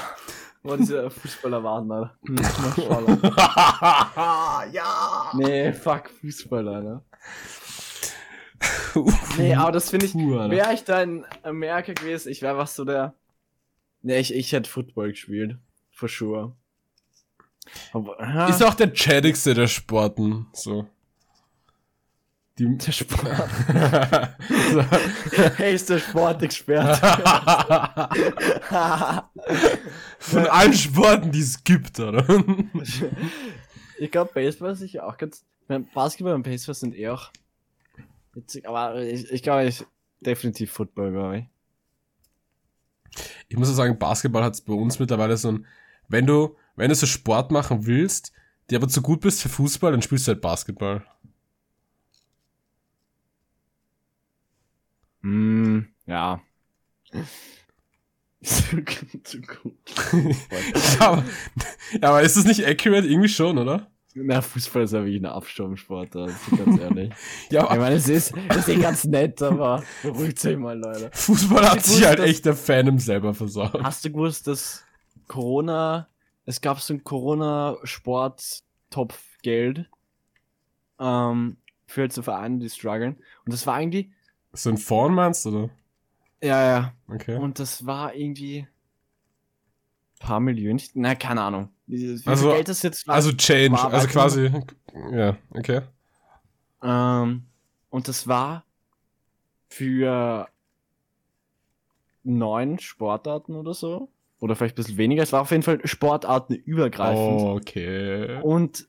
boah, 0.63 0.77
diese 0.77 1.11
Fußballer 1.11 1.63
waren, 1.63 1.91
Alter. 1.91 2.17
Hm, 2.25 2.37
ja! 4.73 5.31
Nee, 5.35 5.71
fuck 5.73 6.09
Fußballer, 6.09 6.81
ne? 6.81 7.01
Nee, 9.37 9.55
aber 9.55 9.71
das 9.71 9.89
finde 9.89 10.05
ich. 10.05 10.13
Wäre 10.13 10.73
ich 10.73 10.83
da 10.83 11.01
in 11.01 11.25
Amerika 11.41 11.93
gewesen, 11.93 12.29
ich 12.29 12.41
wäre 12.41 12.57
was 12.57 12.75
so 12.75 12.85
der. 12.85 13.15
Nee, 14.01 14.19
ich, 14.19 14.33
ich 14.33 14.51
hätte 14.51 14.69
Football 14.69 15.09
gespielt. 15.09 15.57
For 15.91 16.09
sure. 16.09 16.55
Aber, 17.93 18.47
Ist 18.49 18.63
auch 18.63 18.73
der 18.73 18.93
chädigste 18.93 19.53
der 19.53 19.67
Sporten, 19.67 20.47
so. 20.53 20.87
Die 22.59 22.77
der 22.77 22.91
Sport. 22.91 23.25
so. 24.71 24.81
hey, 25.57 25.73
ist 25.73 25.89
der 25.89 25.97
Sportexperte. 25.97 27.01
Von 30.19 30.47
allen 30.47 30.73
Sporten, 30.73 31.31
die 31.31 31.39
es 31.39 31.63
gibt, 31.63 31.99
oder? 31.99 32.23
ich 33.97 34.11
glaube, 34.11 34.31
Baseball 34.33 34.73
ist 34.73 34.79
sicher 34.79 35.07
auch 35.07 35.17
ganz. 35.17 35.45
Basketball 35.95 36.35
und 36.35 36.43
Baseball 36.43 36.75
sind 36.75 36.95
eh 36.95 37.09
auch 37.09 37.31
witzig, 38.33 38.67
aber 38.67 39.01
ich, 39.01 39.31
ich 39.31 39.43
glaube, 39.43 39.65
ich 39.65 39.85
definitiv 40.21 40.71
Football, 40.71 41.11
glaube 41.11 41.37
ich. 41.39 41.45
Ich 43.47 43.57
muss 43.57 43.69
auch 43.69 43.73
sagen, 43.73 43.99
Basketball 43.99 44.43
hat 44.43 44.63
bei 44.65 44.73
uns 44.73 44.99
mittlerweile 44.99 45.37
so 45.37 45.51
ein, 45.51 45.65
wenn 46.07 46.25
du, 46.25 46.55
wenn 46.75 46.89
du 46.89 46.95
so 46.95 47.05
Sport 47.05 47.51
machen 47.51 47.85
willst, 47.85 48.31
die 48.69 48.75
aber 48.75 48.87
zu 48.87 49.01
gut 49.01 49.21
bist 49.21 49.41
für 49.41 49.49
Fußball, 49.49 49.91
dann 49.91 50.01
spielst 50.01 50.27
du 50.27 50.31
halt 50.31 50.41
Basketball. 50.41 51.05
Hm, 55.21 55.87
ja. 56.05 56.41
zu, 58.43 58.83
zu 59.23 59.41
gut. 59.41 59.77
ja, 60.99 60.99
aber, 60.99 61.23
ja, 61.93 62.09
aber 62.09 62.21
ist 62.21 62.35
das 62.35 62.45
nicht 62.45 62.65
accurate? 62.65 63.07
Irgendwie 63.07 63.29
schon, 63.29 63.57
oder? 63.57 63.92
Na, 64.15 64.41
Fußball 64.41 64.83
ist 64.83 64.93
ja 64.93 65.03
wie 65.05 65.17
ein 65.17 65.25
Absturmsport, 65.25 66.15
also 66.15 66.55
ganz 66.55 66.79
ehrlich. 66.79 67.11
Ja, 67.51 67.63
Ich 67.71 67.79
meine, 67.79 67.95
es 67.95 68.07
ist, 68.07 68.33
es 68.49 68.67
ist 68.67 68.81
ganz 68.81 69.05
nett, 69.05 69.41
aber 69.41 69.83
beruhigt 70.03 70.43
euch 70.45 70.57
mal, 70.57 70.77
Leute. 70.77 71.09
Fußball 71.13 71.69
hat 71.71 71.77
Ich 71.77 71.85
sich 71.85 72.05
halt 72.05 72.19
echt 72.19 72.45
der 72.45 72.55
Fandom 72.55 72.99
selber 72.99 73.33
versorgt. 73.33 73.81
Hast 73.83 74.05
du 74.05 74.11
gewusst, 74.11 74.45
dass 74.47 74.83
Corona, 75.27 76.07
es 76.45 76.61
gab 76.61 76.79
so 76.79 76.93
ein 76.93 77.03
Corona-Sport-Topf-Geld 77.03 79.89
ähm, 80.99 81.57
für 81.87 82.01
halt 82.01 82.13
so 82.13 82.21
Vereine, 82.21 82.59
die 82.59 82.69
strugglen. 82.69 83.15
Und 83.45 83.53
das 83.53 83.65
war 83.65 83.73
eigentlich, 83.75 84.09
So 84.53 84.69
ein 84.69 84.77
Fawn 84.77 85.13
meinst 85.15 85.45
du, 85.45 85.49
oder? 85.49 85.69
ja, 86.43 86.63
ja, 86.65 86.93
Okay. 87.07 87.37
und 87.37 87.57
das 87.59 87.85
war 87.85 88.13
irgendwie 88.13 88.67
paar 90.19 90.39
Millionen, 90.39 90.81
na, 90.93 91.15
keine 91.15 91.41
Ahnung. 91.41 91.69
Also- 92.25 92.49
Geld 92.51 92.67
das 92.69 92.81
jetzt. 92.81 93.09
Also 93.09 93.31
Change, 93.33 93.79
also 93.79 94.07
bei- 94.07 94.11
quasi, 94.13 94.51
ja, 95.11 95.37
okay. 95.51 95.81
Ähm, 96.81 97.43
und 97.89 98.07
das 98.07 98.27
war 98.27 98.65
für 99.69 100.47
neun 102.23 102.79
Sportarten 102.79 103.55
oder 103.55 103.73
so. 103.73 104.09
Oder 104.39 104.55
vielleicht 104.57 104.75
ein 104.75 104.83
bisschen 104.83 104.97
weniger. 104.97 105.23
Es 105.23 105.31
war 105.31 105.41
auf 105.41 105.51
jeden 105.51 105.63
Fall 105.63 105.79
sportartenübergreifend. 105.87 107.41
Oh, 107.41 107.55
okay. 107.55 108.41
Und 108.41 108.87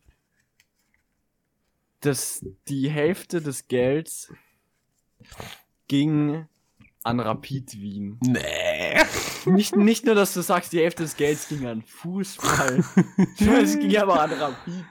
das, 2.00 2.44
die 2.68 2.90
Hälfte 2.90 3.40
des 3.40 3.68
Gelds 3.68 4.32
ging 5.88 6.46
an 7.04 7.20
Rapid 7.20 7.80
Wien. 7.80 8.18
Nee. 8.22 8.40
Nicht, 9.46 9.76
nicht 9.76 10.04
nur, 10.06 10.14
dass 10.14 10.32
du 10.34 10.40
sagst, 10.42 10.72
die 10.72 10.78
Hälfte 10.80 11.02
des 11.02 11.16
Gelds 11.16 11.48
ging 11.48 11.66
an 11.66 11.82
Fußball. 11.82 12.82
es 13.62 13.78
ging 13.78 13.96
aber 13.98 14.20
an 14.22 14.32
Rapid. 14.32 14.84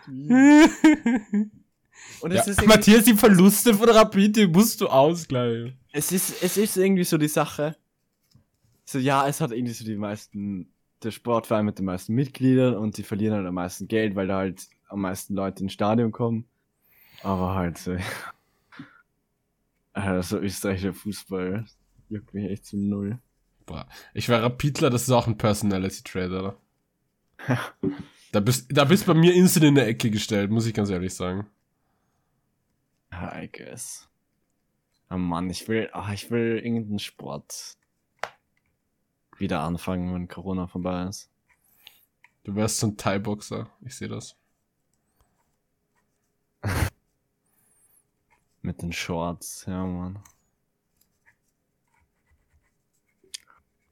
Und 2.22 2.32
Ja, 2.32 2.42
es 2.42 2.48
ist 2.48 2.60
irgendwie- 2.60 2.68
Matthias, 2.68 3.04
die 3.06 3.14
Verluste 3.16 3.74
von 3.74 3.90
Rapid, 3.90 4.36
die 4.38 4.48
musst 4.48 4.80
du 4.82 4.88
ausgleichen. 4.88 5.78
Es 5.92 6.12
ist, 6.12 6.42
es 6.44 6.58
ist 6.58 6.78
irgendwie 6.78 7.04
so 7.04 7.18
die 7.18 7.28
Sache. 7.28 7.76
So, 8.86 9.00
ja, 9.00 9.28
es 9.28 9.42
hat 9.42 9.52
irgendwie 9.52 9.74
so 9.74 9.84
die 9.86 9.96
meisten, 9.96 10.72
der 11.02 11.12
Sportverein 11.12 11.66
mit 11.66 11.80
den 11.80 11.86
meisten 11.86 12.14
Mitgliedern 12.14 12.76
und 12.76 12.98
die 12.98 13.04
verlieren 13.04 13.36
halt 13.36 13.48
am 13.48 13.56
meisten 13.56 13.88
Geld, 13.88 14.16
weil 14.16 14.28
da 14.28 14.38
halt 14.38 14.62
am 14.88 15.02
meisten 15.02 15.34
Leute 15.36 15.64
ins 15.64 15.74
Stadion 15.74 16.12
kommen. 16.12 16.46
Aber 17.24 17.56
halt 17.56 17.78
so, 17.78 17.96
also 19.94 20.38
österreichischer 20.40 20.94
Fußball 20.94 21.66
juckt 22.10 22.34
mich 22.34 22.50
echt 22.52 22.66
zum 22.66 22.90
Null. 22.90 23.20
Boah, 23.66 23.88
ich 24.14 24.30
war 24.30 24.42
Rapidler, 24.42 24.90
das 24.90 25.04
ist 25.04 25.12
auch 25.12 25.28
ein 25.28 25.38
Personality 25.38 26.04
Trader. 26.04 26.58
da 28.32 28.40
bist, 28.40 28.68
da 28.70 28.86
bist 28.86 29.06
bei 29.06 29.14
mir 29.14 29.34
instant 29.34 29.66
in 29.66 29.76
der 29.76 29.88
Ecke 29.88 30.12
gestellt, 30.12 30.52
muss 30.52 30.66
ich 30.66 30.74
ganz 30.74 30.90
ehrlich 30.90 31.14
sagen. 31.14 31.48
I 33.12 33.50
guess. 33.52 34.10
Oh 35.10 35.18
Mann, 35.18 35.50
ich 35.50 35.68
will, 35.68 35.90
ah, 35.94 36.12
ich 36.14 36.32
will 36.32 36.60
irgendeinen 36.64 37.00
Sport 37.00 37.78
wieder 39.38 39.62
anfangen, 39.62 40.14
wenn 40.14 40.28
Corona 40.28 40.68
vorbei 40.68 41.04
ist. 41.04 41.30
Du 42.44 42.56
wärst 42.56 42.80
so 42.80 42.88
ein 42.88 42.98
Thai-Boxer, 42.98 43.70
ich 43.82 43.96
sehe 43.96 44.08
das. 44.08 44.36
Mit 48.62 48.82
den 48.82 48.92
Shorts, 48.92 49.66
ja, 49.68 49.86
Mann. 49.86 50.20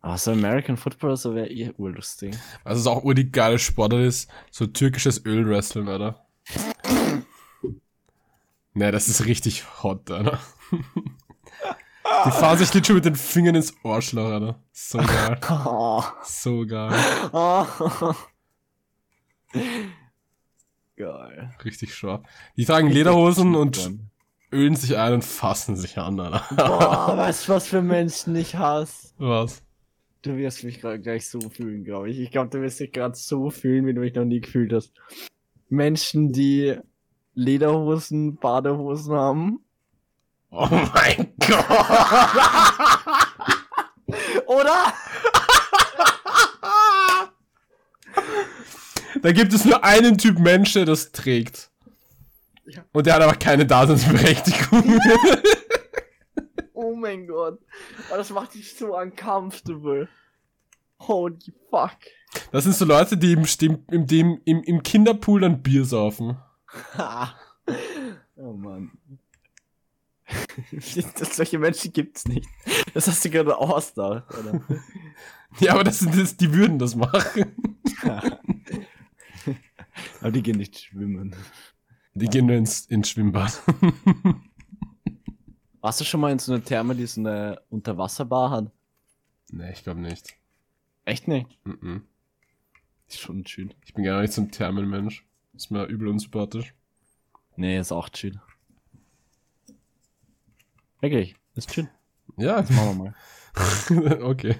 Aber 0.02 0.18
so 0.18 0.32
American 0.32 0.78
Football, 0.78 1.16
so 1.16 1.36
wäre 1.36 1.49
eh 1.49 1.72
urlustig. 1.78 2.36
Also 2.64 2.80
es 2.80 2.86
ist 2.86 2.88
auch 2.88 3.04
ur 3.04 3.14
die 3.14 3.32
geile 3.32 3.60
Sportart 3.60 4.02
ist, 4.02 4.30
so 4.49 4.66
türkisches 4.66 5.26
Ölwrestling, 5.26 5.88
oder? 5.88 6.26
ne, 8.74 8.91
das 8.91 9.08
ist 9.08 9.26
richtig 9.26 9.84
hot, 9.84 10.10
oder? 10.10 10.39
Die 12.26 12.32
fahren 12.32 12.58
sich 12.58 12.86
schon 12.86 12.95
mit 12.95 13.06
den 13.06 13.16
Fingern 13.16 13.56
ins 13.56 13.74
Ohrschloch, 13.84 14.36
oder? 14.36 14.60
So 14.72 14.97
geil. 14.97 15.39
Oh. 15.49 16.04
So 16.24 16.66
geil. 16.66 16.93
Oh. 17.32 17.66
Geil. 20.95 21.56
Richtig 21.64 21.93
scharf. 21.95 22.22
Die 22.58 22.66
tragen 22.66 22.89
Lederhosen 22.89 23.56
und 23.56 23.91
ölen 24.52 24.76
sich 24.76 24.97
ein 24.97 25.14
und 25.14 25.24
fassen 25.24 25.76
sich 25.76 25.97
an, 25.97 26.20
oder? 26.20 26.43
Boah, 26.56 27.18
weißt 27.18 27.47
du, 27.47 27.54
was 27.54 27.68
für 27.68 27.82
Menschen 27.82 28.36
ich 28.36 28.56
hasse? 28.56 29.14
Was? 29.18 29.64
Du 30.22 30.38
wirst 30.38 30.63
mich 30.63 30.80
gerade 30.80 30.99
gleich 30.99 31.28
so 31.28 31.39
fühlen, 31.49 31.84
glaube 31.84 32.11
ich. 32.11 32.19
Ich 32.19 32.30
glaube, 32.30 32.49
du 32.49 32.61
wirst 32.61 32.80
dich 32.80 32.91
gerade 32.91 33.15
so 33.15 33.49
fühlen, 33.49 33.88
wie 33.88 33.93
du 33.93 34.01
mich 34.01 34.13
noch 34.13 34.26
nie 34.26 34.39
gefühlt 34.39 34.72
hast. 34.72 34.93
Menschen, 35.69 36.32
die 36.32 36.78
Lederhosen, 37.34 38.36
Badehosen 38.36 39.15
haben. 39.15 39.59
Oh 40.51 40.67
mein 40.69 41.34
Gott. 41.39 41.65
Oder? 44.45 44.93
Da 49.22 49.32
gibt 49.32 49.53
es 49.53 49.65
nur 49.65 49.84
einen 49.84 50.17
Typ 50.17 50.39
Mensch, 50.39 50.74
der 50.74 50.86
das 50.86 51.11
trägt. 51.11 51.69
Ja. 52.65 52.84
Und 52.91 53.05
der 53.05 53.15
hat 53.15 53.22
aber 53.22 53.36
keine 53.36 53.65
Daseinsberechtigung. 53.65 54.99
Oh 54.99 55.38
mein 57.02 57.28
Gott. 57.28 57.60
Aber 58.08 58.18
das 58.18 58.30
macht 58.30 58.54
dich 58.54 58.74
so 58.74 58.97
uncomfortable. 58.97 60.08
Holy 60.99 61.54
fuck. 61.70 61.97
Das 62.52 62.64
sind 62.64 62.76
so 62.76 62.86
Leute, 62.86 63.18
die 63.18 63.34
im, 63.34 63.45
im, 63.89 64.08
dem, 64.08 64.41
im, 64.45 64.64
im 64.64 64.84
Kinderpool 64.84 65.41
dann 65.41 65.62
Bier 65.62 65.86
saufen. 65.86 66.38
Ha. 66.97 67.36
Oh 68.38 68.54
Mann. 68.54 68.91
Das, 71.20 71.36
solche 71.36 71.60
Menschen 71.60 71.93
gibt's 71.93 72.26
nicht. 72.28 72.47
Das 72.93 73.08
hast 73.08 73.24
du 73.24 73.30
gerade 73.30 73.56
ausgedacht, 73.58 74.26
oder? 74.34 74.62
Ja, 75.60 75.74
aber 75.74 75.84
das 75.84 75.99
sind 75.99 76.18
das, 76.18 76.38
die 76.38 76.54
würden 76.54 76.80
das 76.80 76.95
machen. 76.95 77.54
Aber 80.22 80.32
die 80.32 80.41
gehen 80.41 80.58
nicht 80.58 80.80
schwimmen. 80.80 81.36
Die 82.14 82.28
gehen 82.28 82.45
nur 82.45 82.56
ins, 82.56 82.86
ins 82.86 83.10
Schwimmbad. 83.10 83.62
Warst 85.82 85.99
du 85.99 86.05
schon 86.05 86.21
mal 86.21 86.32
in 86.32 86.39
so 86.39 86.53
einer 86.53 86.63
Therme, 86.63 86.95
die 86.95 87.07
so 87.07 87.21
eine 87.21 87.61
Unterwasserbar 87.69 88.51
hat? 88.51 88.71
nee, 89.51 89.71
ich 89.71 89.84
glaube 89.84 89.99
nicht. 89.99 90.36
Echt 91.03 91.27
nicht? 91.27 91.47
Mhm. 91.65 92.03
Ist 93.07 93.19
schon 93.19 93.45
schön. 93.45 93.73
Ich 93.84 93.93
bin 93.93 94.03
gar 94.05 94.21
nicht 94.21 94.32
so 94.32 94.41
ein 94.41 94.51
Thermenmensch. 94.51 95.25
Ist 95.53 95.71
mir 95.71 95.86
übel 95.86 96.07
unsympathisch. 96.07 96.73
Nee, 97.57 97.77
ist 97.77 97.91
auch 97.91 98.07
schön. 98.15 98.39
Wirklich, 101.01 101.36
ist 101.55 101.73
schön. 101.73 101.89
Ja, 102.38 102.61
Machen 102.61 103.13
wir 103.95 104.05
mal. 104.13 104.21
okay. 104.23 104.55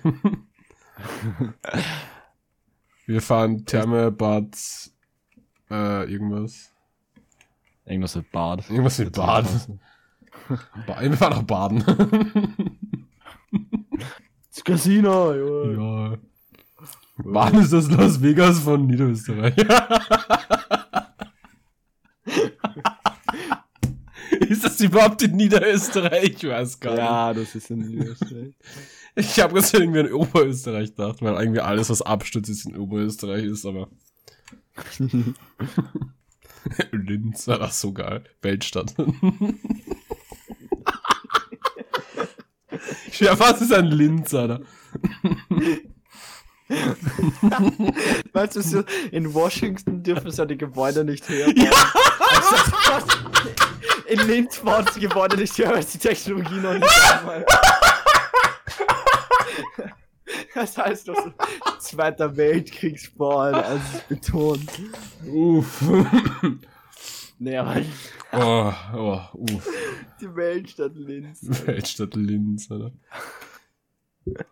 Wir 3.06 3.22
fahren 3.22 3.66
Therme, 3.66 4.12
Bad, 4.12 4.58
äh, 5.70 6.12
irgendwas. 6.12 6.74
Irgendwas 7.86 8.16
mit 8.16 8.32
Bad. 8.32 8.70
Irgendwas 8.70 9.00
mit 9.00 9.14
Bad. 9.14 9.46
Ba- 10.88 11.02
Wir 11.02 11.14
fahren 11.18 11.34
auch 11.34 11.44
baden. 11.44 11.84
Das 14.54 14.64
Casino, 14.64 15.34
Junge. 15.34 15.74
ja. 15.74 16.18
Baden 17.24 17.60
ist 17.62 17.74
das 17.74 17.90
Las 17.92 18.22
Vegas 18.22 18.60
von 18.60 18.86
Niederösterreich. 18.88 19.56
ist 24.50 24.64
das 24.64 24.80
überhaupt 24.82 25.22
in 25.24 25.36
Niederösterreich? 25.36 26.24
Ich 26.36 26.44
weiß 26.48 26.80
gar 26.80 26.92
nicht. 26.92 27.00
Ja, 27.00 27.34
das 27.34 27.56
ist 27.56 27.70
in 27.72 27.80
Niederösterreich. 27.80 28.54
Ich 29.16 29.40
habe 29.40 29.54
ganz 29.56 29.74
irgendwie 29.74 30.00
an 30.00 30.12
Oberösterreich 30.14 30.90
gedacht, 30.96 31.22
weil 31.22 31.34
irgendwie 31.36 31.60
alles, 31.62 31.90
was 31.90 32.02
abstürzt, 32.02 32.50
ist 32.50 32.66
in 32.66 32.78
Oberösterreich 32.78 33.44
ist, 33.44 33.66
aber. 33.66 33.90
Linz, 36.92 37.48
war 37.48 37.60
das 37.60 37.82
so 37.82 37.92
geil. 37.92 38.24
Weltstadt. 38.42 38.96
ja, 43.20 43.40
was 43.40 43.62
ist 43.62 43.74
ein 43.74 43.88
Linz, 43.88 44.34
Alter? 44.34 44.62
weißt 48.34 48.56
du, 48.56 48.62
so 48.62 48.84
in 49.12 49.34
Washington 49.34 50.04
dürfen 50.04 50.48
die 50.48 50.58
Gebäude 50.58 51.04
nicht 51.04 51.28
höher 51.30 51.54
bauen. 51.54 51.70
Also, 52.92 53.06
in 54.08 54.20
Linz 54.28 54.58
bauen 54.60 54.86
sie 54.94 55.02
Gebäude 55.02 55.36
nicht 55.38 55.58
höher, 55.58 55.72
weil 55.72 55.84
die 55.84 55.98
Technologie 55.98 56.56
noch 56.56 56.74
nicht 56.74 56.86
da. 56.86 57.44
Das 60.56 60.78
heißt 60.78 61.06
so, 61.06 61.14
Zweiter 61.80 62.36
Weltkriegsbau, 62.36 63.38
als 63.40 63.82
es 63.96 64.02
betont. 64.04 64.70
Uff. 65.26 65.84
Nee, 67.44 67.58
aber 67.58 67.82
Oh, 68.34 68.72
oh, 68.96 69.20
uff. 69.34 69.68
die 70.22 70.36
Weltstadt 70.36 70.96
Linz. 70.96 71.40
Weltstadt 71.66 72.14
Linz, 72.16 72.70
Alter. 72.70 72.92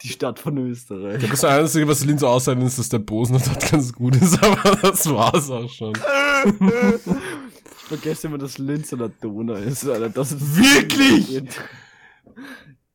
Die 0.00 0.08
Stadt 0.08 0.38
von 0.38 0.56
Österreich. 0.58 1.28
Das 1.28 1.44
Einzige, 1.44 1.86
was 1.88 2.04
Linz 2.04 2.22
aussehen 2.22 2.62
ist, 2.62 2.78
dass 2.78 2.88
der 2.88 3.00
Bosen 3.00 3.36
dort 3.44 3.70
ganz 3.70 3.92
gut 3.92 4.14
ist, 4.16 4.40
aber 4.42 4.76
das 4.76 5.10
war's 5.10 5.50
auch 5.50 5.68
schon. 5.68 5.92
Ich 5.94 7.84
vergesse 7.84 8.28
immer, 8.28 8.38
dass 8.38 8.58
Linz 8.58 8.92
an 8.92 9.00
der 9.00 9.08
Donau 9.08 9.54
ist, 9.54 9.86
Alter. 9.88 10.08
Das 10.08 10.30
ist 10.32 10.56
Wirklich? 10.56 11.42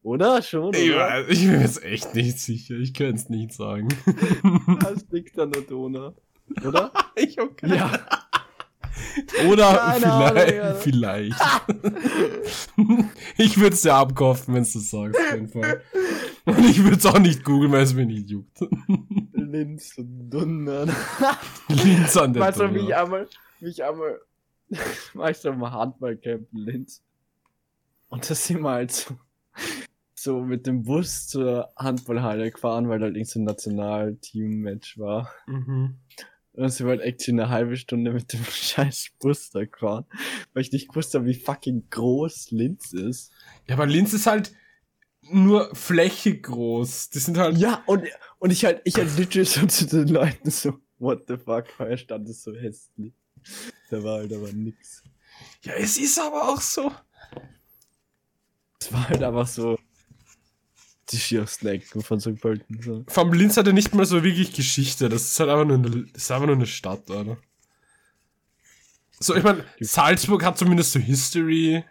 Oder? 0.02 0.42
Schon, 0.42 0.74
Ich, 0.74 0.90
oder? 0.92 1.00
weiß, 1.10 1.26
ich 1.30 1.42
bin 1.46 1.62
jetzt 1.62 1.84
echt 1.84 2.16
nicht 2.16 2.40
sicher. 2.40 2.76
Ich 2.76 2.94
kann 2.94 3.14
es 3.16 3.30
nicht 3.30 3.52
sagen. 3.54 3.90
Das 4.80 5.06
liegt 5.12 5.38
an 5.38 5.52
der 5.52 5.62
Donau. 5.64 6.14
Oder? 6.66 6.92
Ich 7.16 7.40
okay. 7.40 7.76
Ja. 7.76 8.00
Oder 9.48 9.74
Keine 9.76 10.12
Ahnung, 10.12 10.30
vielleicht. 10.78 10.78
Vielleicht. 10.78 11.42
ich 13.38 13.58
würde 13.58 13.76
es 13.76 13.82
dir 13.82 13.94
abkaufen, 13.96 14.54
wenn 14.54 14.64
du 14.64 14.70
das 14.74 14.90
sagst, 14.90 15.20
auf 15.20 15.34
jeden 15.34 15.48
Fall. 15.50 15.82
Und 16.46 16.60
ich 16.66 16.84
würde 16.84 16.98
es 16.98 17.06
auch 17.06 17.20
nicht 17.20 17.44
googeln, 17.44 17.72
weil 17.72 17.84
es 17.84 17.94
mir 17.94 18.06
nicht 18.06 18.30
juckt. 18.30 18.60
Linz 19.34 19.98
und 19.98 20.30
Donau. 20.30 20.86
Linz 21.70 22.18
an 22.18 22.34
der 22.34 22.44
Weißt 22.44 22.60
du, 22.60 22.74
wie 22.74 22.80
ich 22.80 22.86
Donau. 22.88 23.04
einmal, 23.04 23.28
wie 23.60 23.70
ich 23.70 23.84
einmal, 23.84 24.20
war 25.14 25.30
ich 25.30 25.38
so 25.38 25.50
im 25.50 25.70
Handballcamp 25.70 26.48
in 26.52 26.60
Linz. 26.60 27.02
Und 28.10 28.30
da 28.30 28.36
sind 28.36 28.62
wir 28.62 28.72
halt 28.72 28.92
so, 28.92 29.16
so 30.14 30.42
mit 30.42 30.68
dem 30.68 30.84
Bus 30.84 31.28
zur 31.28 31.72
Handballhalle 31.76 32.52
gefahren, 32.52 32.90
weil 32.90 33.00
da 33.00 33.06
halt 33.06 33.16
irgend 33.16 33.30
so 33.30 33.40
ein 33.40 33.46
Nationalteam-Match 33.46 35.00
war. 35.00 35.32
Mhm. 35.48 35.98
Und 36.54 36.62
dann 36.62 36.70
sind 36.70 36.86
wir 36.86 36.92
halt 36.92 37.02
echt 37.02 37.28
eine 37.28 37.50
halbe 37.50 37.76
Stunde 37.78 38.14
mit 38.14 38.32
dem 38.32 38.44
scheiß 38.50 39.12
Bus 39.20 39.50
da 39.50 39.66
gefahren, 39.66 40.06
weil 40.54 40.62
ich 40.62 40.72
nicht 40.72 40.90
gewusst 40.90 41.16
habe, 41.16 41.26
wie 41.26 41.34
fucking 41.34 41.90
groß 41.90 42.52
Linz 42.52 42.94
ist. 42.94 43.32
Ja, 43.68 43.76
aber 43.76 43.88
Linz 43.88 44.14
ist 44.14 44.28
halt 44.28 44.54
nur 45.22 45.74
Fläche 45.76 46.40
groß. 46.40 47.10
Die 47.10 47.20
sind 47.20 47.38
halt. 47.38 47.58
Ja, 47.58 47.84
und, 47.88 48.04
und 48.40 48.52
ich 48.52 48.66
halt, 48.66 48.82
ich 48.84 48.96
halt 48.96 49.18
literally 49.18 49.46
so 49.46 49.66
zu 49.66 49.88
den 49.88 50.10
Leuten 50.10 50.52
so, 50.52 50.80
what 51.00 51.24
the 51.28 51.38
fuck, 51.38 51.68
weil 51.80 51.98
stand 51.98 52.30
es 52.30 52.44
so 52.44 52.54
hässlich. 52.54 53.14
Da 53.90 54.04
war 54.04 54.20
halt 54.20 54.34
aber 54.34 54.52
nix. 54.54 55.04
Ja, 55.64 55.74
es 55.74 55.98
ist 55.98 56.20
aber 56.20 56.50
auch 56.50 56.62
so. 56.62 56.92
Es 58.80 58.94
war 58.94 59.10
halt 59.10 59.24
einfach 59.24 59.48
so 59.48 59.78
die 61.14 61.20
Schiersnacken 61.20 62.02
von 62.02 62.20
St. 62.20 62.40
Pölten. 62.42 62.82
So. 62.82 63.04
Vom 63.08 63.34
Linz 63.34 63.58
hat 63.58 63.68
er 63.68 63.74
nicht 63.74 63.94
mal 63.94 64.06
so 64.06 64.24
wirklich 64.24 64.54
Geschichte. 64.54 65.10
Das 65.10 65.24
ist 65.24 65.40
halt 65.40 65.50
einfach 65.50 65.66
nur 65.66 65.78
eine, 65.78 66.06
das 66.14 66.24
ist 66.24 66.32
einfach 66.32 66.48
nur 66.48 66.56
eine 66.56 66.66
Stadt, 66.66 67.10
oder? 67.10 67.38
So, 69.20 69.36
ich 69.36 69.44
meine, 69.44 69.64
Salzburg 69.80 70.44
hat 70.44 70.58
zumindest 70.58 70.92
so 70.92 71.00
History. 71.00 71.84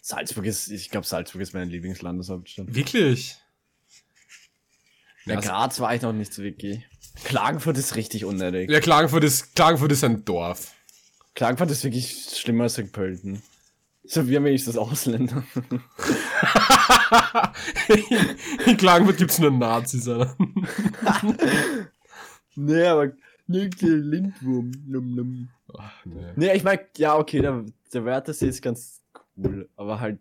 Salzburg 0.00 0.46
ist, 0.46 0.68
ich 0.70 0.90
glaube, 0.90 1.06
Salzburg 1.06 1.42
ist 1.42 1.52
meine 1.54 1.70
Lieblingslandeshauptstadt. 1.70 2.74
Wirklich? 2.74 3.36
Ja, 5.24 5.34
Ja, 5.34 5.40
Graz 5.40 5.80
war 5.80 5.94
ich 5.94 6.02
noch 6.02 6.12
nicht 6.12 6.32
so 6.32 6.42
wirklich. 6.42 6.86
Klagenfurt 7.24 7.78
ist 7.78 7.96
richtig 7.96 8.24
unnötig. 8.24 8.70
Ja, 8.70 8.80
Klagenfurt 8.80 9.24
ist, 9.24 9.54
Klagenfurt 9.54 9.92
ist 9.92 10.04
ein 10.04 10.24
Dorf. 10.24 10.72
Klagenfurt 11.34 11.70
ist 11.70 11.84
wirklich 11.84 12.12
schlimmer 12.36 12.64
als 12.64 12.74
St. 12.74 12.92
Pölten. 12.92 13.42
So 14.06 14.28
wie 14.28 14.32
wenigstens 14.32 14.76
Ausländer. 14.76 15.44
In 18.66 18.76
Klagenfurt 18.76 19.16
gibt's 19.16 19.38
nur 19.38 19.50
Nazis, 19.50 20.06
Alter. 20.06 20.36
nee, 22.54 22.84
aber 22.84 23.12
der 23.46 23.70
Lindwurm. 23.80 24.72
Num, 24.86 25.14
num. 25.14 25.48
Ach, 25.78 26.04
nee. 26.04 26.32
Nee, 26.36 26.54
ich 26.54 26.64
meine, 26.64 26.86
ja, 26.98 27.16
okay, 27.16 27.40
der, 27.40 27.64
der 27.92 28.04
Wörthersee 28.04 28.48
ist 28.48 28.60
ganz 28.62 29.02
cool, 29.36 29.70
aber 29.76 30.00
halt 30.00 30.18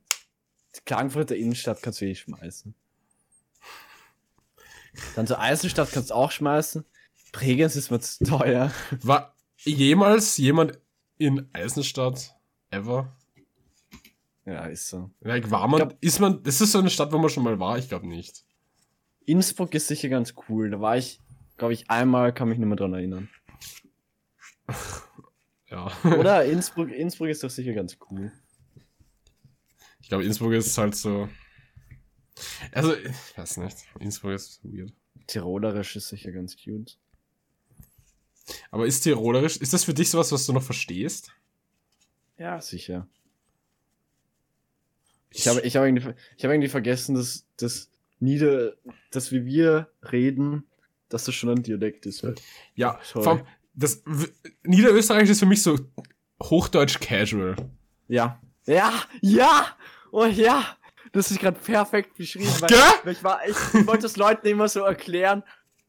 die 0.76 0.82
Klagenfurter 0.86 1.36
Innenstadt 1.36 1.82
kannst 1.82 2.00
du 2.02 2.06
eh 2.06 2.16
schmeißen. 2.16 2.74
Dann 5.16 5.28
so 5.28 5.36
Eisenstadt 5.36 5.92
kannst 5.92 6.12
du 6.12 6.16
auch 6.16 6.32
schmeißen. 6.32 6.86
Bregenz 7.32 7.76
ist 7.76 7.92
mir 7.92 8.00
zu 8.00 8.24
teuer. 8.24 8.72
War 9.02 9.36
jemals 9.58 10.38
jemand 10.38 10.80
in 11.18 11.50
Eisenstadt 11.52 12.36
ever? 12.70 13.16
Ja, 14.46 14.66
ist 14.66 14.90
so. 14.90 15.10
Like, 15.22 15.50
war 15.52 15.68
man, 15.68 15.80
glaub- 15.80 15.98
ist 16.02 16.20
man, 16.20 16.44
das 16.44 16.60
ist 16.62 16.72
so 16.74 16.80
eine 16.80 16.90
Stadt, 16.90 17.12
wo 17.14 17.18
man 17.18 17.30
schon 17.30 17.44
mal 17.44 17.60
war? 17.60 17.78
Ich 17.78 17.88
glaube 17.90 18.08
nicht. 18.08 18.44
Innsbruck 19.26 19.74
ist 19.74 19.88
sicher 19.88 20.10
ganz 20.10 20.34
cool. 20.50 20.70
Da 20.70 20.82
war 20.82 20.98
ich, 20.98 21.20
glaube 21.58 21.74
ich, 21.74 21.90
einmal, 21.90 22.34
kann 22.34 22.50
mich 22.50 22.58
nicht 22.58 22.68
mehr 22.68 22.76
dran 22.76 22.94
erinnern. 22.94 23.30
Ja. 25.70 25.92
Oder 26.04 26.46
Innsbruck, 26.52 26.92
Innsbruck 26.92 27.30
ist 27.30 27.44
doch 27.44 27.50
sicher 27.50 27.74
ganz 27.74 27.98
cool. 28.12 28.32
Ich 30.02 30.08
glaube, 30.08 30.24
Innsbruck 30.24 30.52
ist 30.54 30.78
halt 30.78 30.96
so. 30.96 31.28
Also, 32.72 32.96
ich 32.96 33.36
weiß 33.36 33.58
nicht. 33.58 33.78
Innsbruck 34.00 34.34
ist 34.34 34.60
weird. 34.64 34.94
Tirolerisch 35.26 35.96
ist 35.96 36.10
sicher 36.10 36.32
ganz 36.32 36.56
cute. 36.64 37.00
Aber 38.70 38.86
ist 38.86 39.02
Tirolerisch, 39.02 39.58
ist 39.58 39.74
das 39.74 39.84
für 39.84 39.96
dich 39.96 40.12
sowas, 40.12 40.32
was 40.32 40.46
du 40.46 40.54
noch 40.54 40.62
verstehst? 40.62 41.32
Ja, 42.38 42.62
sicher. 42.62 43.08
Ich 45.34 45.48
habe, 45.48 45.62
ich 45.62 45.76
habe 45.76 45.88
irgendwie, 45.88 46.14
ich 46.38 46.44
habe 46.44 46.54
irgendwie 46.54 46.70
vergessen, 46.70 47.16
dass, 47.16 47.48
dass 47.58 47.90
Nieder, 48.20 48.74
dass 49.12 49.32
wie 49.32 49.46
wir 49.46 49.90
reden, 50.12 50.64
dass 51.10 51.26
das 51.26 51.36
schon 51.36 51.50
ein 51.50 51.64
Dialekt 51.64 52.06
ist. 52.06 52.24
Halt. 52.24 52.42
Ja, 52.76 53.00
allem, 53.16 53.46
das 53.74 54.04
Niederösterreich 54.64 55.30
ist 55.30 55.40
für 55.40 55.46
mich 55.46 55.64
so 55.64 55.78
Hochdeutsch 56.42 57.00
casual. 57.00 57.56
Ja. 58.08 58.40
Ja, 58.66 58.94
ja! 59.22 59.76
Oh 60.12 60.26
ja! 60.26 60.78
Das 61.12 61.30
ist 61.32 61.40
gerade 61.40 61.60
perfekt 61.60 62.16
beschrieben. 62.16 62.50
Weil, 62.60 62.70
weil 63.04 63.14
ich, 63.14 63.24
war, 63.24 63.42
ich, 63.46 63.56
ich 63.74 63.88
wollte 63.88 64.04
das 64.04 64.16
Leuten 64.16 64.48
immer 64.48 64.68
so 64.68 64.82
erklären. 64.82 65.44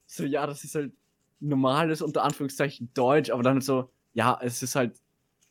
So, 0.07 0.25
ja, 0.25 0.47
das 0.47 0.65
ist 0.65 0.75
halt 0.75 0.93
normales, 1.41 2.03
unter 2.03 2.25
Anführungszeichen, 2.25 2.91
Deutsch, 2.95 3.31
aber 3.31 3.43
dann 3.43 3.61
so, 3.61 3.91
ja, 4.13 4.39
es 4.43 4.63
ist 4.63 4.75
halt 4.75 4.97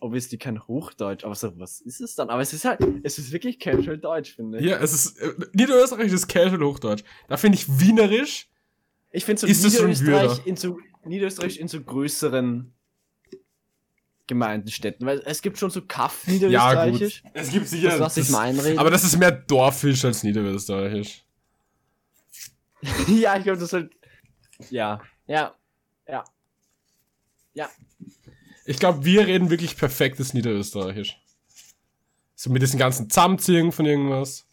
obviously 0.04 0.38
kein 0.38 0.68
Hochdeutsch, 0.68 1.24
aber 1.24 1.34
so, 1.34 1.58
was 1.58 1.80
ist 1.82 2.02
es 2.02 2.16
dann? 2.16 2.30
Aber 2.30 2.42
es 2.42 2.52
ist 2.54 2.66
halt, 2.66 2.80
es 3.04 3.18
ist 3.18 3.32
wirklich 3.32 3.58
casual 3.60 3.98
Deutsch, 3.98 4.36
finde 4.36 4.60
ich. 4.60 4.66
Ja, 4.66 4.78
es 4.78 4.94
ist, 4.94 5.18
äh, 5.20 5.34
Niederösterreich 5.54 6.12
ist 6.12 6.28
casual 6.28 6.62
Hochdeutsch. 6.62 7.04
Da 7.30 7.38
finde 7.38 7.58
ich 7.58 7.68
Wienerisch, 7.80 8.50
Ich 9.12 9.24
finde 9.26 9.40
so 9.42 9.48
Ist 9.48 9.64
das 9.64 9.78
schon 9.78 9.90
Niederösterreich 9.90 10.46
in 10.46 10.56
so 10.58 10.78
Niederösterreich 11.06 11.60
in 11.60 11.68
so 11.68 11.82
größeren 11.82 12.74
Gemeinden, 14.28 14.72
Städten, 14.72 15.06
weil 15.06 15.22
es 15.26 15.42
gibt 15.42 15.58
schon 15.58 15.70
so 15.70 15.82
Kaff 15.82 16.26
ja 16.28 16.34
Niederösterreichisch. 16.34 17.24
gut. 17.24 17.32
Es 17.34 17.50
gibt 17.52 17.68
sicher, 17.68 17.90
Das 17.90 18.00
lass 18.00 18.18
ich 18.18 18.30
mal 18.30 18.42
einreden. 18.42 18.80
aber 18.80 18.90
das 18.92 19.04
ist 19.04 19.18
mehr 19.18 19.32
Dorfisch 19.32 20.04
als 20.06 20.24
Niederösterreichisch. 20.24 21.24
ja, 23.08 23.38
ich 23.38 23.44
glaube, 23.44 23.60
das 23.60 23.64
ist 23.70 23.74
halt. 23.74 23.92
Ja, 24.70 25.02
ja, 25.28 25.56
ja. 26.08 26.24
Ja. 27.54 27.70
Ich 28.66 28.80
glaube, 28.80 29.04
wir 29.04 29.28
reden 29.28 29.50
wirklich 29.50 29.76
perfektes 29.78 30.34
Niederösterreichisch. 30.34 31.20
So 32.36 32.50
mit 32.50 32.62
diesen 32.62 32.80
ganzen 32.80 33.10
Zusammenziehungen 33.10 33.72
von 33.72 33.86
irgendwas. 33.86 34.46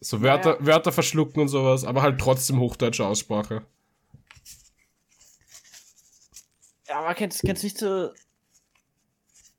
So 0.00 0.22
Wörter, 0.22 0.58
Ja, 0.60 0.66
Wörter 0.66 0.92
verschlucken 0.92 1.42
und 1.42 1.48
sowas, 1.48 1.84
aber 1.84 2.02
halt 2.02 2.20
trotzdem 2.20 2.60
hochdeutsche 2.60 3.06
Aussprache. 3.06 3.66
Ja, 6.88 7.00
aber 7.00 7.14
kennst, 7.14 7.42
kennst 7.42 7.64
nicht 7.64 7.78
so. 7.78 8.10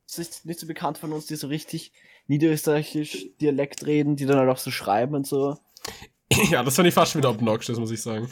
Es 0.08 0.18
ist 0.18 0.46
nicht 0.46 0.60
so 0.60 0.66
bekannt 0.66 0.98
von 0.98 1.14
uns, 1.14 1.28
die 1.28 1.36
so 1.36 1.48
richtig 1.48 1.92
niederösterreichisch 2.28 3.28
Dialekt 3.42 3.86
reden, 3.86 4.16
die 4.16 4.26
dann 4.26 4.38
halt 4.38 4.50
auch 4.50 4.58
so 4.58 4.72
schreiben 4.72 5.14
und 5.16 5.28
so. 5.28 5.58
ja, 6.50 6.64
das 6.64 6.76
fand 6.76 6.88
ich 6.88 6.94
fast 6.94 7.12
schon 7.12 7.22
wieder 7.22 7.30
obnoxious, 7.30 7.78
muss 7.78 7.92
ich 7.92 8.02
sagen. 8.02 8.30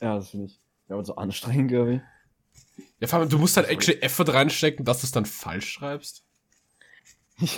Ja, 0.00 0.16
das 0.16 0.30
finde 0.30 0.46
ich. 0.46 0.60
Ja, 0.88 0.96
aber 0.96 1.04
so 1.04 1.16
anstrengend, 1.16 1.68
glaube 1.68 1.94
ich. 1.94 2.00
Ja, 3.00 3.06
vor 3.06 3.18
allem, 3.18 3.28
du 3.28 3.38
musst 3.38 3.56
halt 3.56 3.68
actually 3.68 4.00
Effort 4.00 4.28
reinstecken, 4.32 4.84
dass 4.84 5.00
du 5.00 5.06
es 5.06 5.12
dann 5.12 5.26
falsch 5.26 5.70
schreibst. 5.72 6.24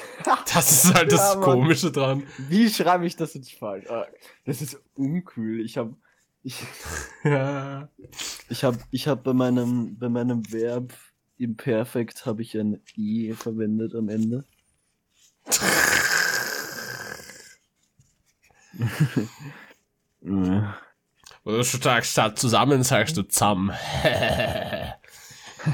Das 0.54 0.72
ist 0.72 0.94
halt 0.94 1.12
das 1.12 1.34
Ja. 1.34 1.40
Komische 1.40 1.92
dran. 1.92 2.22
Wie 2.48 2.70
schreibe 2.70 3.06
ich 3.06 3.14
das 3.16 3.34
jetzt 3.34 3.52
falsch? 3.52 3.86
Ah, 3.90 4.06
Das 4.46 4.62
ist 4.62 4.80
uncool. 4.94 5.60
Ich 5.60 5.76
habe 5.76 5.94
ich, 6.42 6.56
Ja. 7.24 7.88
ich 8.48 8.64
hab, 8.64 8.76
ich 8.90 9.06
hab 9.08 9.22
bei 9.22 9.34
meinem 9.34 9.98
bei 9.98 10.08
meinem 10.08 10.50
Verb 10.50 10.94
im 11.38 11.56
Perfekt 11.56 12.24
habe 12.24 12.40
ich 12.42 12.56
ein 12.58 12.80
i 12.96 13.34
verwendet 13.34 13.94
am 13.94 14.08
Ende. 14.08 14.44
Ja. 20.22 20.76
Oder 21.44 21.58
du 21.58 21.62
sagst 21.62 22.12
statt 22.12 22.38
zusammen, 22.38 22.82
sagst 22.82 23.16
du 23.16 23.22
zusammen. 23.22 23.70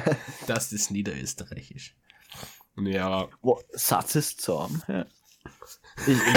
das 0.47 0.73
ist 0.73 0.91
Niederösterreichisch. 0.91 1.97
Ja. 2.77 3.29
Wo, 3.43 3.61
Satz 3.73 4.15
ist 4.15 4.41
Zorn. 4.41 4.83
Ja. 4.89 5.07
Ich, 6.07 6.17
ich, 6.17 6.35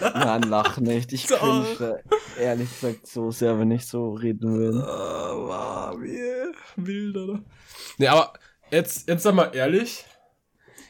Nein, 0.00 0.42
lach 0.42 0.78
nicht. 0.78 1.12
Ich 1.12 1.26
cringe 1.26 2.02
ehrlich 2.38 2.70
gesagt 2.70 3.06
so 3.06 3.30
sehr, 3.30 3.58
wenn 3.58 3.70
ich 3.70 3.86
so 3.86 4.14
reden 4.14 4.58
will. 4.58 4.80
war 4.80 6.00
wie 6.00 6.52
wild, 6.76 7.16
oder? 7.16 7.40
Nee, 7.98 8.08
aber 8.08 8.32
jetzt, 8.70 9.08
jetzt 9.08 9.22
sag 9.22 9.34
mal 9.34 9.54
ehrlich. 9.54 10.04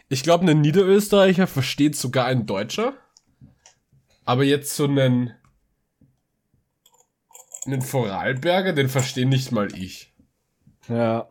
Ich 0.09 0.23
glaube, 0.23 0.49
ein 0.49 0.61
Niederösterreicher 0.61 1.47
versteht 1.47 1.97
sogar 1.97 2.27
ein 2.27 2.47
Deutscher. 2.47 2.95
Aber 4.25 4.45
jetzt 4.45 4.77
so 4.77 4.85
einen, 4.85 5.35
einen 7.67 7.83
Vorarlberger, 7.83 8.73
den 8.73 8.89
verstehe 8.89 9.27
nicht 9.27 9.53
mal 9.53 9.75
ich. 9.77 10.13
Ja. 10.89 11.29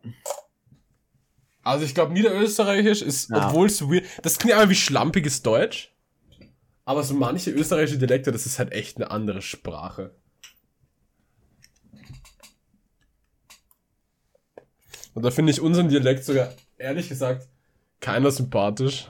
Also 1.63 1.85
ich 1.85 1.93
glaube, 1.93 2.13
Niederösterreichisch 2.13 3.01
ist, 3.01 3.29
Ja. 3.29 3.47
obwohl 3.49 3.67
es 3.67 3.81
weird, 3.81 4.05
das 4.23 4.39
klingt 4.39 4.55
aber 4.55 4.69
wie 4.69 4.75
schlampiges 4.75 5.41
Deutsch. 5.41 5.93
Aber 6.85 7.03
so 7.03 7.13
manche 7.13 7.51
österreichische 7.51 7.99
Dialekte, 7.99 8.31
das 8.31 8.45
ist 8.45 8.57
halt 8.59 8.71
echt 8.71 8.97
eine 8.97 9.11
andere 9.11 9.41
Sprache. 9.41 10.15
Und 15.13 15.23
da 15.23 15.31
finde 15.31 15.51
ich 15.51 15.61
unseren 15.61 15.89
Dialekt 15.89 16.23
sogar, 16.23 16.53
ehrlich 16.77 17.09
gesagt, 17.09 17.47
keiner 17.99 18.31
sympathisch. 18.31 19.07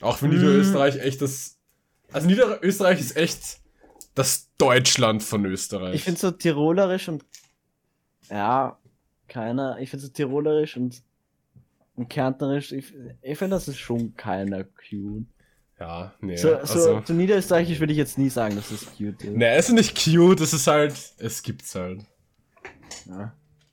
Auch 0.00 0.20
wenn 0.22 0.30
Niederösterreich 0.30 0.98
echt 1.00 1.22
das, 1.22 1.58
also 2.12 2.26
Niederösterreich 2.26 3.00
ist 3.00 3.16
echt 3.16 3.58
das 4.16 4.50
Deutschland 4.58 5.22
von 5.22 5.44
Österreich. 5.46 5.94
Ich 5.94 6.02
finde 6.02 6.18
so 6.18 6.32
tirolerisch 6.32 7.08
und 7.08 7.24
ja, 8.28 8.76
keiner. 9.28 9.78
Ich 9.78 9.90
finde 9.90 10.04
so 10.06 10.12
tirolerisch 10.12 10.76
und, 10.76 11.00
und 11.94 12.08
kärntnerisch, 12.08 12.72
ich, 12.72 12.92
ich 13.22 13.38
finde 13.38 13.54
das 13.56 13.68
ist 13.68 13.78
schon 13.78 14.16
keiner 14.16 14.64
cute. 14.64 15.26
ja, 15.78 16.12
nee, 16.20 16.36
So, 16.36 16.48
so, 16.48 16.56
also. 16.56 17.02
so 17.04 17.12
niederösterreichisch 17.12 17.78
würde 17.78 17.92
ich 17.92 17.98
jetzt 17.98 18.18
nie 18.18 18.30
sagen, 18.30 18.56
dass 18.56 18.70
das 18.70 18.86
cute 18.96 19.22
ist. 19.24 19.36
Nee, 19.36 19.54
es 19.54 19.68
ist 19.68 19.74
nicht 19.74 19.96
cute, 20.02 20.40
es 20.40 20.52
ist 20.52 20.66
halt, 20.66 20.94
es 21.18 21.42
gibt's 21.42 21.72
halt. 21.74 22.04
Ja, 23.04 23.32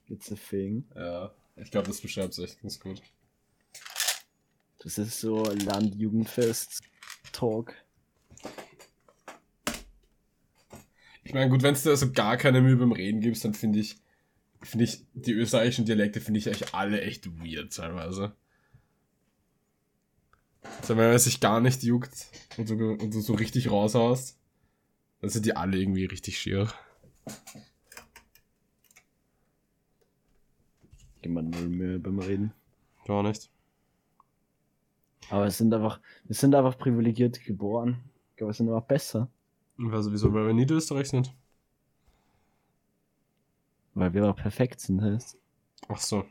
it's 0.10 0.32
a 0.32 0.36
thing. 0.36 0.84
Ja, 0.96 1.32
ich 1.56 1.72
glaube, 1.72 1.88
das 1.88 2.02
beschreibt 2.02 2.34
es 2.34 2.39
echt 2.39 2.62
ganz 2.62 2.80
gut. 2.80 3.02
Das 4.80 4.98
ist 4.98 5.20
so 5.22 5.44
Landjugendfest-Talk. 5.46 7.74
Ich 11.34 11.36
meine, 11.36 11.50
gut, 11.50 11.64
wenn 11.64 11.74
es 11.74 11.82
dir 11.82 11.90
also 11.90 12.12
gar 12.12 12.38
keine 12.38 12.62
Mühe 12.62 12.76
beim 12.76 12.92
Reden 12.92 13.20
gibst, 13.20 13.44
dann 13.44 13.56
finde 13.56 13.80
ich, 13.80 13.98
finde 14.62 14.86
ich, 14.86 15.04
die 15.16 15.32
österreichischen 15.32 15.84
Dialekte 15.84 16.22
finde 16.22 16.38
ich 16.38 16.46
echt 16.46 16.76
alle 16.76 17.02
echt 17.02 17.26
weird 17.40 17.76
teilweise. 17.76 18.36
Also 20.62 20.96
wenn 20.96 21.10
man 21.10 21.18
sich 21.18 21.40
gar 21.40 21.60
nicht 21.60 21.82
juckt 21.82 22.28
und 22.58 22.70
du, 22.70 22.92
und 22.92 23.12
du 23.12 23.20
so 23.20 23.34
richtig 23.34 23.72
raushaust, 23.72 24.38
dann 25.22 25.32
sind 25.32 25.48
die 25.48 25.56
alle 25.56 25.76
irgendwie 25.76 26.06
richtig 26.06 26.38
schier. 26.38 26.72
Gibt 31.24 31.34
man 31.34 31.50
null 31.50 31.68
Mühe 31.68 31.98
beim 31.98 32.20
Reden. 32.20 32.54
Gar 33.08 33.24
nicht. 33.24 33.50
Aber 35.32 35.48
es 35.48 35.58
sind 35.58 35.74
einfach, 35.74 36.00
wir 36.26 36.36
sind 36.36 36.54
einfach 36.54 36.78
privilegiert 36.78 37.44
geboren. 37.44 38.04
Ich 38.30 38.36
glaube, 38.36 38.52
wir 38.52 38.54
sind 38.54 38.70
einfach 38.70 38.86
besser. 38.86 39.32
Also 39.78 40.11
wieso, 40.11 40.34
weil 40.34 40.47
wir 40.47 40.53
Niederösterreich 40.53 41.09
sind? 41.09 41.34
Weil 43.93 44.13
wir 44.13 44.30
auch 44.30 44.36
perfekt 44.36 44.80
sind, 44.80 45.01
heißt. 45.01 45.38
Ach 45.88 45.99
so. 45.99 46.26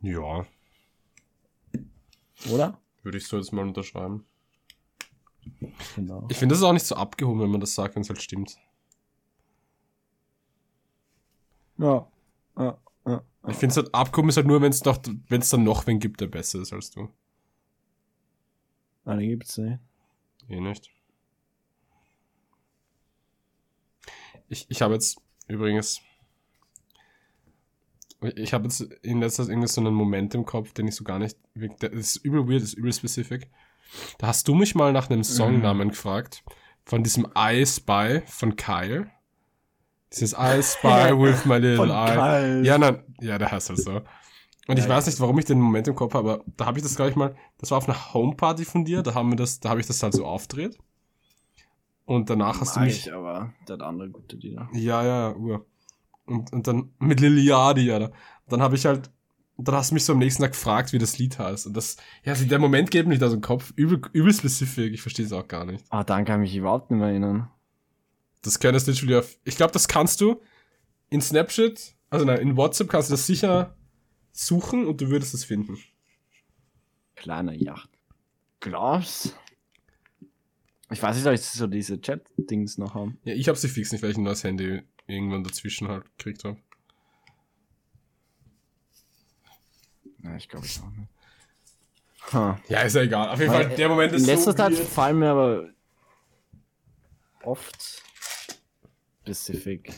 Ja, 0.00 0.46
Oder? 2.52 2.78
würde 3.02 3.18
ich 3.18 3.26
so 3.26 3.36
jetzt 3.38 3.52
mal 3.52 3.62
unterschreiben. 3.62 4.26
Genau. 5.94 6.26
Ich 6.28 6.36
finde, 6.36 6.52
das 6.52 6.58
ist 6.58 6.64
auch 6.64 6.72
nicht 6.72 6.86
so 6.86 6.96
abgehoben, 6.96 7.40
wenn 7.40 7.50
man 7.50 7.60
das 7.60 7.74
sagt, 7.74 7.94
wenn 7.94 8.02
es 8.02 8.08
halt 8.08 8.20
stimmt. 8.20 8.58
Ja. 11.78 12.10
ja, 12.58 12.78
ja. 13.06 13.22
Ich 13.48 13.56
finde 13.56 13.72
es 13.72 13.76
halt 13.76 13.94
abgehoben 13.94 14.28
ist 14.28 14.36
halt 14.36 14.46
nur, 14.46 14.60
wenn 14.60 14.72
es 14.72 14.82
es 14.82 15.50
dann 15.50 15.64
noch 15.64 15.86
wen 15.86 16.00
gibt, 16.00 16.20
der 16.20 16.26
besser 16.26 16.60
ist 16.60 16.72
als 16.72 16.90
du. 16.90 17.08
Nein, 19.04 19.20
die 19.20 19.28
gibt's 19.28 19.56
nicht. 19.56 19.78
Eh 20.48 20.60
nicht. 20.60 20.90
Ich, 24.48 24.66
ich 24.68 24.82
habe 24.82 24.94
jetzt 24.94 25.18
übrigens. 25.48 26.00
Ich 28.34 28.54
habe 28.54 28.64
jetzt 28.64 28.80
in 29.02 29.20
letzter 29.20 29.44
Zeit 29.44 29.50
irgendwie 29.50 29.68
so 29.68 29.80
einen 29.80 29.94
Moment 29.94 30.34
im 30.34 30.44
Kopf, 30.46 30.72
den 30.72 30.88
ich 30.88 30.94
so 30.94 31.04
gar 31.04 31.18
nicht. 31.18 31.36
Das 31.80 31.92
ist 31.92 32.16
übel 32.16 32.48
weird, 32.48 32.62
das 32.62 32.70
ist 32.70 32.74
übel 32.74 32.92
specific. 32.92 33.50
Da 34.18 34.28
hast 34.28 34.48
du 34.48 34.54
mich 34.54 34.74
mal 34.74 34.92
nach 34.92 35.10
einem 35.10 35.22
Songnamen 35.22 35.90
gefragt. 35.90 36.42
Von 36.84 37.02
diesem 37.02 37.26
I 37.36 37.64
Spy 37.66 38.22
von 38.26 38.56
Kyle. 38.56 39.10
Dieses 40.12 40.32
I 40.38 40.62
Spy 40.62 41.12
with 41.12 41.44
my 41.44 41.56
little 41.58 41.76
Von 41.76 41.90
eye. 41.90 42.14
Kyle. 42.14 42.64
Ja, 42.64 42.78
nein, 42.78 43.02
ja, 43.20 43.38
der 43.38 43.50
heißt 43.52 43.68
halt 43.68 43.80
so. 43.80 44.00
Und 44.68 44.78
ich 44.78 44.84
Ja, 44.84 44.90
weiß 44.90 45.06
ja. 45.06 45.10
nicht, 45.10 45.20
warum 45.20 45.38
ich 45.38 45.44
den 45.44 45.60
Moment 45.60 45.86
im 45.86 45.94
Kopf 45.94 46.14
habe, 46.14 46.32
aber 46.32 46.44
da 46.56 46.66
habe 46.66 46.78
ich 46.78 46.82
das, 46.82 46.96
glaube 46.96 47.10
ich, 47.10 47.16
mal, 47.16 47.36
das 47.58 47.70
war 47.70 47.78
auf 47.78 47.88
einer 47.88 48.14
Homeparty 48.14 48.64
von 48.64 48.84
dir, 48.84 49.02
da 49.02 49.14
haben 49.14 49.30
wir 49.30 49.36
das, 49.36 49.60
da 49.60 49.68
habe 49.70 49.80
ich 49.80 49.86
das 49.86 50.02
halt 50.02 50.14
so 50.14 50.24
aufgedreht. 50.24 50.78
Und 52.06 52.30
danach 52.30 52.60
hast 52.60 52.76
du 52.76 52.80
mich. 52.80 53.06
ich, 53.06 53.12
aber 53.12 53.52
der 53.68 53.74
hat 53.74 53.82
andere 53.82 54.08
gute 54.08 54.36
Lieder. 54.36 54.68
Ja, 54.72 55.04
ja, 55.04 55.34
Uhr. 55.34 55.66
Und, 56.24 56.52
und 56.52 56.66
dann 56.66 56.92
mit 56.98 57.20
Liliadi, 57.20 57.90
Alter. 57.90 58.12
Dann 58.48 58.62
habe 58.62 58.76
ich 58.76 58.86
halt, 58.86 59.10
dann 59.58 59.74
hast 59.74 59.90
du 59.90 59.94
mich 59.94 60.04
so 60.04 60.12
am 60.12 60.20
nächsten 60.20 60.42
Tag 60.42 60.52
gefragt, 60.52 60.92
wie 60.92 60.98
das 60.98 61.18
Lied 61.18 61.38
heißt. 61.38 61.66
Und 61.66 61.76
das, 61.76 61.96
ja, 62.24 62.32
also 62.32 62.46
der 62.46 62.60
Moment 62.60 62.90
geht 62.90 63.06
mir 63.06 63.12
nicht 63.12 63.24
aus 63.24 63.32
dem 63.32 63.40
Kopf. 63.40 63.72
Übel, 63.74 64.00
übel 64.12 64.32
spezifisch, 64.32 64.92
ich 64.92 65.02
verstehe 65.02 65.26
es 65.26 65.32
auch 65.32 65.48
gar 65.48 65.64
nicht. 65.64 65.84
Ah, 65.90 66.04
dann 66.04 66.24
kann 66.24 66.42
ich 66.42 66.50
mich 66.50 66.56
überhaupt 66.56 66.90
nicht 66.90 67.00
mehr 67.00 67.08
erinnern. 67.08 67.50
Das 68.42 68.60
könntest 68.60 68.86
du 68.86 68.92
literally 68.92 69.16
auf, 69.16 69.36
ich 69.44 69.56
glaube, 69.56 69.72
das 69.72 69.88
kannst 69.88 70.20
du 70.20 70.40
in 71.10 71.20
Snapchat, 71.20 71.94
also 72.10 72.24
nein, 72.24 72.38
in 72.38 72.56
WhatsApp 72.56 72.88
kannst 72.88 73.10
du 73.10 73.14
das 73.14 73.26
sicher 73.26 73.76
suchen 74.30 74.86
und 74.86 75.00
du 75.00 75.10
würdest 75.10 75.34
es 75.34 75.44
finden. 75.44 75.76
Kleiner 77.16 77.52
Yacht. 77.52 77.90
Glaubst? 78.60 79.36
Ich 80.90 81.02
weiß 81.02 81.16
nicht, 81.16 81.26
ob 81.26 81.32
ich 81.32 81.42
so 81.42 81.66
diese 81.66 82.00
Chat-Dings 82.00 82.78
noch 82.78 82.94
haben. 82.94 83.18
Ja, 83.24 83.34
ich 83.34 83.48
habe 83.48 83.58
sie 83.58 83.68
fix 83.68 83.90
nicht, 83.92 84.02
weil 84.02 84.10
ich 84.12 84.16
ein 84.16 84.22
neues 84.22 84.44
Handy 84.44 84.82
irgendwann 85.06 85.42
dazwischen 85.42 85.88
halt 85.88 86.04
gekriegt 86.16 86.44
habe. 86.44 86.58
Ja, 90.22 90.36
ich 90.36 90.48
glaube 90.48 90.66
ich 90.66 90.80
auch 90.80 90.90
nicht. 90.90 91.08
Ha. 92.32 92.60
Ja, 92.68 92.80
ist 92.82 92.96
ja 92.96 93.02
egal. 93.02 93.28
Auf 93.30 93.38
jeden 93.38 93.52
Weil, 93.52 93.66
Fall, 93.68 93.76
der 93.76 93.88
Moment 93.88 94.12
ist 94.12 94.22
In 94.22 94.26
letzter 94.26 94.50
so 94.52 94.56
Zeit 94.56 94.72
weird. 94.72 94.88
fallen 94.88 95.18
mir 95.18 95.30
aber 95.30 95.70
oft 97.42 98.02
specific 99.22 99.92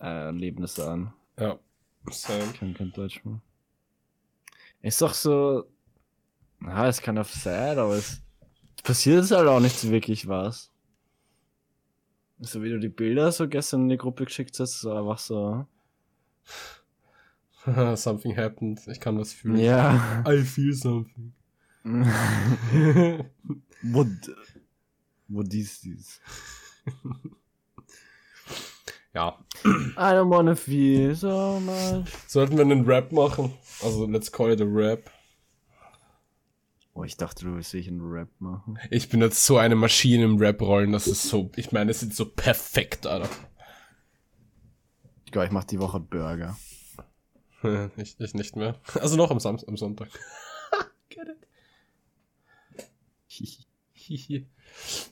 äh, 0.00 0.06
Erlebnisse 0.06 0.90
an. 0.90 1.14
Ja. 1.38 1.58
Same. 2.10 2.44
Ich 2.52 2.58
kann 2.58 2.74
kein 2.74 2.92
Deutsch 2.92 3.24
mehr. 3.24 3.40
Ist 4.82 5.00
doch 5.02 5.14
so. 5.14 5.64
Na, 6.60 6.88
es 6.88 7.00
kann 7.00 7.18
auf 7.18 7.32
sad, 7.32 7.78
aber 7.78 7.94
es 7.94 8.20
passiert 8.82 9.20
jetzt 9.20 9.30
halt 9.30 9.48
auch 9.48 9.60
nicht 9.60 9.78
so 9.78 9.90
wirklich 9.90 10.28
was. 10.28 10.70
So 12.40 12.62
wie 12.62 12.70
du 12.70 12.78
die 12.78 12.88
Bilder 12.88 13.32
so 13.32 13.48
gestern 13.48 13.82
in 13.82 13.88
die 13.88 13.96
Gruppe 13.96 14.24
geschickt 14.24 14.58
hast, 14.60 14.80
so 14.80 14.92
einfach 14.92 15.18
so. 15.18 15.66
something 17.96 18.36
happened. 18.36 18.80
Ich 18.86 19.00
kann 19.00 19.18
was 19.18 19.32
fühlen. 19.32 19.58
Ja. 19.58 20.22
I 20.28 20.42
feel 20.42 20.72
something. 20.72 21.32
What? 23.82 24.08
What 25.28 25.54
is 25.54 25.80
this? 25.80 26.20
ja. 29.14 29.38
I 29.64 30.12
don't 30.12 30.30
wanna 30.30 30.54
feel 30.54 31.14
so 31.14 31.60
much. 31.60 32.06
Sollten 32.26 32.56
wir 32.56 32.64
einen 32.64 32.84
Rap 32.84 33.12
machen? 33.12 33.52
Also, 33.82 34.06
let's 34.06 34.30
call 34.30 34.52
it 34.52 34.60
a 34.60 34.64
Rap. 34.66 35.10
Oh, 36.98 37.04
ich 37.04 37.16
dachte, 37.16 37.44
du 37.44 37.54
willst 37.54 37.70
sicher 37.70 37.92
einen 37.92 38.00
Rap 38.00 38.28
machen. 38.40 38.76
Ich 38.90 39.08
bin 39.08 39.20
jetzt 39.20 39.46
so 39.46 39.56
eine 39.56 39.76
Maschine 39.76 40.24
im 40.24 40.36
Rap-Rollen, 40.36 40.90
das 40.90 41.06
ist 41.06 41.28
so, 41.28 41.48
ich 41.54 41.70
meine, 41.70 41.92
es 41.92 42.00
sind 42.00 42.12
so 42.12 42.28
perfekt, 42.28 43.06
Alter. 43.06 43.28
Ich 45.24 45.30
glaube, 45.30 45.46
ich 45.46 45.52
mach 45.52 45.62
die 45.62 45.78
Woche 45.78 46.00
Burger. 46.00 46.58
Ich, 47.96 48.20
ich 48.20 48.34
nicht 48.34 48.54
mehr. 48.54 48.76
Also 48.94 49.16
noch 49.16 49.32
am, 49.32 49.40
Samstag, 49.40 49.68
am 49.68 49.76
Sonntag. 49.76 50.08
Get 51.08 51.28
it? 51.28 51.48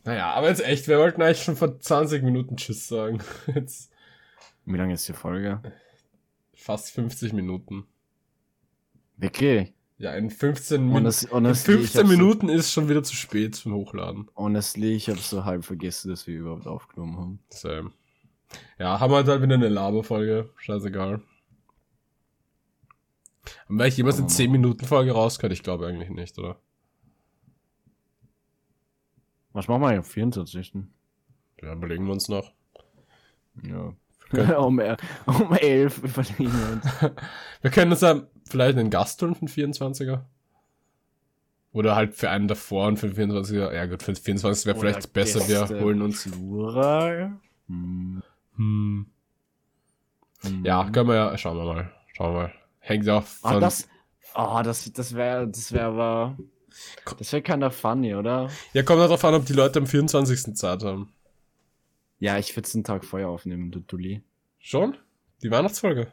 naja, 0.04 0.32
aber 0.32 0.48
jetzt 0.48 0.64
echt, 0.64 0.86
wir 0.86 0.98
wollten 0.98 1.22
eigentlich 1.22 1.42
schon 1.42 1.56
vor 1.56 1.78
20 1.78 2.22
Minuten 2.22 2.56
Tschüss 2.56 2.86
sagen. 2.86 3.18
Jetzt 3.52 3.90
Wie 4.64 4.76
lange 4.76 4.94
ist 4.94 5.08
die 5.08 5.12
Folge? 5.12 5.60
fast 6.54 6.92
50 6.92 7.32
Minuten. 7.32 7.84
Wirklich? 9.16 9.75
Ja, 9.98 10.12
in 10.12 10.28
15, 10.28 10.84
Min 10.84 10.94
Honest, 10.94 11.24
in 11.24 11.30
honestly, 11.30 11.74
ich 11.74 11.80
15 11.90 12.00
hab's 12.02 12.10
Minuten 12.10 12.48
ist 12.50 12.70
schon 12.70 12.88
wieder 12.88 13.02
zu 13.02 13.16
spät 13.16 13.54
zum 13.54 13.72
Hochladen. 13.72 14.26
So, 14.26 14.32
honestly, 14.36 14.94
ich 14.94 15.08
habe 15.08 15.18
so 15.18 15.44
halb 15.44 15.64
vergessen, 15.64 16.10
dass 16.10 16.26
wir 16.26 16.38
überhaupt 16.38 16.66
aufgenommen 16.66 17.16
haben. 17.16 17.38
Same. 17.48 17.92
Ja, 18.78 19.00
haben 19.00 19.10
wir 19.10 19.24
halt 19.24 19.42
wieder 19.42 19.54
eine 19.54 19.68
Laberfolge. 19.68 20.50
Scheißegal. 20.56 21.22
Haben 23.68 23.78
wir 23.78 23.86
jemals 23.86 24.16
eine 24.16 24.24
Machen 24.24 24.30
wir 24.30 24.36
10 24.36 24.52
Minuten 24.52 24.84
Folge 24.86 25.12
rausgehört? 25.12 25.52
Ich 25.52 25.62
glaube 25.62 25.86
eigentlich 25.86 26.10
nicht, 26.10 26.38
oder? 26.38 26.60
Was 29.52 29.68
machen 29.68 29.80
wir 29.82 29.96
am 29.96 30.04
24. 30.04 30.74
Ja, 31.62 31.72
überlegen 31.72 32.04
wir 32.04 32.12
uns 32.12 32.28
noch. 32.28 32.52
Ja. 33.62 33.94
Okay. 34.32 34.54
um, 34.58 34.78
el- 34.80 34.96
um 35.26 35.52
11 35.52 35.98
überlegen 35.98 36.52
wir 36.52 36.72
uns. 36.72 37.14
Wir 37.62 37.70
können 37.70 37.92
uns 37.92 38.00
ja 38.00 38.22
vielleicht 38.48 38.78
einen 38.78 38.90
Gast 38.90 39.20
holen 39.22 39.34
für 39.34 39.46
den 39.46 39.48
24er. 39.72 40.20
Oder 41.72 41.94
halt 41.96 42.14
für 42.14 42.30
einen 42.30 42.48
davor 42.48 42.86
und 42.88 42.96
für 42.98 43.08
den 43.08 43.30
24er. 43.30 43.72
Ja 43.74 43.86
gut, 43.86 44.02
für 44.02 44.12
den 44.12 44.22
24er 44.38 44.66
wäre 44.66 44.78
vielleicht 44.78 45.12
besser, 45.12 45.46
wir 45.46 45.80
holen 45.80 46.00
uns. 46.02 46.30
Plural. 46.30 47.32
Hm. 47.68 48.22
Hm. 48.56 49.06
Hm. 50.42 50.64
Ja, 50.64 50.88
können 50.90 51.08
wir 51.08 51.14
ja, 51.16 51.38
schauen 51.38 51.56
wir 51.58 51.64
mal. 51.64 51.92
Schauen 52.14 52.34
wir 52.34 52.42
mal. 52.44 52.52
Hängt 52.80 53.04
ja 53.04 53.18
auch 53.18 53.24
Ah, 53.42 53.52
von. 53.52 53.60
das. 53.60 53.88
Oh, 54.34 54.60
das, 54.62 54.90
das 54.92 55.14
wäre, 55.14 55.48
das 55.48 55.72
wäre 55.72 55.86
aber. 55.86 56.36
Das 57.18 57.32
wäre 57.32 57.42
keiner 57.42 57.70
funny, 57.70 58.14
oder? 58.14 58.48
ja, 58.74 58.82
kommt 58.82 59.00
halt 59.00 59.10
drauf 59.10 59.24
an, 59.24 59.34
ob 59.34 59.46
die 59.46 59.54
Leute 59.54 59.78
am 59.78 59.86
24. 59.86 60.54
Zeit 60.56 60.82
haben. 60.82 61.12
Ja, 62.18 62.38
ich 62.38 62.54
würde 62.56 62.66
es 62.66 62.74
einen 62.74 62.84
Tag 62.84 63.04
vorher 63.04 63.28
aufnehmen, 63.28 63.70
du 63.70 63.80
Dulli. 63.80 64.22
Schon? 64.58 64.96
Die 65.42 65.50
Weihnachtsfolge? 65.50 66.12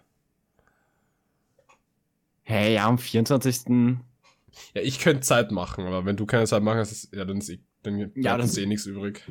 Hey, 2.44 2.74
ja, 2.76 2.88
am 2.88 2.98
24. 2.98 3.68
Ja, 4.74 4.82
ich 4.82 5.00
könnte 5.00 5.22
Zeit 5.22 5.52
machen, 5.52 5.86
aber 5.86 6.06
wenn 6.06 6.18
du 6.18 6.26
keine 6.26 6.46
Zeit 6.46 6.62
machen 6.62 6.80
hast, 6.80 7.14
ja, 7.14 7.24
dann 7.26 7.38
ist 7.38 7.50
eh, 7.50 7.60
dann 7.84 8.12
Ja, 8.16 8.36
uns 8.36 8.48
das- 8.48 8.58
eh 8.58 8.66
nichts 8.66 8.86
übrig. 8.86 9.24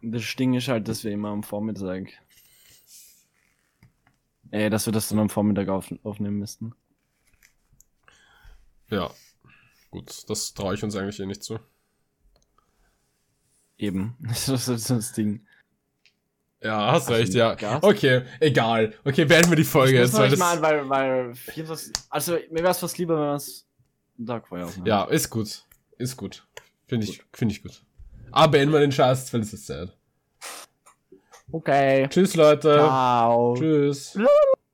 Das 0.00 0.36
Ding 0.36 0.54
ist 0.54 0.68
halt, 0.68 0.86
dass 0.86 1.02
wir 1.02 1.10
immer 1.12 1.30
am 1.30 1.42
Vormittag. 1.42 2.12
Äh, 4.50 4.70
dass 4.70 4.86
wir 4.86 4.92
das 4.92 5.08
dann 5.08 5.18
am 5.18 5.30
Vormittag 5.30 5.68
auf, 5.68 5.92
aufnehmen 6.04 6.38
müssten. 6.38 6.74
Ja. 8.90 9.10
Gut, 9.90 10.28
das 10.28 10.54
traue 10.54 10.74
ich 10.74 10.84
uns 10.84 10.94
eigentlich 10.94 11.18
eh 11.20 11.26
nicht 11.26 11.42
zu. 11.42 11.58
Eben. 13.78 14.16
Das 14.20 14.48
ist 14.48 14.66
so 14.86 14.94
das 14.94 15.12
Ding. 15.12 15.46
Ja, 16.64 16.92
hast 16.92 17.08
Also, 17.08 17.12
recht, 17.12 17.34
ja. 17.34 17.54
Gast? 17.54 17.84
Okay, 17.84 18.22
egal. 18.40 18.94
Okay, 19.04 19.26
beenden 19.26 19.50
wir 19.50 19.56
die 19.56 19.64
Folge 19.64 19.98
jetzt. 19.98 20.14
Weil 20.14 20.24
ich 20.24 20.30
das, 20.30 20.38
mal, 20.38 20.62
weil, 20.62 20.88
weil 20.88 21.34
24. 21.34 21.92
Also, 22.08 22.32
mir 22.50 22.60
wäre 22.60 22.70
es 22.70 22.78
fast 22.78 22.96
lieber, 22.96 23.16
wenn 23.16 23.28
wir 23.28 23.34
es 23.34 23.66
vorher 24.48 24.66
aufnehmen. 24.66 24.86
ja, 24.86 25.04
ist 25.04 25.28
gut. 25.28 25.62
Ist 25.98 26.16
gut. 26.16 26.46
Finde 26.86 27.06
ich, 27.06 27.22
finde 27.34 27.52
ich 27.52 27.62
gut. 27.62 27.82
Aber 28.32 28.52
beenden 28.52 28.72
wir 28.72 28.80
den 28.80 28.92
Scheiß, 28.92 29.32
weil 29.34 29.42
es 29.42 29.52
ist 29.52 29.66
sad. 29.66 29.94
Okay. 31.52 32.08
Tschüss, 32.08 32.34
Leute. 32.34 32.74
Ciao. 32.74 33.54
Tschüss. 33.58 34.18